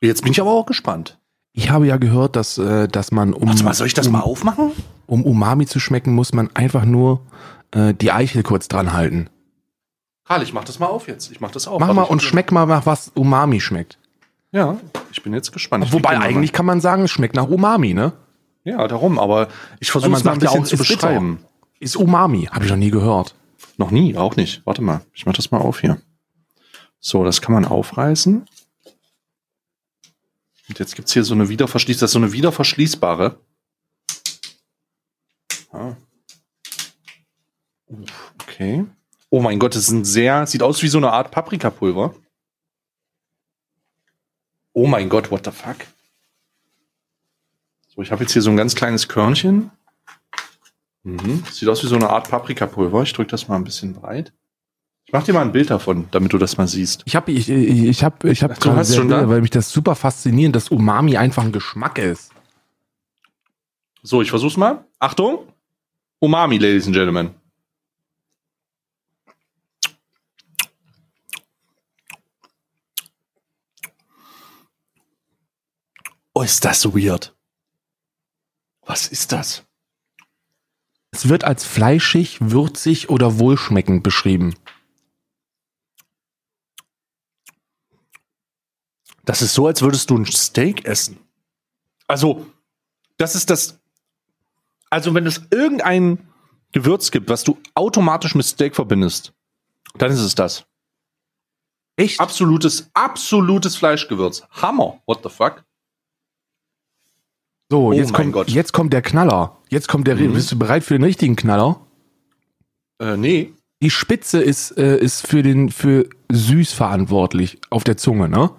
Jetzt 0.00 0.22
bin 0.22 0.32
ich 0.32 0.40
aber 0.40 0.50
auch 0.50 0.66
gespannt. 0.66 1.18
Ich 1.52 1.70
habe 1.70 1.86
ja 1.86 1.98
gehört, 1.98 2.34
dass, 2.34 2.58
äh, 2.58 2.88
dass 2.88 3.12
man, 3.12 3.34
um, 3.34 3.48
Warte 3.48 3.62
mal, 3.62 3.74
soll 3.74 3.86
ich 3.86 3.94
das 3.94 4.06
um, 4.06 4.14
mal 4.14 4.20
aufmachen? 4.20 4.72
um 5.06 5.24
Umami 5.24 5.66
zu 5.66 5.78
schmecken, 5.78 6.14
muss 6.14 6.32
man 6.32 6.50
einfach 6.56 6.84
nur 6.84 7.20
äh, 7.72 7.92
die 7.92 8.10
Eichel 8.10 8.42
kurz 8.42 8.68
dran 8.68 8.94
halten. 8.94 9.28
Karl, 10.24 10.42
ich 10.42 10.54
mach 10.54 10.64
das 10.64 10.78
mal 10.78 10.86
auf 10.86 11.08
jetzt. 11.08 11.30
Ich 11.30 11.40
mach 11.40 11.50
das 11.50 11.68
auf. 11.68 11.78
Mach 11.78 11.92
mal 11.92 12.02
und 12.02 12.22
schmeck 12.22 12.50
mal 12.50 12.66
nach 12.66 12.86
was 12.86 13.12
Umami 13.14 13.60
schmeckt. 13.60 13.98
Ja, 14.50 14.78
ich 15.10 15.22
bin 15.22 15.34
jetzt 15.34 15.52
gespannt. 15.52 15.92
Wobei 15.92 16.18
eigentlich 16.18 16.52
kann 16.52 16.66
man 16.66 16.80
sagen, 16.80 17.04
es 17.04 17.10
schmeckt 17.10 17.36
nach 17.36 17.48
Umami, 17.48 17.94
ne? 17.94 18.12
Ja, 18.64 18.86
darum, 18.86 19.18
aber 19.18 19.48
ich 19.80 19.90
versuche 19.90 20.14
es 20.14 20.24
mal 20.24 20.32
ein 20.32 20.40
ja 20.40 20.46
bisschen 20.46 20.62
auch, 20.62 20.66
zu 20.66 20.74
ist 20.76 20.88
bitter. 20.88 20.94
beschreiben. 21.08 21.44
Ist 21.80 21.96
Umami, 21.96 22.44
habe 22.44 22.64
ich 22.64 22.70
noch 22.70 22.78
nie 22.78 22.90
gehört. 22.90 23.34
Noch 23.76 23.90
nie, 23.90 24.16
auch 24.16 24.36
nicht. 24.36 24.64
Warte 24.64 24.82
mal, 24.82 25.04
ich 25.14 25.26
mach 25.26 25.34
das 25.34 25.50
mal 25.50 25.60
auf 25.60 25.80
hier. 25.80 26.00
So, 27.00 27.24
das 27.24 27.40
kann 27.42 27.52
man 27.54 27.64
aufreißen. 27.64 28.46
Und 30.68 30.78
jetzt 30.78 30.94
gibt's 30.94 31.12
hier 31.12 31.24
so 31.24 31.34
eine 31.34 31.48
wiederverschließ, 31.48 31.98
das 31.98 32.10
ist 32.10 32.12
so 32.12 32.18
eine 32.20 32.32
wiederverschließbare. 32.32 33.38
Ah. 35.72 35.96
Okay. 38.40 38.86
Oh 39.30 39.40
mein 39.40 39.58
Gott, 39.58 39.74
das 39.74 39.84
ist 39.84 39.90
ein 39.90 40.04
sehr, 40.04 40.46
sieht 40.46 40.62
aus 40.62 40.82
wie 40.82 40.88
so 40.88 40.98
eine 40.98 41.10
Art 41.12 41.30
Paprikapulver. 41.30 42.14
Oh 44.74 44.86
mein 44.86 45.08
Gott, 45.08 45.30
what 45.30 45.44
the 45.44 45.50
fuck? 45.50 45.76
So, 47.94 48.00
ich 48.00 48.10
habe 48.10 48.22
jetzt 48.22 48.32
hier 48.32 48.40
so 48.40 48.50
ein 48.50 48.56
ganz 48.56 48.74
kleines 48.74 49.08
Körnchen. 49.08 49.70
Mhm. 51.02 51.44
Sieht 51.50 51.68
aus 51.68 51.82
wie 51.82 51.88
so 51.88 51.96
eine 51.96 52.08
Art 52.08 52.30
Paprikapulver. 52.30 53.02
Ich 53.02 53.12
drücke 53.12 53.30
das 53.30 53.48
mal 53.48 53.56
ein 53.56 53.64
bisschen 53.64 53.92
breit. 53.92 54.32
Ich 55.04 55.12
mach 55.12 55.24
dir 55.24 55.34
mal 55.34 55.42
ein 55.42 55.52
Bild 55.52 55.68
davon, 55.68 56.08
damit 56.10 56.32
du 56.32 56.38
das 56.38 56.56
mal 56.56 56.66
siehst. 56.66 57.02
Ich 57.04 57.16
habe 57.16 57.32
ich, 57.32 57.50
ich, 57.50 57.84
ich 57.84 58.04
hab, 58.04 58.24
ich 58.24 58.42
hab 58.42 58.52
Ach, 58.52 58.58
du 58.58 58.70
gerade 58.70 58.84
sehr 58.84 58.96
schon 58.96 59.08
Bilder, 59.08 59.28
weil 59.28 59.42
mich 59.42 59.50
das 59.50 59.70
super 59.70 59.94
fasziniert, 59.94 60.56
dass 60.56 60.70
Umami 60.70 61.18
einfach 61.18 61.42
ein 61.42 61.52
Geschmack 61.52 61.98
ist. 61.98 62.32
So, 64.02 64.22
ich 64.22 64.30
versuch's 64.30 64.56
mal. 64.56 64.86
Achtung. 64.98 65.40
Umami, 66.18 66.56
Ladies 66.56 66.86
and 66.86 66.94
Gentlemen. 66.94 67.34
Oh, 76.32 76.42
ist 76.42 76.64
das 76.64 76.86
weird. 76.86 77.34
Was 78.84 79.06
ist 79.06 79.32
das? 79.32 79.64
Es 81.12 81.28
wird 81.28 81.44
als 81.44 81.64
fleischig, 81.64 82.38
würzig 82.40 83.10
oder 83.10 83.38
wohlschmeckend 83.38 84.02
beschrieben. 84.02 84.54
Das 89.24 89.42
ist 89.42 89.54
so, 89.54 89.66
als 89.66 89.82
würdest 89.82 90.10
du 90.10 90.16
ein 90.16 90.26
Steak 90.26 90.84
essen. 90.84 91.20
Also, 92.08 92.46
das 93.18 93.34
ist 93.34 93.50
das. 93.50 93.78
Also, 94.90 95.14
wenn 95.14 95.26
es 95.26 95.42
irgendein 95.50 96.28
Gewürz 96.72 97.10
gibt, 97.10 97.28
was 97.28 97.44
du 97.44 97.58
automatisch 97.74 98.34
mit 98.34 98.46
Steak 98.46 98.74
verbindest, 98.74 99.32
dann 99.94 100.10
ist 100.10 100.20
es 100.20 100.34
das. 100.34 100.66
Echt? 101.96 102.18
Absolutes, 102.18 102.90
absolutes 102.94 103.76
Fleischgewürz. 103.76 104.42
Hammer. 104.50 105.00
What 105.06 105.20
the 105.22 105.28
fuck? 105.28 105.64
So, 107.72 107.86
Oh 107.86 107.92
jetzt, 107.94 108.12
kommt, 108.12 108.34
Gott. 108.34 108.50
jetzt 108.50 108.74
kommt 108.74 108.92
der 108.92 109.00
Knaller. 109.00 109.56
Jetzt 109.70 109.88
kommt 109.88 110.06
der. 110.06 110.16
Mhm. 110.16 110.34
Bist 110.34 110.52
du 110.52 110.58
bereit 110.58 110.84
für 110.84 110.92
den 110.92 111.04
richtigen 111.04 111.36
Knaller? 111.36 111.80
Äh, 113.00 113.16
nee. 113.16 113.54
Die 113.80 113.88
Spitze 113.88 114.42
ist, 114.42 114.76
äh, 114.76 114.98
ist 114.98 115.26
für 115.26 115.42
den 115.42 115.70
für 115.70 116.06
süß 116.30 116.74
verantwortlich 116.74 117.62
auf 117.70 117.82
der 117.82 117.96
Zunge, 117.96 118.28
ne? 118.28 118.50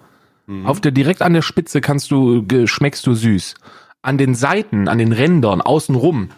Mhm. 0.48 0.66
Auf 0.66 0.80
der 0.80 0.90
direkt 0.90 1.22
an 1.22 1.32
der 1.32 1.42
Spitze 1.42 1.80
kannst 1.80 2.10
du 2.10 2.44
schmeckst 2.66 3.06
du 3.06 3.14
süß. 3.14 3.54
An 4.02 4.18
den 4.18 4.34
Seiten, 4.34 4.88
an 4.88 4.98
den 4.98 5.12
Rändern 5.12 5.60
außenrum 5.60 6.30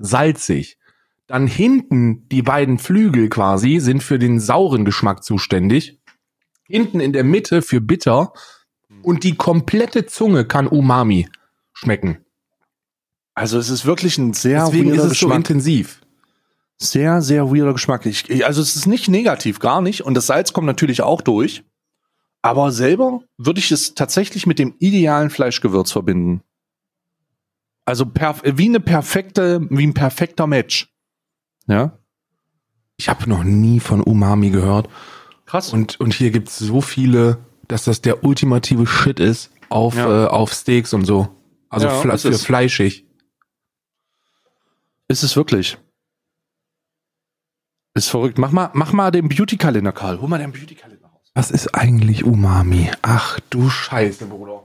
salzig. 0.00 0.78
Dann 1.28 1.46
hinten 1.46 2.28
die 2.28 2.42
beiden 2.42 2.78
Flügel 2.78 3.28
quasi 3.28 3.78
sind 3.78 4.02
für 4.02 4.18
den 4.18 4.40
sauren 4.40 4.84
Geschmack 4.84 5.22
zuständig. 5.22 6.00
Hinten 6.66 6.98
in 6.98 7.12
der 7.12 7.22
Mitte 7.22 7.62
für 7.62 7.80
bitter 7.80 8.32
und 9.04 9.22
die 9.22 9.36
komplette 9.36 10.06
Zunge 10.06 10.44
kann 10.44 10.66
Umami 10.66 11.28
schmecken. 11.76 12.18
Also 13.34 13.58
es 13.58 13.68
ist 13.68 13.84
wirklich 13.84 14.16
ein 14.18 14.32
sehr 14.32 14.64
Deswegen 14.64 14.90
ist 14.90 14.98
es 14.98 15.02
so 15.04 15.08
Geschmack. 15.26 15.36
intensiv. 15.36 16.00
sehr, 16.78 17.20
sehr 17.22 17.50
weirder 17.54 17.72
Geschmack. 17.74 18.06
Ich, 18.06 18.44
also 18.46 18.60
es 18.62 18.76
ist 18.76 18.86
nicht 18.86 19.08
negativ, 19.08 19.58
gar 19.60 19.80
nicht. 19.82 20.02
Und 20.02 20.14
das 20.14 20.26
Salz 20.26 20.52
kommt 20.52 20.66
natürlich 20.66 21.02
auch 21.02 21.20
durch. 21.20 21.64
Aber 22.42 22.70
selber 22.72 23.20
würde 23.38 23.58
ich 23.60 23.70
es 23.72 23.94
tatsächlich 23.94 24.46
mit 24.46 24.58
dem 24.58 24.74
idealen 24.78 25.30
Fleischgewürz 25.30 25.92
verbinden. 25.92 26.42
Also 27.84 28.06
wie 28.06 28.64
eine 28.68 28.80
perfekte, 28.80 29.66
wie 29.70 29.86
ein 29.86 29.94
perfekter 29.94 30.46
Match. 30.46 30.92
Ja. 31.66 31.98
Ich 32.96 33.08
habe 33.08 33.28
noch 33.28 33.44
nie 33.44 33.80
von 33.80 34.00
Umami 34.02 34.50
gehört. 34.50 34.88
Krass. 35.44 35.72
Und, 35.72 36.00
und 36.00 36.14
hier 36.14 36.30
gibt's 36.30 36.58
so 36.58 36.80
viele, 36.80 37.38
dass 37.68 37.84
das 37.84 38.00
der 38.00 38.24
ultimative 38.24 38.86
Shit 38.86 39.20
ist 39.20 39.50
auf, 39.68 39.94
Ja. 39.96 40.24
äh, 40.24 40.28
auf 40.28 40.52
Steaks 40.52 40.92
und 40.94 41.04
so. 41.04 41.28
Also 41.68 41.86
Ja, 41.88 42.00
fle 42.00 42.18
für 42.18 42.28
es. 42.28 42.44
fleischig. 42.44 43.04
ist 45.08 45.22
es 45.22 45.36
wirklich. 45.36 45.78
Ist 47.94 48.08
verrückt. 48.08 48.38
Mach 48.38 48.50
mal, 48.52 48.70
mach 48.74 48.92
mal 48.92 49.10
den 49.10 49.28
Beauty-Kalender, 49.28 49.92
Karl. 49.92 50.20
Hol 50.20 50.28
mal 50.28 50.38
den 50.38 50.52
Beauty-Kalender 50.52 51.06
raus. 51.08 51.30
Was 51.34 51.50
ist 51.50 51.74
eigentlich 51.74 52.24
Umami? 52.24 52.90
Ach 53.02 53.40
du 53.50 53.70
Scheiße, 53.70 54.26
Bruder. 54.26 54.62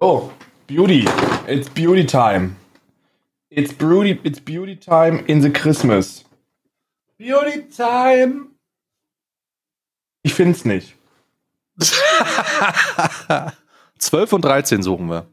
So, 0.00 0.32
Beauty. 0.66 1.06
It's 1.46 1.68
Beauty 1.68 2.06
time. 2.06 2.56
It's 3.50 3.72
Beauty, 3.74 4.18
it's 4.24 4.40
Beauty 4.40 4.76
time 4.76 5.20
in 5.26 5.42
the 5.42 5.50
Christmas. 5.52 6.24
Beauty 7.18 7.68
time. 7.68 8.46
Ich 10.22 10.34
find's 10.34 10.64
nicht. 10.64 10.96
12 13.98 14.32
und 14.32 14.44
13 14.44 14.82
suchen 14.82 15.08
wir. 15.10 15.26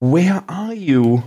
Where 0.00 0.42
are 0.46 0.74
you? 0.74 1.22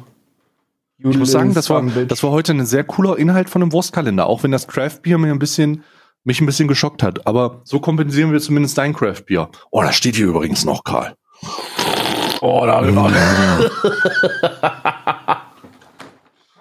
you 0.98 1.10
Ich 1.10 1.18
muss 1.18 1.32
sagen, 1.32 1.54
das 1.54 1.70
war, 1.70 1.82
das 1.84 2.24
war 2.24 2.32
heute 2.32 2.54
ein 2.54 2.66
sehr 2.66 2.84
cooler 2.86 3.18
Inhalt 3.18 3.50
von 3.50 3.62
einem 3.62 3.74
Wurstkalender, 3.74 4.28
auch 4.28 4.44
wenn 4.44 4.52
das 4.52 4.68
Craft 4.68 5.02
Beer 5.02 5.18
mir 5.18 5.32
ein 5.32 5.40
bisschen, 5.40 5.84
mich 6.24 6.40
ein 6.40 6.46
bisschen 6.46 6.68
geschockt 6.68 7.04
hat. 7.04 7.28
Aber 7.28 7.62
so 7.66 7.80
kompensieren 7.80 8.32
wir 8.32 8.40
zumindest 8.40 8.78
dein 8.78 8.94
Craft 8.94 9.24
Beer. 9.26 9.50
Oh, 9.72 9.82
das 9.82 9.96
steht 9.96 10.16
hier 10.16 10.28
übrigens 10.28 10.64
noch, 10.64 10.84
Karl. 10.84 11.16
Oh, 12.42 12.66
da 12.66 12.80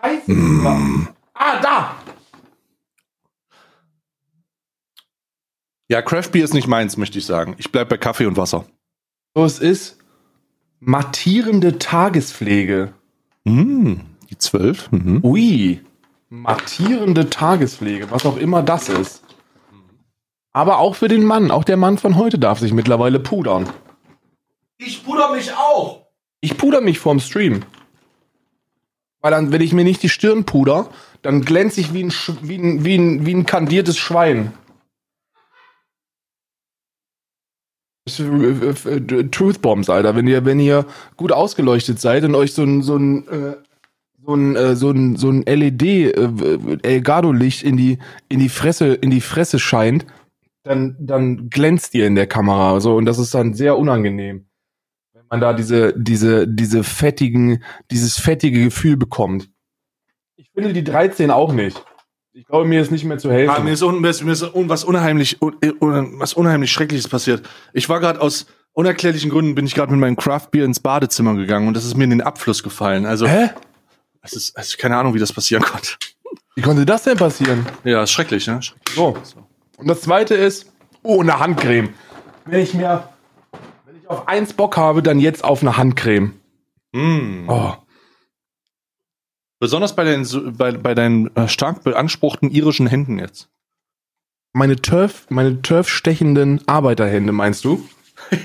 Scheiße. 0.02 1.08
Ah, 1.34 1.60
da! 1.62 1.96
Ja, 5.88 6.02
Craft 6.02 6.30
Beer 6.32 6.44
ist 6.44 6.54
nicht 6.54 6.68
meins, 6.68 6.96
möchte 6.96 7.18
ich 7.18 7.26
sagen. 7.26 7.54
Ich 7.58 7.72
bleib 7.72 7.88
bei 7.88 7.96
Kaffee 7.96 8.26
und 8.26 8.36
Wasser. 8.36 8.64
So, 9.34 9.44
es 9.44 9.60
ist 9.60 9.98
mattierende 10.80 11.78
Tagespflege. 11.78 12.92
Mm, 13.44 13.94
die 14.28 14.38
12. 14.38 14.90
Mhm. 14.90 15.20
Ui. 15.22 15.80
Mattierende 16.28 17.30
Tagespflege, 17.30 18.10
was 18.10 18.26
auch 18.26 18.36
immer 18.36 18.62
das 18.62 18.88
ist. 18.88 19.22
Aber 20.52 20.78
auch 20.78 20.96
für 20.96 21.08
den 21.08 21.24
Mann. 21.24 21.52
Auch 21.52 21.64
der 21.64 21.76
Mann 21.76 21.98
von 21.98 22.16
heute 22.16 22.38
darf 22.38 22.58
sich 22.58 22.72
mittlerweile 22.72 23.20
pudern. 23.20 23.68
Ich 24.78 25.04
puder 25.04 25.32
mich 25.32 25.52
auch. 25.54 26.06
Ich 26.40 26.56
puder 26.56 26.80
mich 26.80 26.98
vorm 26.98 27.20
Stream. 27.20 27.62
Weil 29.20 29.30
dann, 29.30 29.52
wenn 29.52 29.60
ich 29.60 29.72
mir 29.72 29.84
nicht 29.84 30.02
die 30.02 30.08
Stirn 30.08 30.44
puder, 30.44 30.88
dann 31.22 31.42
glänze 31.42 31.80
ich 31.80 31.92
wie 31.92 32.02
ein, 32.04 32.12
wie 32.42 32.56
ein, 32.56 32.84
wie 32.84 32.94
ein, 32.96 33.26
wie 33.26 33.34
ein 33.34 33.46
kandiertes 33.46 33.96
Schwein. 33.98 34.52
Das 34.52 34.58
ist, 37.18 37.78
äh, 37.78 37.88
äh, 37.88 37.89
Truth 38.06 39.62
Bombs, 39.62 39.90
Alter. 39.90 40.16
Wenn 40.16 40.26
ihr, 40.26 40.44
wenn 40.44 40.60
ihr 40.60 40.86
gut 41.16 41.32
ausgeleuchtet 41.32 42.00
seid 42.00 42.24
und 42.24 42.34
euch 42.34 42.54
so 42.54 42.62
ein, 42.62 42.82
so 42.82 42.96
ein, 42.96 43.28
äh, 43.28 43.56
so 44.24 44.34
ein, 44.34 44.56
äh, 44.56 44.76
so 44.76 44.90
ein, 44.90 45.16
so 45.16 45.30
ein 45.30 45.42
LED 45.42 45.82
äh, 45.82 46.78
Elgato-Licht 46.82 47.62
in 47.62 47.76
die, 47.76 47.98
in 48.28 48.38
die 48.38 48.48
Fresse, 48.48 48.94
in 48.94 49.10
die 49.10 49.20
Fresse 49.20 49.58
scheint, 49.58 50.06
dann, 50.62 50.96
dann 50.98 51.50
glänzt 51.50 51.94
ihr 51.94 52.06
in 52.06 52.14
der 52.14 52.26
Kamera. 52.26 52.80
So, 52.80 52.96
und 52.96 53.04
das 53.04 53.18
ist 53.18 53.34
dann 53.34 53.54
sehr 53.54 53.78
unangenehm 53.78 54.46
wenn 55.20 55.38
man 55.38 55.40
da 55.40 55.52
diese, 55.52 55.94
diese, 55.96 56.48
diese 56.48 56.82
fettigen, 56.82 57.62
dieses 57.90 58.18
fettige 58.18 58.64
Gefühl 58.64 58.96
bekommt. 58.96 59.48
Ich 60.36 60.50
finde 60.52 60.72
die 60.72 60.82
13 60.82 61.30
auch 61.30 61.52
nicht. 61.52 61.84
Ich 62.32 62.46
glaube, 62.46 62.64
mir 62.64 62.80
ist 62.80 62.92
nicht 62.92 63.04
mehr 63.04 63.18
zu 63.18 63.30
helfen. 63.30 63.54
Ah, 63.56 63.60
mir 63.60 63.72
ist, 63.72 63.82
un, 63.82 64.00
mir 64.00 64.08
ist, 64.08 64.22
mir 64.22 64.32
ist 64.32 64.42
un, 64.42 64.68
was 64.68 64.84
unheimlich, 64.84 65.42
un, 65.42 66.20
was 66.20 66.34
unheimlich 66.34 66.70
Schreckliches 66.70 67.08
passiert. 67.08 67.48
Ich 67.72 67.88
war 67.88 67.98
gerade 67.98 68.20
aus, 68.20 68.46
unerklärlichen 68.72 69.30
Gründen 69.30 69.56
bin 69.56 69.66
ich 69.66 69.74
gerade 69.74 69.90
mit 69.90 70.00
meinem 70.00 70.16
Craftbier 70.16 70.64
ins 70.64 70.78
Badezimmer 70.78 71.34
gegangen 71.34 71.66
und 71.66 71.74
das 71.76 71.84
ist 71.84 71.96
mir 71.96 72.04
in 72.04 72.10
den 72.10 72.20
Abfluss 72.20 72.62
gefallen. 72.62 73.04
Also, 73.04 73.26
Hä? 73.26 73.50
es 74.22 74.32
ist, 74.34 74.56
es 74.56 74.68
ist 74.68 74.78
keine 74.78 74.96
Ahnung, 74.96 75.14
wie 75.14 75.18
das 75.18 75.32
passieren 75.32 75.64
konnte. 75.64 75.94
Wie 76.54 76.62
konnte 76.62 76.86
das 76.86 77.02
denn 77.02 77.16
passieren? 77.16 77.66
Ja, 77.84 78.02
ist 78.02 78.12
schrecklich, 78.12 78.46
ne? 78.46 78.62
Schrecklich. 78.62 78.94
So. 78.94 79.16
Und 79.76 79.88
das 79.88 80.02
zweite 80.02 80.34
ist, 80.34 80.72
oh, 81.02 81.20
eine 81.20 81.40
Handcreme. 81.40 81.90
Wenn 82.44 82.60
ich 82.60 82.74
mir, 82.74 83.08
wenn 83.86 83.96
ich 83.96 84.08
auf 84.08 84.28
eins 84.28 84.52
Bock 84.52 84.76
habe, 84.76 85.02
dann 85.02 85.18
jetzt 85.18 85.42
auf 85.42 85.62
eine 85.62 85.76
Handcreme. 85.76 86.34
Mm. 86.92 87.48
Oh. 87.48 87.74
Besonders 89.60 89.94
bei 89.94 90.04
deinen, 90.04 90.56
bei, 90.56 90.72
bei 90.72 90.94
deinen 90.94 91.34
äh, 91.36 91.46
stark 91.46 91.84
beanspruchten 91.84 92.50
irischen 92.50 92.86
Händen 92.88 93.18
jetzt. 93.18 93.48
Meine 94.52 94.76
Turf, 94.76 95.26
meine 95.28 95.62
Turf-stechenden 95.62 96.66
Arbeiterhände, 96.66 97.30
meinst 97.32 97.64
du? 97.64 97.86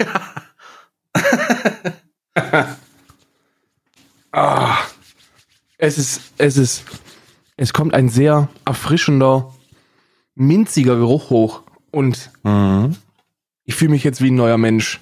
ah, 4.32 4.78
es 5.78 5.98
ist, 5.98 6.22
es 6.38 6.58
ist, 6.58 6.84
es 7.58 7.74
kommt 7.74 7.94
ein 7.94 8.10
sehr 8.10 8.50
erfrischender, 8.66 9.54
minziger 10.36 10.96
Geruch 10.98 11.30
hoch 11.30 11.64
und 11.92 12.30
Mhm. 12.44 12.96
ich 13.64 13.76
fühle 13.76 13.92
mich 13.92 14.04
jetzt 14.04 14.22
wie 14.22 14.32
ein 14.32 14.36
neuer 14.36 14.58
Mensch. 14.58 15.00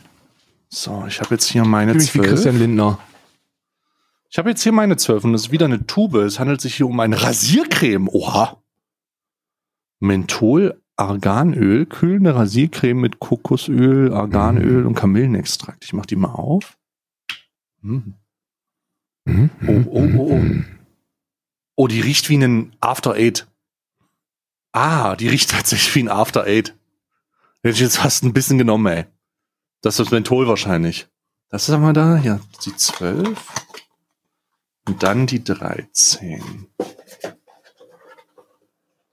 So, 0.70 1.06
ich 1.08 1.20
habe 1.20 1.36
jetzt 1.36 1.46
hier 1.50 1.64
Ich 1.64 1.68
meine 1.68 1.92
fühle 1.92 2.04
mich 2.04 2.14
wie 2.14 2.20
zwölf. 2.20 2.30
Christian 2.30 2.60
Lindner. 2.60 3.00
Ich 4.34 4.40
habe 4.40 4.50
jetzt 4.50 4.64
hier 4.64 4.72
meine 4.72 4.98
zwölf 4.98 5.24
und 5.24 5.34
das 5.34 5.44
ist 5.44 5.52
wieder 5.52 5.68
eine 5.68 5.86
Tube. 5.86 6.16
Es 6.16 6.40
handelt 6.40 6.60
sich 6.60 6.74
hier 6.74 6.88
um 6.88 7.00
eine 7.00 7.22
Rasiercreme. 7.22 8.10
Oha. 8.10 8.64
Menthol, 10.00 10.82
Arganöl, 10.96 11.86
kühlende 11.86 12.34
Rasiercreme 12.34 13.00
mit 13.00 13.20
Kokosöl, 13.20 14.12
Arganöl 14.12 14.88
und 14.88 14.96
Kamillenextrakt. 14.96 15.86
Ich 15.86 15.94
mach 15.94 16.08
die 16.08 16.16
mal 16.16 16.32
auf. 16.32 16.80
Mhm. 17.82 18.16
Mhm. 19.26 19.52
Oh, 19.68 19.84
oh, 19.92 20.10
oh, 20.18 20.32
oh. 20.32 20.64
Oh, 21.76 21.88
die 21.88 22.02
riecht 22.02 22.28
wie 22.30 22.38
ein 22.38 22.76
After 22.80 23.14
Eight. 23.14 23.46
Ah, 24.72 25.16
die 25.16 25.28
riecht 25.28 25.52
tatsächlich 25.52 25.94
wie 25.94 26.02
ein 26.02 26.10
After 26.10 26.46
Eight. 26.46 26.76
Hätte 27.62 27.76
ich 27.76 27.82
jetzt 27.82 27.98
fast 28.00 28.24
ein 28.24 28.34
bisschen 28.34 28.58
genommen, 28.58 28.88
ey. 28.88 29.06
Das 29.82 30.00
ist 30.00 30.08
das 30.08 30.12
Menthol 30.12 30.48
wahrscheinlich. 30.48 31.08
Das 31.50 31.70
haben 31.70 31.84
wir 31.84 31.94
da. 31.94 32.18
Ja, 32.18 32.40
die 32.66 32.76
12. 32.76 33.38
Und 34.88 35.04
dann 35.04 35.28
die 35.28 35.44
13. 35.44 36.68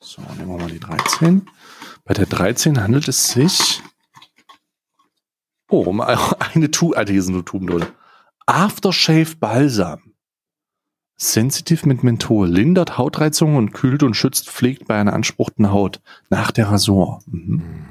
So, 0.00 0.22
nehmen 0.36 0.48
wir 0.48 0.58
mal 0.58 0.70
die 0.70 0.80
13. 0.80 1.46
Bei 2.04 2.14
der 2.14 2.26
13 2.26 2.82
handelt 2.82 3.06
es 3.06 3.28
sich 3.28 3.82
oh, 5.70 5.82
um 5.82 6.00
eine 6.00 6.70
Tube, 6.70 6.96
ah, 6.96 7.04
hier. 7.06 7.86
Aftershave 8.46 9.36
Balsam. 9.36 10.00
Sensitiv 11.16 11.84
mit 11.84 12.02
Menthol, 12.02 12.48
lindert 12.48 12.96
Hautreizungen 12.96 13.56
und 13.56 13.72
kühlt 13.72 14.02
und 14.02 14.14
schützt, 14.14 14.48
pflegt 14.48 14.88
bei 14.88 14.98
einer 14.98 15.12
anspruchten 15.12 15.70
Haut 15.70 16.00
nach 16.30 16.50
der 16.50 16.70
Rasur. 16.70 17.22
Mhm. 17.26 17.84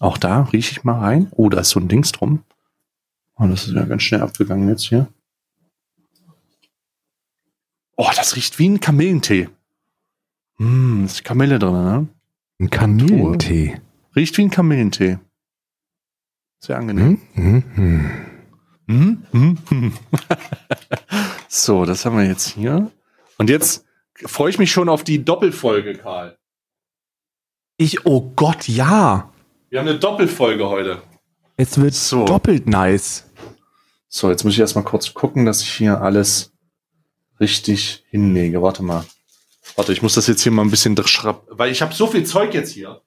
Auch 0.00 0.18
da 0.18 0.42
rieche 0.42 0.72
ich 0.72 0.84
mal 0.84 0.98
rein. 0.98 1.28
Oh, 1.30 1.48
da 1.48 1.60
ist 1.60 1.70
so 1.70 1.80
ein 1.80 1.88
Dings 1.88 2.12
drum. 2.12 2.42
Oh, 3.36 3.46
das 3.46 3.68
ist 3.68 3.74
ja 3.74 3.84
ganz 3.84 4.02
schnell 4.02 4.22
abgegangen 4.22 4.68
jetzt 4.68 4.84
hier. 4.84 5.08
Oh, 8.00 8.10
das 8.14 8.36
riecht 8.36 8.60
wie 8.60 8.68
ein 8.68 8.78
Kamillentee. 8.80 9.48
Hm, 10.58 11.04
ist 11.04 11.24
Kamille 11.24 11.58
drin, 11.58 11.72
ne? 11.72 12.08
Ein 12.60 12.70
Kamillentee. 12.70 13.80
Riecht 14.14 14.36
wie 14.38 14.42
ein 14.42 14.50
Kamillentee. 14.50 15.18
Sehr 16.60 16.76
angenehm. 16.78 17.20
Mhm. 17.34 17.64
Mhm. 17.74 18.10
Hm? 18.86 19.22
Hm? 19.32 19.58
Hm. 19.68 19.92
so, 21.48 21.84
das 21.84 22.04
haben 22.04 22.16
wir 22.16 22.24
jetzt 22.24 22.46
hier. 22.46 22.90
Und 23.36 23.50
jetzt 23.50 23.84
freue 24.26 24.50
ich 24.50 24.58
mich 24.60 24.70
schon 24.70 24.88
auf 24.88 25.02
die 25.02 25.24
Doppelfolge, 25.24 25.94
Karl. 25.94 26.38
Ich, 27.78 28.06
oh 28.06 28.32
Gott, 28.36 28.68
ja. 28.68 29.32
Wir 29.70 29.80
haben 29.80 29.88
eine 29.88 29.98
Doppelfolge 29.98 30.68
heute. 30.68 31.02
Es 31.56 31.80
wird 31.80 31.94
So. 31.94 32.24
doppelt 32.24 32.68
nice. 32.68 33.24
So, 34.08 34.30
jetzt 34.30 34.44
muss 34.44 34.54
ich 34.54 34.60
erstmal 34.60 34.84
kurz 34.84 35.12
gucken, 35.14 35.44
dass 35.44 35.62
ich 35.62 35.72
hier 35.72 36.00
alles 36.00 36.52
richtig 37.40 38.04
hinlege. 38.10 38.62
Warte 38.62 38.82
mal. 38.82 39.04
Warte, 39.76 39.92
ich 39.92 40.02
muss 40.02 40.14
das 40.14 40.26
jetzt 40.26 40.42
hier 40.42 40.52
mal 40.52 40.62
ein 40.62 40.70
bisschen 40.70 40.96
schrapp, 41.06 41.46
weil 41.50 41.70
ich 41.70 41.82
habe 41.82 41.94
so 41.94 42.06
viel 42.06 42.24
Zeug 42.24 42.54
jetzt 42.54 42.72
hier. 42.72 43.00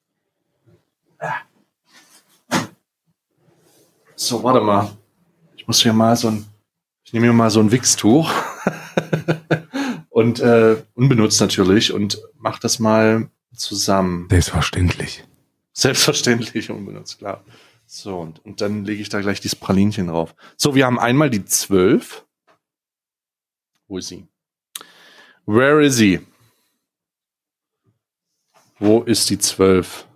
So, 4.16 4.42
warte 4.44 4.60
mal. 4.60 4.90
Ich 5.56 5.66
muss 5.66 5.82
hier 5.82 5.92
mal 5.92 6.16
so 6.16 6.28
ein, 6.28 6.44
ich 7.04 7.12
nehme 7.12 7.26
mir 7.26 7.32
mal 7.32 7.50
so 7.50 7.60
ein 7.60 7.72
Wichstuch 7.72 8.30
und 10.10 10.40
äh, 10.40 10.76
unbenutzt 10.94 11.40
natürlich 11.40 11.92
und 11.92 12.20
mach 12.38 12.58
das 12.58 12.78
mal 12.78 13.28
zusammen. 13.54 14.28
Selbstverständlich. 14.30 15.24
Selbstverständlich 15.72 16.70
unbenutzt, 16.70 17.18
klar. 17.18 17.44
So, 17.86 18.18
und, 18.18 18.44
und 18.44 18.60
dann 18.60 18.84
lege 18.84 19.02
ich 19.02 19.08
da 19.08 19.20
gleich 19.20 19.40
dieses 19.40 19.56
Pralinchen 19.56 20.06
drauf. 20.06 20.34
So, 20.56 20.74
wir 20.74 20.86
haben 20.86 20.98
einmal 20.98 21.28
die 21.28 21.44
12. 21.44 22.24
Wo 23.92 23.98
ist 23.98 24.08
sie? 24.08 24.26
Where 25.44 25.84
is 25.84 25.96
sie? 25.96 26.26
Wo 28.78 29.02
ist 29.02 29.28
die 29.28 29.36
12? 29.36 30.08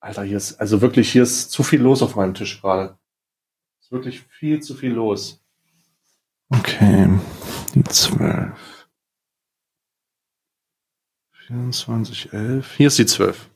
Alter, 0.00 0.24
hier 0.24 0.36
ist, 0.36 0.54
also 0.54 0.80
wirklich, 0.80 1.12
hier 1.12 1.22
ist 1.22 1.52
zu 1.52 1.62
viel 1.62 1.80
los 1.80 2.02
auf 2.02 2.16
meinem 2.16 2.34
Tisch 2.34 2.60
gerade. 2.60 2.98
Ist 3.80 3.92
wirklich 3.92 4.22
viel 4.22 4.60
zu 4.60 4.74
viel 4.74 4.90
los. 4.90 5.40
Okay, 6.48 7.08
die 7.76 7.84
12. 7.84 8.88
24, 11.46 12.32
11. 12.32 12.74
Hier 12.76 12.88
ist 12.88 12.98
die 12.98 13.06
12. 13.06 13.48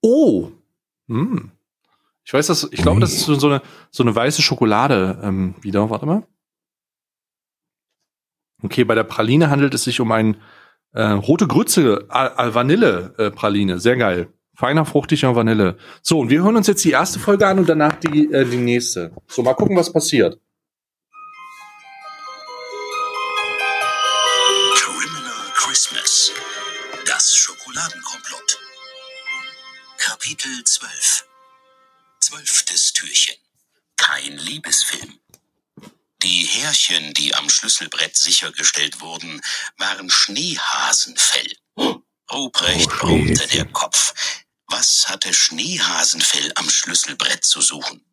Oh! 0.00 0.50
Hm. 1.06 1.50
Ich 2.24 2.32
weiß, 2.32 2.46
dass, 2.46 2.64
ich 2.72 2.80
glaube, 2.80 3.00
das 3.00 3.12
ist 3.12 3.26
so 3.26 3.34
so 3.34 3.48
eine, 3.48 3.60
so 3.90 4.02
eine 4.02 4.14
weiße 4.14 4.40
Schokolade 4.40 5.20
ähm, 5.22 5.54
wieder. 5.60 5.90
Warte 5.90 6.06
mal. 6.06 6.26
Okay, 8.62 8.84
bei 8.84 8.94
der 8.94 9.04
Praline 9.04 9.50
handelt 9.50 9.74
es 9.74 9.84
sich 9.84 10.00
um 10.00 10.12
ein 10.12 10.36
äh, 10.92 11.02
rote 11.02 11.46
Grütze 11.46 12.06
äh, 12.10 12.54
Vanille 12.54 13.14
äh, 13.18 13.30
Praline. 13.30 13.78
Sehr 13.78 13.96
geil. 13.96 14.32
Feiner, 14.54 14.84
fruchtiger 14.84 15.34
Vanille. 15.34 15.78
So, 16.02 16.18
und 16.18 16.28
wir 16.28 16.42
hören 16.42 16.56
uns 16.56 16.66
jetzt 16.66 16.84
die 16.84 16.90
erste 16.90 17.18
Folge 17.18 17.46
an 17.46 17.58
und 17.58 17.68
danach 17.68 17.94
die, 17.94 18.30
äh, 18.32 18.44
die 18.44 18.58
nächste. 18.58 19.12
So, 19.26 19.42
mal 19.42 19.54
gucken, 19.54 19.76
was 19.76 19.92
passiert. 19.92 20.38
Criminal 24.74 25.52
Christmas. 25.54 26.32
Das 27.06 27.34
Schokoladenkomplott. 27.34 28.58
Kapitel 29.96 30.64
12. 30.64 31.24
Zwölftes 32.20 32.92
Türchen. 32.92 33.36
Kein 33.96 34.36
Liebesfilm. 34.36 35.19
Die 36.22 36.44
Härchen, 36.44 37.14
die 37.14 37.34
am 37.34 37.48
Schlüsselbrett 37.48 38.16
sichergestellt 38.16 39.00
wurden, 39.00 39.40
waren 39.78 40.10
Schneehasenfell. 40.10 41.56
Ruprecht 42.30 42.90
Oh, 42.92 42.96
brummte 42.96 43.46
der 43.48 43.64
Kopf. 43.64 44.12
Was 44.66 45.08
hatte 45.08 45.32
Schneehasenfell 45.32 46.52
am 46.56 46.68
Schlüsselbrett 46.68 47.44
zu 47.44 47.62
suchen? 47.62 48.04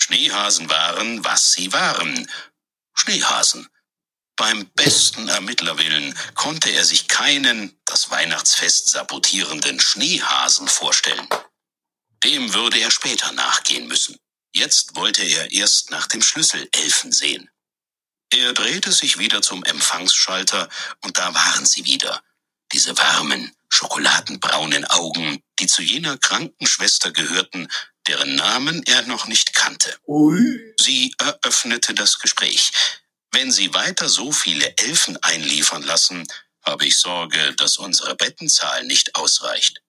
Schneehasen 0.00 0.68
waren, 0.68 1.24
was 1.24 1.52
sie 1.52 1.72
waren. 1.72 2.30
Schneehasen. 2.94 3.68
Beim 4.36 4.70
besten 4.74 5.28
Ermittlerwillen 5.28 6.16
konnte 6.34 6.70
er 6.70 6.84
sich 6.84 7.08
keinen, 7.08 7.80
das 7.86 8.10
Weihnachtsfest 8.10 8.88
sabotierenden 8.88 9.80
Schneehasen 9.80 10.68
vorstellen. 10.68 11.28
Dem 12.22 12.52
würde 12.54 12.78
er 12.78 12.90
später 12.90 13.32
nachgehen 13.32 13.88
müssen. 13.88 14.16
Jetzt 14.54 14.96
wollte 14.96 15.22
er 15.22 15.52
erst 15.52 15.90
nach 15.90 16.06
dem 16.06 16.22
Schlüsselelfen 16.22 17.12
sehen. 17.12 17.50
Er 18.30 18.52
drehte 18.52 18.92
sich 18.92 19.18
wieder 19.18 19.42
zum 19.42 19.64
Empfangsschalter 19.64 20.68
und 21.02 21.18
da 21.18 21.34
waren 21.34 21.66
sie 21.66 21.84
wieder. 21.86 22.22
Diese 22.72 22.96
warmen, 22.98 23.54
schokoladenbraunen 23.70 24.84
Augen, 24.84 25.42
die 25.58 25.66
zu 25.66 25.82
jener 25.82 26.18
Krankenschwester 26.18 27.10
gehörten, 27.12 27.68
deren 28.06 28.34
Namen 28.36 28.82
er 28.84 29.02
noch 29.02 29.26
nicht 29.26 29.54
kannte. 29.54 29.96
Sie 30.80 31.14
eröffnete 31.18 31.94
das 31.94 32.18
Gespräch. 32.18 32.70
Wenn 33.32 33.52
Sie 33.52 33.74
weiter 33.74 34.08
so 34.08 34.32
viele 34.32 34.76
Elfen 34.78 35.22
einliefern 35.22 35.82
lassen, 35.82 36.26
habe 36.64 36.86
ich 36.86 36.98
Sorge, 36.98 37.54
dass 37.56 37.78
unsere 37.78 38.14
Bettenzahl 38.16 38.84
nicht 38.84 39.14
ausreicht. 39.14 39.82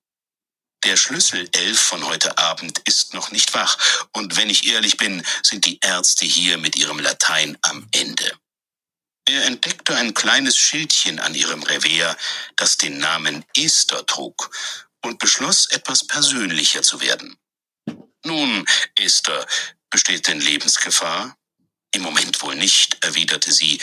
Der 0.85 0.95
Schlüsselelf 0.95 1.79
von 1.79 2.05
heute 2.05 2.37
Abend 2.37 2.79
ist 2.85 3.13
noch 3.13 3.31
nicht 3.31 3.53
wach, 3.53 3.77
und 4.13 4.37
wenn 4.37 4.49
ich 4.49 4.67
ehrlich 4.67 4.95
bin, 4.97 5.25
sind 5.43 5.65
die 5.65 5.79
Ärzte 5.81 6.25
hier 6.25 6.57
mit 6.57 6.77
ihrem 6.77 6.99
Latein 6.99 7.57
am 7.63 7.87
Ende. 7.91 8.31
Er 9.27 9.45
entdeckte 9.45 9.95
ein 9.95 10.13
kleines 10.13 10.57
Schildchen 10.57 11.19
an 11.19 11.35
ihrem 11.35 11.63
Revers, 11.63 12.15
das 12.55 12.77
den 12.77 12.97
Namen 12.97 13.43
Esther 13.55 14.05
trug, 14.05 14.49
und 15.03 15.19
beschloss, 15.19 15.67
etwas 15.67 16.07
persönlicher 16.07 16.81
zu 16.81 17.01
werden. 17.01 17.37
Nun, 18.25 18.65
Esther, 18.95 19.45
besteht 19.89 20.27
denn 20.27 20.39
Lebensgefahr? 20.39 21.37
Im 21.91 22.03
Moment 22.03 22.41
wohl 22.41 22.55
nicht, 22.55 23.03
erwiderte 23.03 23.51
sie, 23.51 23.79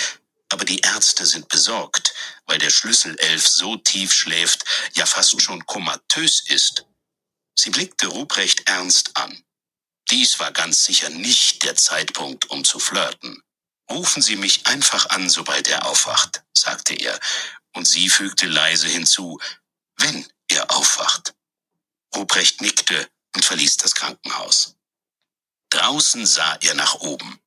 aber 0.52 0.64
die 0.64 0.80
Ärzte 0.80 1.26
sind 1.26 1.48
besorgt, 1.48 2.14
weil 2.46 2.58
der 2.58 2.70
Schlüsselelf 2.70 3.46
so 3.46 3.76
tief 3.76 4.12
schläft, 4.12 4.64
ja 4.94 5.06
fast 5.06 5.40
schon 5.40 5.66
komatös 5.66 6.40
ist. 6.46 6.84
Sie 7.58 7.70
blickte 7.70 8.06
Ruprecht 8.08 8.68
ernst 8.68 9.16
an. 9.16 9.42
Dies 10.10 10.38
war 10.38 10.52
ganz 10.52 10.84
sicher 10.84 11.10
nicht 11.10 11.64
der 11.64 11.74
Zeitpunkt, 11.74 12.50
um 12.50 12.64
zu 12.64 12.78
flirten. 12.78 13.42
Rufen 13.90 14.22
Sie 14.22 14.36
mich 14.36 14.66
einfach 14.66 15.10
an, 15.10 15.28
sobald 15.30 15.68
er 15.68 15.86
aufwacht, 15.86 16.42
sagte 16.56 16.94
er, 16.94 17.18
und 17.74 17.86
sie 17.86 18.08
fügte 18.08 18.46
leise 18.46 18.88
hinzu, 18.88 19.38
wenn 19.96 20.26
er 20.48 20.70
aufwacht. 20.70 21.34
Ruprecht 22.14 22.60
nickte 22.60 23.08
und 23.34 23.44
verließ 23.44 23.76
das 23.78 23.94
Krankenhaus. 23.94 24.76
Draußen 25.70 26.24
sah 26.26 26.56
er 26.62 26.74
nach 26.74 26.94
oben. 26.94 27.40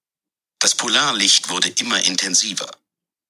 Das 0.60 0.76
Polarlicht 0.76 1.50
wurde 1.50 1.70
immer 1.70 2.02
intensiver. 2.02 2.70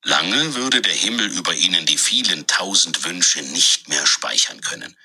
Lange 0.04 0.56
würde 0.56 0.82
der 0.82 0.94
Himmel 0.94 1.28
über 1.28 1.54
ihnen 1.54 1.86
die 1.86 1.98
vielen 1.98 2.48
tausend 2.48 3.04
Wünsche 3.04 3.42
nicht 3.42 3.90
mehr 3.90 4.06
speichern 4.06 4.62
können. 4.62 4.96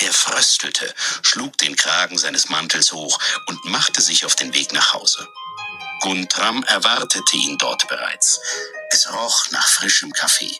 Er 0.00 0.12
fröstelte, 0.12 0.92
schlug 1.22 1.58
den 1.58 1.76
Kragen 1.76 2.16
seines 2.16 2.48
Mantels 2.48 2.92
hoch 2.92 3.18
und 3.46 3.64
machte 3.66 4.00
sich 4.00 4.24
auf 4.24 4.34
den 4.34 4.54
Weg 4.54 4.72
nach 4.72 4.94
Hause. 4.94 5.26
Guntram 6.00 6.62
erwartete 6.64 7.36
ihn 7.36 7.58
dort 7.58 7.88
bereits. 7.88 8.40
Es 8.90 9.12
roch 9.12 9.50
nach 9.50 9.66
frischem 9.68 10.12
Kaffee. 10.12 10.56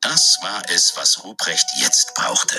Das 0.00 0.38
war 0.42 0.62
es, 0.68 0.92
was 0.96 1.24
Ruprecht 1.24 1.66
jetzt 1.80 2.14
brauchte. 2.14 2.58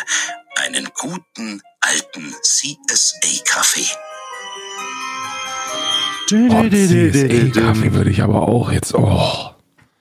Einen 0.58 0.90
guten, 0.96 1.62
alten 1.80 2.36
CSA-Kaffee. 2.44 3.90
Oh, 6.32 6.64
CSA-Kaffee 6.70 7.94
würde 7.94 8.10
ich 8.12 8.22
aber 8.22 8.42
auch 8.48 8.72
jetzt, 8.72 8.94
oh. 8.94 9.56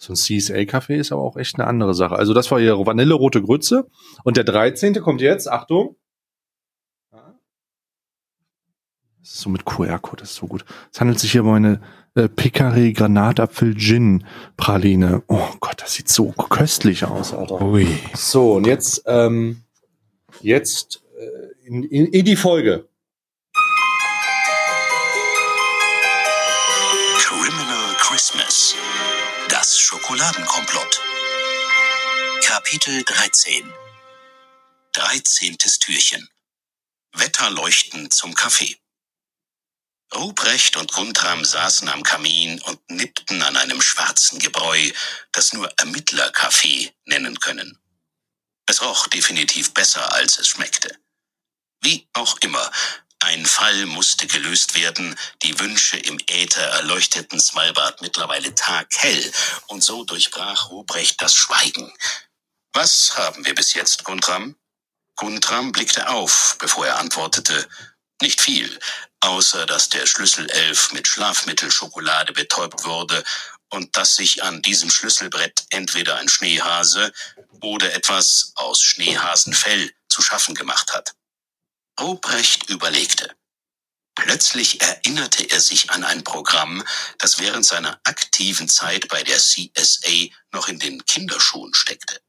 So 0.09 0.15
ein 0.15 0.17
CSA-Kaffee 0.17 0.97
ist 0.97 1.13
aber 1.13 1.23
auch 1.23 1.37
echt 1.37 1.59
eine 1.59 1.67
andere 1.67 1.93
Sache. 1.93 2.17
Also 2.17 2.33
das 2.33 2.51
war 2.51 2.59
hier 2.59 2.79
Vanillerote 2.79 3.43
Grütze. 3.43 3.91
Und 4.25 4.39
der 4.39 4.45
13. 4.45 4.95
kommt 5.03 5.21
jetzt, 5.21 5.51
Achtung. 5.51 5.97
Das 7.11 7.21
ist 9.35 9.41
so 9.41 9.51
mit 9.51 9.67
QR-Code, 9.67 10.23
das 10.23 10.31
ist 10.31 10.37
so 10.37 10.47
gut. 10.47 10.65
Es 10.91 10.99
handelt 10.99 11.19
sich 11.19 11.33
hier 11.33 11.45
um 11.45 11.51
eine 11.51 11.83
äh, 12.15 12.27
Picari 12.27 12.95
Granatapfel 12.95 13.77
Gin 13.77 14.25
Praline. 14.57 15.23
Oh 15.29 15.51
Gott, 15.61 15.83
das 15.83 15.93
sieht 15.93 16.09
so 16.09 16.33
köstlich 16.33 17.05
aus, 17.05 17.35
Alter. 17.35 17.61
Ui. 17.61 17.87
So, 18.15 18.55
und 18.55 18.67
jetzt, 18.67 19.03
ähm, 19.05 19.61
jetzt 20.41 21.03
äh, 21.19 21.67
in, 21.67 21.83
in, 21.83 22.07
in 22.07 22.25
die 22.25 22.37
Folge. 22.37 22.89
Criminal 27.19 27.95
Christmas. 27.99 28.75
Das 29.61 29.77
Schokoladenkomplott. 29.81 31.01
Kapitel 32.45 33.03
13. 33.03 33.75
13. 34.93 35.59
Türchen. 35.59 36.29
Wetterleuchten 37.11 38.09
zum 38.13 38.37
Kaffee. 38.37 38.79
Ruprecht 40.15 40.77
und 40.77 40.93
Guntram 40.93 41.45
saßen 41.45 41.89
am 41.89 42.05
Kamin 42.05 42.61
und 42.61 42.89
nippten 42.89 43.43
an 43.43 43.57
einem 43.57 43.83
schwarzen 43.83 44.39
Gebräu, 44.39 44.93
das 45.33 45.53
nur 45.53 45.69
Ermittlerkaffee 45.77 46.95
nennen 47.07 47.41
können. 47.41 47.81
Es 48.67 48.81
roch 48.81 49.09
definitiv 49.09 49.75
besser, 49.75 50.13
als 50.13 50.39
es 50.39 50.47
schmeckte. 50.47 50.97
Wie 51.81 52.09
auch 52.13 52.39
immer, 52.43 52.71
ein 53.21 53.47
Fall 53.47 53.87
musste 53.87 54.27
gelöst 54.27 54.75
werden, 54.75 55.19
die 55.43 55.59
Wünsche 55.59 55.97
im 55.97 56.21
Äther 56.29 56.63
erleuchteten 56.63 57.41
Svalbard 57.41 58.01
mittlerweile 58.01 58.55
taghell, 58.55 59.33
und 59.67 59.83
so 59.83 60.05
durchbrach 60.05 60.71
Ruprecht 60.71 61.21
das 61.21 61.35
Schweigen. 61.35 61.93
Was 62.73 63.17
haben 63.17 63.45
wir 63.45 63.55
bis 63.55 63.75
jetzt, 63.75 64.05
Guntram? 64.05 64.57
Guntram 65.17 65.73
blickte 65.73 66.09
auf, 66.09 66.57
bevor 66.61 66.87
er 66.87 66.99
antwortete. 66.99 67.69
Nicht 68.23 68.41
viel, 68.41 68.79
außer 69.21 69.67
dass 69.67 69.89
der 69.89 70.07
Schlüsselelf 70.07 70.93
mit 70.93 71.09
Schlafmittelschokolade 71.09 72.33
betäubt 72.33 72.85
wurde 72.85 73.25
und 73.71 73.97
dass 73.97 74.17
sich 74.17 74.43
an 74.43 74.63
diesem 74.63 74.91
Schlüsselbrett 74.91 75.65
entweder 75.71 76.17
ein 76.17 76.29
Schneehase 76.29 77.13
oder 77.61 77.93
etwas 77.95 78.53
aus 78.55 78.81
Schneehasenfell 78.81 79.93
zu 80.09 80.23
schaffen 80.23 80.55
gemacht 80.55 80.93
hat. 80.93 81.15
Ruprecht 82.01 82.71
überlegte. 82.71 83.35
Plötzlich 84.15 84.81
erinnerte 84.81 85.45
er 85.45 85.61
sich 85.61 85.91
an 85.91 86.05
ein 86.05 86.25
Programm, 86.25 86.85
das 87.19 87.39
während 87.39 87.65
seiner 87.65 88.01
aktiven 88.05 88.69
Zeit 88.69 89.09
bei 89.09 89.23
der 89.23 89.39
CSA 89.39 90.29
noch 90.53 90.69
in 90.69 90.79
den 90.79 91.05
Kinderschuhen 91.05 91.75
steckte. 91.75 92.21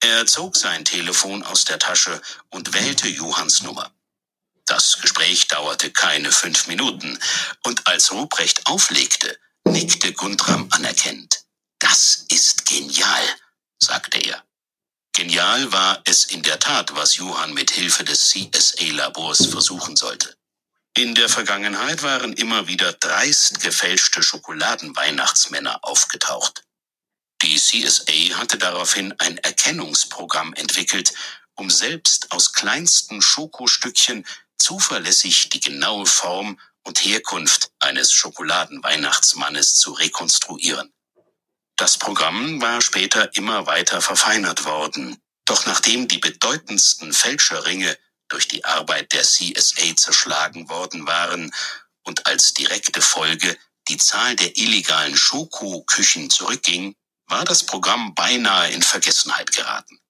Er 0.00 0.26
zog 0.26 0.56
sein 0.56 0.84
Telefon 0.84 1.42
aus 1.42 1.64
der 1.64 1.78
Tasche 1.78 2.20
und 2.50 2.74
wählte 2.74 3.08
Johanns 3.08 3.62
Nummer. 3.62 3.92
Das 4.66 5.00
Gespräch 5.00 5.48
dauerte 5.48 5.90
keine 5.92 6.32
fünf 6.32 6.66
Minuten, 6.66 7.18
und 7.64 7.86
als 7.86 8.12
Ruprecht 8.12 8.66
auflegte, 8.66 9.38
nickte 9.64 10.12
Guntram 10.12 10.68
anerkennend. 10.72 11.44
Das 11.78 12.24
ist 12.28 12.66
genial, 12.66 13.24
sagte 13.78 14.18
er. 14.18 14.44
Genial 15.16 15.72
war 15.72 16.02
es 16.04 16.26
in 16.26 16.42
der 16.42 16.58
Tat, 16.58 16.94
was 16.94 17.16
Johann 17.16 17.54
mit 17.54 17.70
Hilfe 17.70 18.04
des 18.04 18.28
CSA-Labors 18.28 19.46
versuchen 19.46 19.96
sollte. 19.96 20.36
In 20.94 21.14
der 21.14 21.30
Vergangenheit 21.30 22.02
waren 22.02 22.34
immer 22.34 22.68
wieder 22.68 22.92
dreist 22.92 23.60
gefälschte 23.60 24.22
Schokoladenweihnachtsmänner 24.22 25.82
aufgetaucht. 25.84 26.64
Die 27.40 27.56
CSA 27.56 28.36
hatte 28.36 28.58
daraufhin 28.58 29.14
ein 29.18 29.38
Erkennungsprogramm 29.38 30.52
entwickelt, 30.52 31.14
um 31.54 31.70
selbst 31.70 32.30
aus 32.30 32.52
kleinsten 32.52 33.22
Schokostückchen 33.22 34.26
zuverlässig 34.58 35.48
die 35.48 35.60
genaue 35.60 36.04
Form 36.04 36.60
und 36.82 37.02
Herkunft 37.02 37.70
eines 37.78 38.12
Schokoladenweihnachtsmannes 38.12 39.76
zu 39.76 39.92
rekonstruieren. 39.92 40.92
Das 41.76 41.98
Programm 41.98 42.60
war 42.62 42.80
später 42.80 43.34
immer 43.36 43.66
weiter 43.66 44.00
verfeinert 44.00 44.64
worden, 44.64 45.18
doch 45.44 45.66
nachdem 45.66 46.08
die 46.08 46.18
bedeutendsten 46.18 47.12
Fälscherringe 47.12 47.98
durch 48.28 48.48
die 48.48 48.64
Arbeit 48.64 49.12
der 49.12 49.22
CSA 49.22 49.94
zerschlagen 49.94 50.68
worden 50.68 51.06
waren 51.06 51.54
und 52.04 52.26
als 52.26 52.54
direkte 52.54 53.02
Folge 53.02 53.56
die 53.88 53.98
Zahl 53.98 54.34
der 54.36 54.56
illegalen 54.56 55.16
Schokoküchen 55.16 56.30
zurückging, 56.30 56.96
war 57.28 57.44
das 57.44 57.64
Programm 57.64 58.14
beinahe 58.14 58.70
in 58.70 58.82
Vergessenheit 58.82 59.52
geraten. 59.52 60.00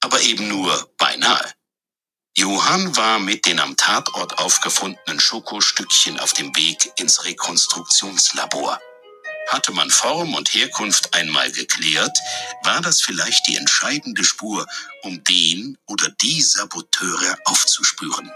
Aber 0.00 0.20
eben 0.20 0.48
nur 0.48 0.94
beinahe. 0.96 1.52
Johann 2.38 2.96
war 2.96 3.18
mit 3.18 3.46
den 3.46 3.58
am 3.60 3.76
Tatort 3.76 4.38
aufgefundenen 4.38 5.20
Schokostückchen 5.20 6.20
auf 6.20 6.34
dem 6.34 6.54
Weg 6.54 6.92
ins 6.96 7.24
Rekonstruktionslabor. 7.24 8.80
Hatte 9.48 9.72
man 9.72 9.90
Form 9.90 10.34
und 10.34 10.52
Herkunft 10.54 11.14
einmal 11.14 11.50
geklärt, 11.52 12.16
war 12.64 12.80
das 12.80 13.00
vielleicht 13.00 13.46
die 13.48 13.56
entscheidende 13.56 14.24
Spur, 14.24 14.66
um 15.02 15.22
den 15.24 15.78
oder 15.86 16.08
die 16.20 16.42
Saboteure 16.42 17.36
aufzuspüren. 17.44 18.30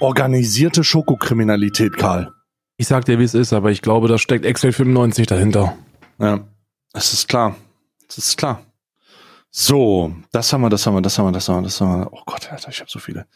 Organisierte 0.00 0.82
Schokokriminalität, 0.84 1.96
Karl. 1.96 2.32
Ich 2.76 2.88
sag 2.88 3.04
dir, 3.04 3.18
wie 3.20 3.24
es 3.24 3.34
ist, 3.34 3.52
aber 3.52 3.70
ich 3.70 3.82
glaube, 3.82 4.08
da 4.08 4.18
steckt 4.18 4.44
Excel 4.44 4.72
95 4.72 5.26
dahinter. 5.28 5.76
Ja, 6.18 6.40
das 6.92 7.12
ist 7.12 7.28
klar. 7.28 7.56
Das 8.08 8.18
ist 8.18 8.36
klar. 8.36 8.64
So, 9.50 10.12
das 10.32 10.52
haben 10.52 10.62
wir, 10.62 10.70
das 10.70 10.84
haben 10.84 10.94
wir, 10.94 11.02
das 11.02 11.16
haben 11.16 11.26
wir, 11.26 11.32
das 11.32 11.48
haben 11.48 11.58
wir, 11.58 11.62
das 11.62 11.80
haben 11.80 12.00
wir. 12.00 12.12
Oh 12.12 12.22
Gott, 12.26 12.50
Alter, 12.50 12.70
ich 12.70 12.80
habe 12.80 12.90
so 12.90 12.98
viele. 12.98 13.26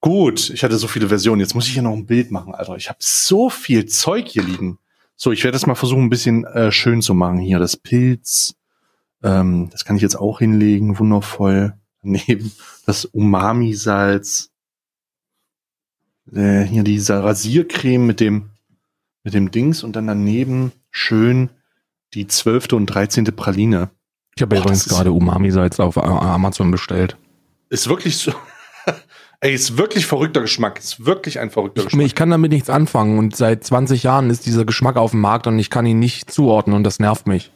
Gut, 0.00 0.50
ich 0.50 0.62
hatte 0.62 0.76
so 0.78 0.88
viele 0.88 1.08
Versionen. 1.08 1.40
Jetzt 1.40 1.54
muss 1.54 1.66
ich 1.66 1.72
hier 1.72 1.82
noch 1.82 1.92
ein 1.92 2.06
Bild 2.06 2.30
machen, 2.30 2.54
Alter. 2.54 2.76
Ich 2.76 2.88
habe 2.88 2.98
so 3.00 3.50
viel 3.50 3.86
Zeug 3.86 4.28
hier 4.28 4.44
liegen. 4.44 4.78
So, 5.16 5.32
ich 5.32 5.42
werde 5.42 5.54
das 5.54 5.66
mal 5.66 5.74
versuchen, 5.74 6.04
ein 6.04 6.10
bisschen 6.10 6.44
äh, 6.44 6.70
schön 6.70 7.02
zu 7.02 7.14
machen. 7.14 7.38
Hier 7.38 7.58
das 7.58 7.76
Pilz. 7.76 8.54
Ähm, 9.22 9.70
das 9.70 9.84
kann 9.84 9.96
ich 9.96 10.02
jetzt 10.02 10.16
auch 10.16 10.38
hinlegen, 10.38 10.98
wundervoll. 10.98 11.74
Daneben 12.02 12.52
das 12.84 13.04
Umami-Salz. 13.06 14.50
Äh, 16.32 16.62
hier 16.62 16.82
diese 16.82 17.22
Rasiercreme 17.24 18.06
mit 18.06 18.20
dem 18.20 18.50
mit 19.24 19.34
dem 19.34 19.50
Dings 19.50 19.82
und 19.82 19.96
dann 19.96 20.06
daneben 20.06 20.70
schön 20.92 21.50
die 22.14 22.28
zwölfte 22.28 22.76
und 22.76 22.86
dreizehnte 22.86 23.32
Praline. 23.32 23.90
Ich 24.36 24.42
habe 24.42 24.56
übrigens 24.56 24.88
gerade 24.88 25.10
Umami-Salz 25.10 25.80
auf 25.80 25.98
Amazon 25.98 26.70
bestellt. 26.70 27.16
Ist 27.70 27.88
wirklich 27.88 28.18
so. 28.18 28.32
Ey, 29.40 29.54
ist 29.54 29.76
wirklich 29.76 30.06
verrückter 30.06 30.40
Geschmack. 30.40 30.78
Ist 30.78 31.04
wirklich 31.04 31.38
ein 31.38 31.50
verrückter 31.50 31.80
Ich, 31.82 31.86
Geschmack. 31.86 32.06
ich 32.06 32.14
kann 32.14 32.30
damit 32.30 32.52
nichts 32.52 32.70
anfangen 32.70 33.18
und 33.18 33.36
seit 33.36 33.64
20 33.64 34.02
Jahren 34.02 34.30
ist 34.30 34.46
dieser 34.46 34.64
Geschmack 34.64 34.96
auf 34.96 35.10
dem 35.10 35.20
Markt 35.20 35.46
und 35.46 35.58
ich 35.58 35.70
kann 35.70 35.86
ihn 35.86 35.98
nicht 35.98 36.30
zuordnen 36.30 36.74
und 36.74 36.84
das 36.84 36.98
nervt 36.98 37.26
mich. 37.26 37.52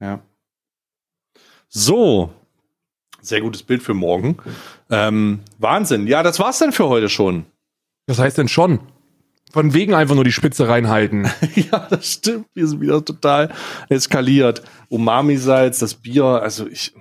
Ja. 0.00 0.20
So. 1.68 2.32
Sehr 3.20 3.40
gutes 3.40 3.62
Bild 3.62 3.82
für 3.82 3.94
morgen. 3.94 4.36
Ähm, 4.90 5.40
Wahnsinn. 5.58 6.06
Ja, 6.06 6.22
das 6.22 6.38
war's 6.38 6.58
dann 6.58 6.72
für 6.72 6.88
heute 6.88 7.08
schon. 7.08 7.46
Das 8.06 8.18
heißt 8.18 8.38
denn 8.38 8.48
schon. 8.48 8.80
Von 9.52 9.74
wegen 9.74 9.94
einfach 9.94 10.14
nur 10.14 10.24
die 10.24 10.32
Spitze 10.32 10.66
reinhalten. 10.68 11.28
ja, 11.54 11.86
das 11.90 12.12
stimmt. 12.14 12.46
Wir 12.54 12.66
sind 12.66 12.80
wieder 12.80 13.04
total 13.04 13.52
eskaliert. 13.88 14.62
Umami-Salz, 14.88 15.78
das 15.78 15.94
Bier, 15.94 16.24
also 16.24 16.66
ich. 16.66 16.94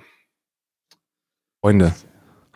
Freunde, 1.61 1.93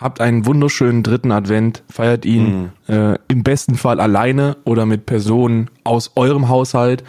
habt 0.06 0.22
einen 0.22 0.46
wunderschönen 0.46 1.04
dritten 1.04 1.32
Advent, 1.32 1.84
feiert 1.90 2.26
ihn 2.26 2.72
Mhm. 2.88 2.94
äh, 2.96 3.18
im 3.28 3.44
besten 3.44 3.76
Fall 3.76 4.00
alleine 4.00 4.56
oder 4.64 4.86
mit 4.86 5.06
Personen 5.06 5.70
aus 5.84 6.12
eurem 6.16 6.48
Haushalt. 6.48 7.04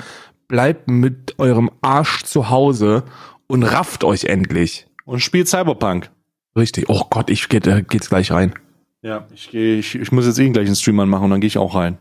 Bleibt 0.48 0.88
mit 0.88 1.38
eurem 1.38 1.70
Arsch 1.82 2.24
zu 2.24 2.50
Hause 2.50 3.04
und 3.46 3.62
rafft 3.62 4.02
euch 4.02 4.24
endlich. 4.24 4.86
Und 5.04 5.20
spielt 5.20 5.46
Cyberpunk. 5.48 6.10
Richtig. 6.56 6.86
Oh 6.88 7.02
Gott, 7.10 7.30
ich 7.30 7.48
geht, 7.48 7.66
äh, 7.66 7.82
geht's 7.82 8.08
gleich 8.08 8.32
rein. 8.32 8.54
Ja, 9.02 9.26
ich 9.32 9.50
gehe, 9.50 9.76
ich, 9.78 9.94
ich 9.94 10.10
muss 10.10 10.26
jetzt 10.26 10.38
eh 10.38 10.48
gleich 10.50 10.66
einen 10.66 10.74
Stream 10.76 10.98
anmachen 10.98 11.24
und 11.24 11.30
dann 11.30 11.40
gehe 11.40 11.48
ich 11.48 11.58
auch 11.58 11.74
rein. 11.74 11.98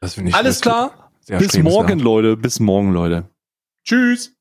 Das 0.00 0.14
finde 0.14 0.30
ich 0.30 0.34
Alles 0.34 0.60
klar? 0.60 1.10
Bis 1.28 1.56
morgen, 1.58 1.98
Leute. 2.00 2.36
Bis 2.36 2.58
morgen, 2.58 2.92
Leute. 2.92 3.24
Tschüss. 3.84 4.34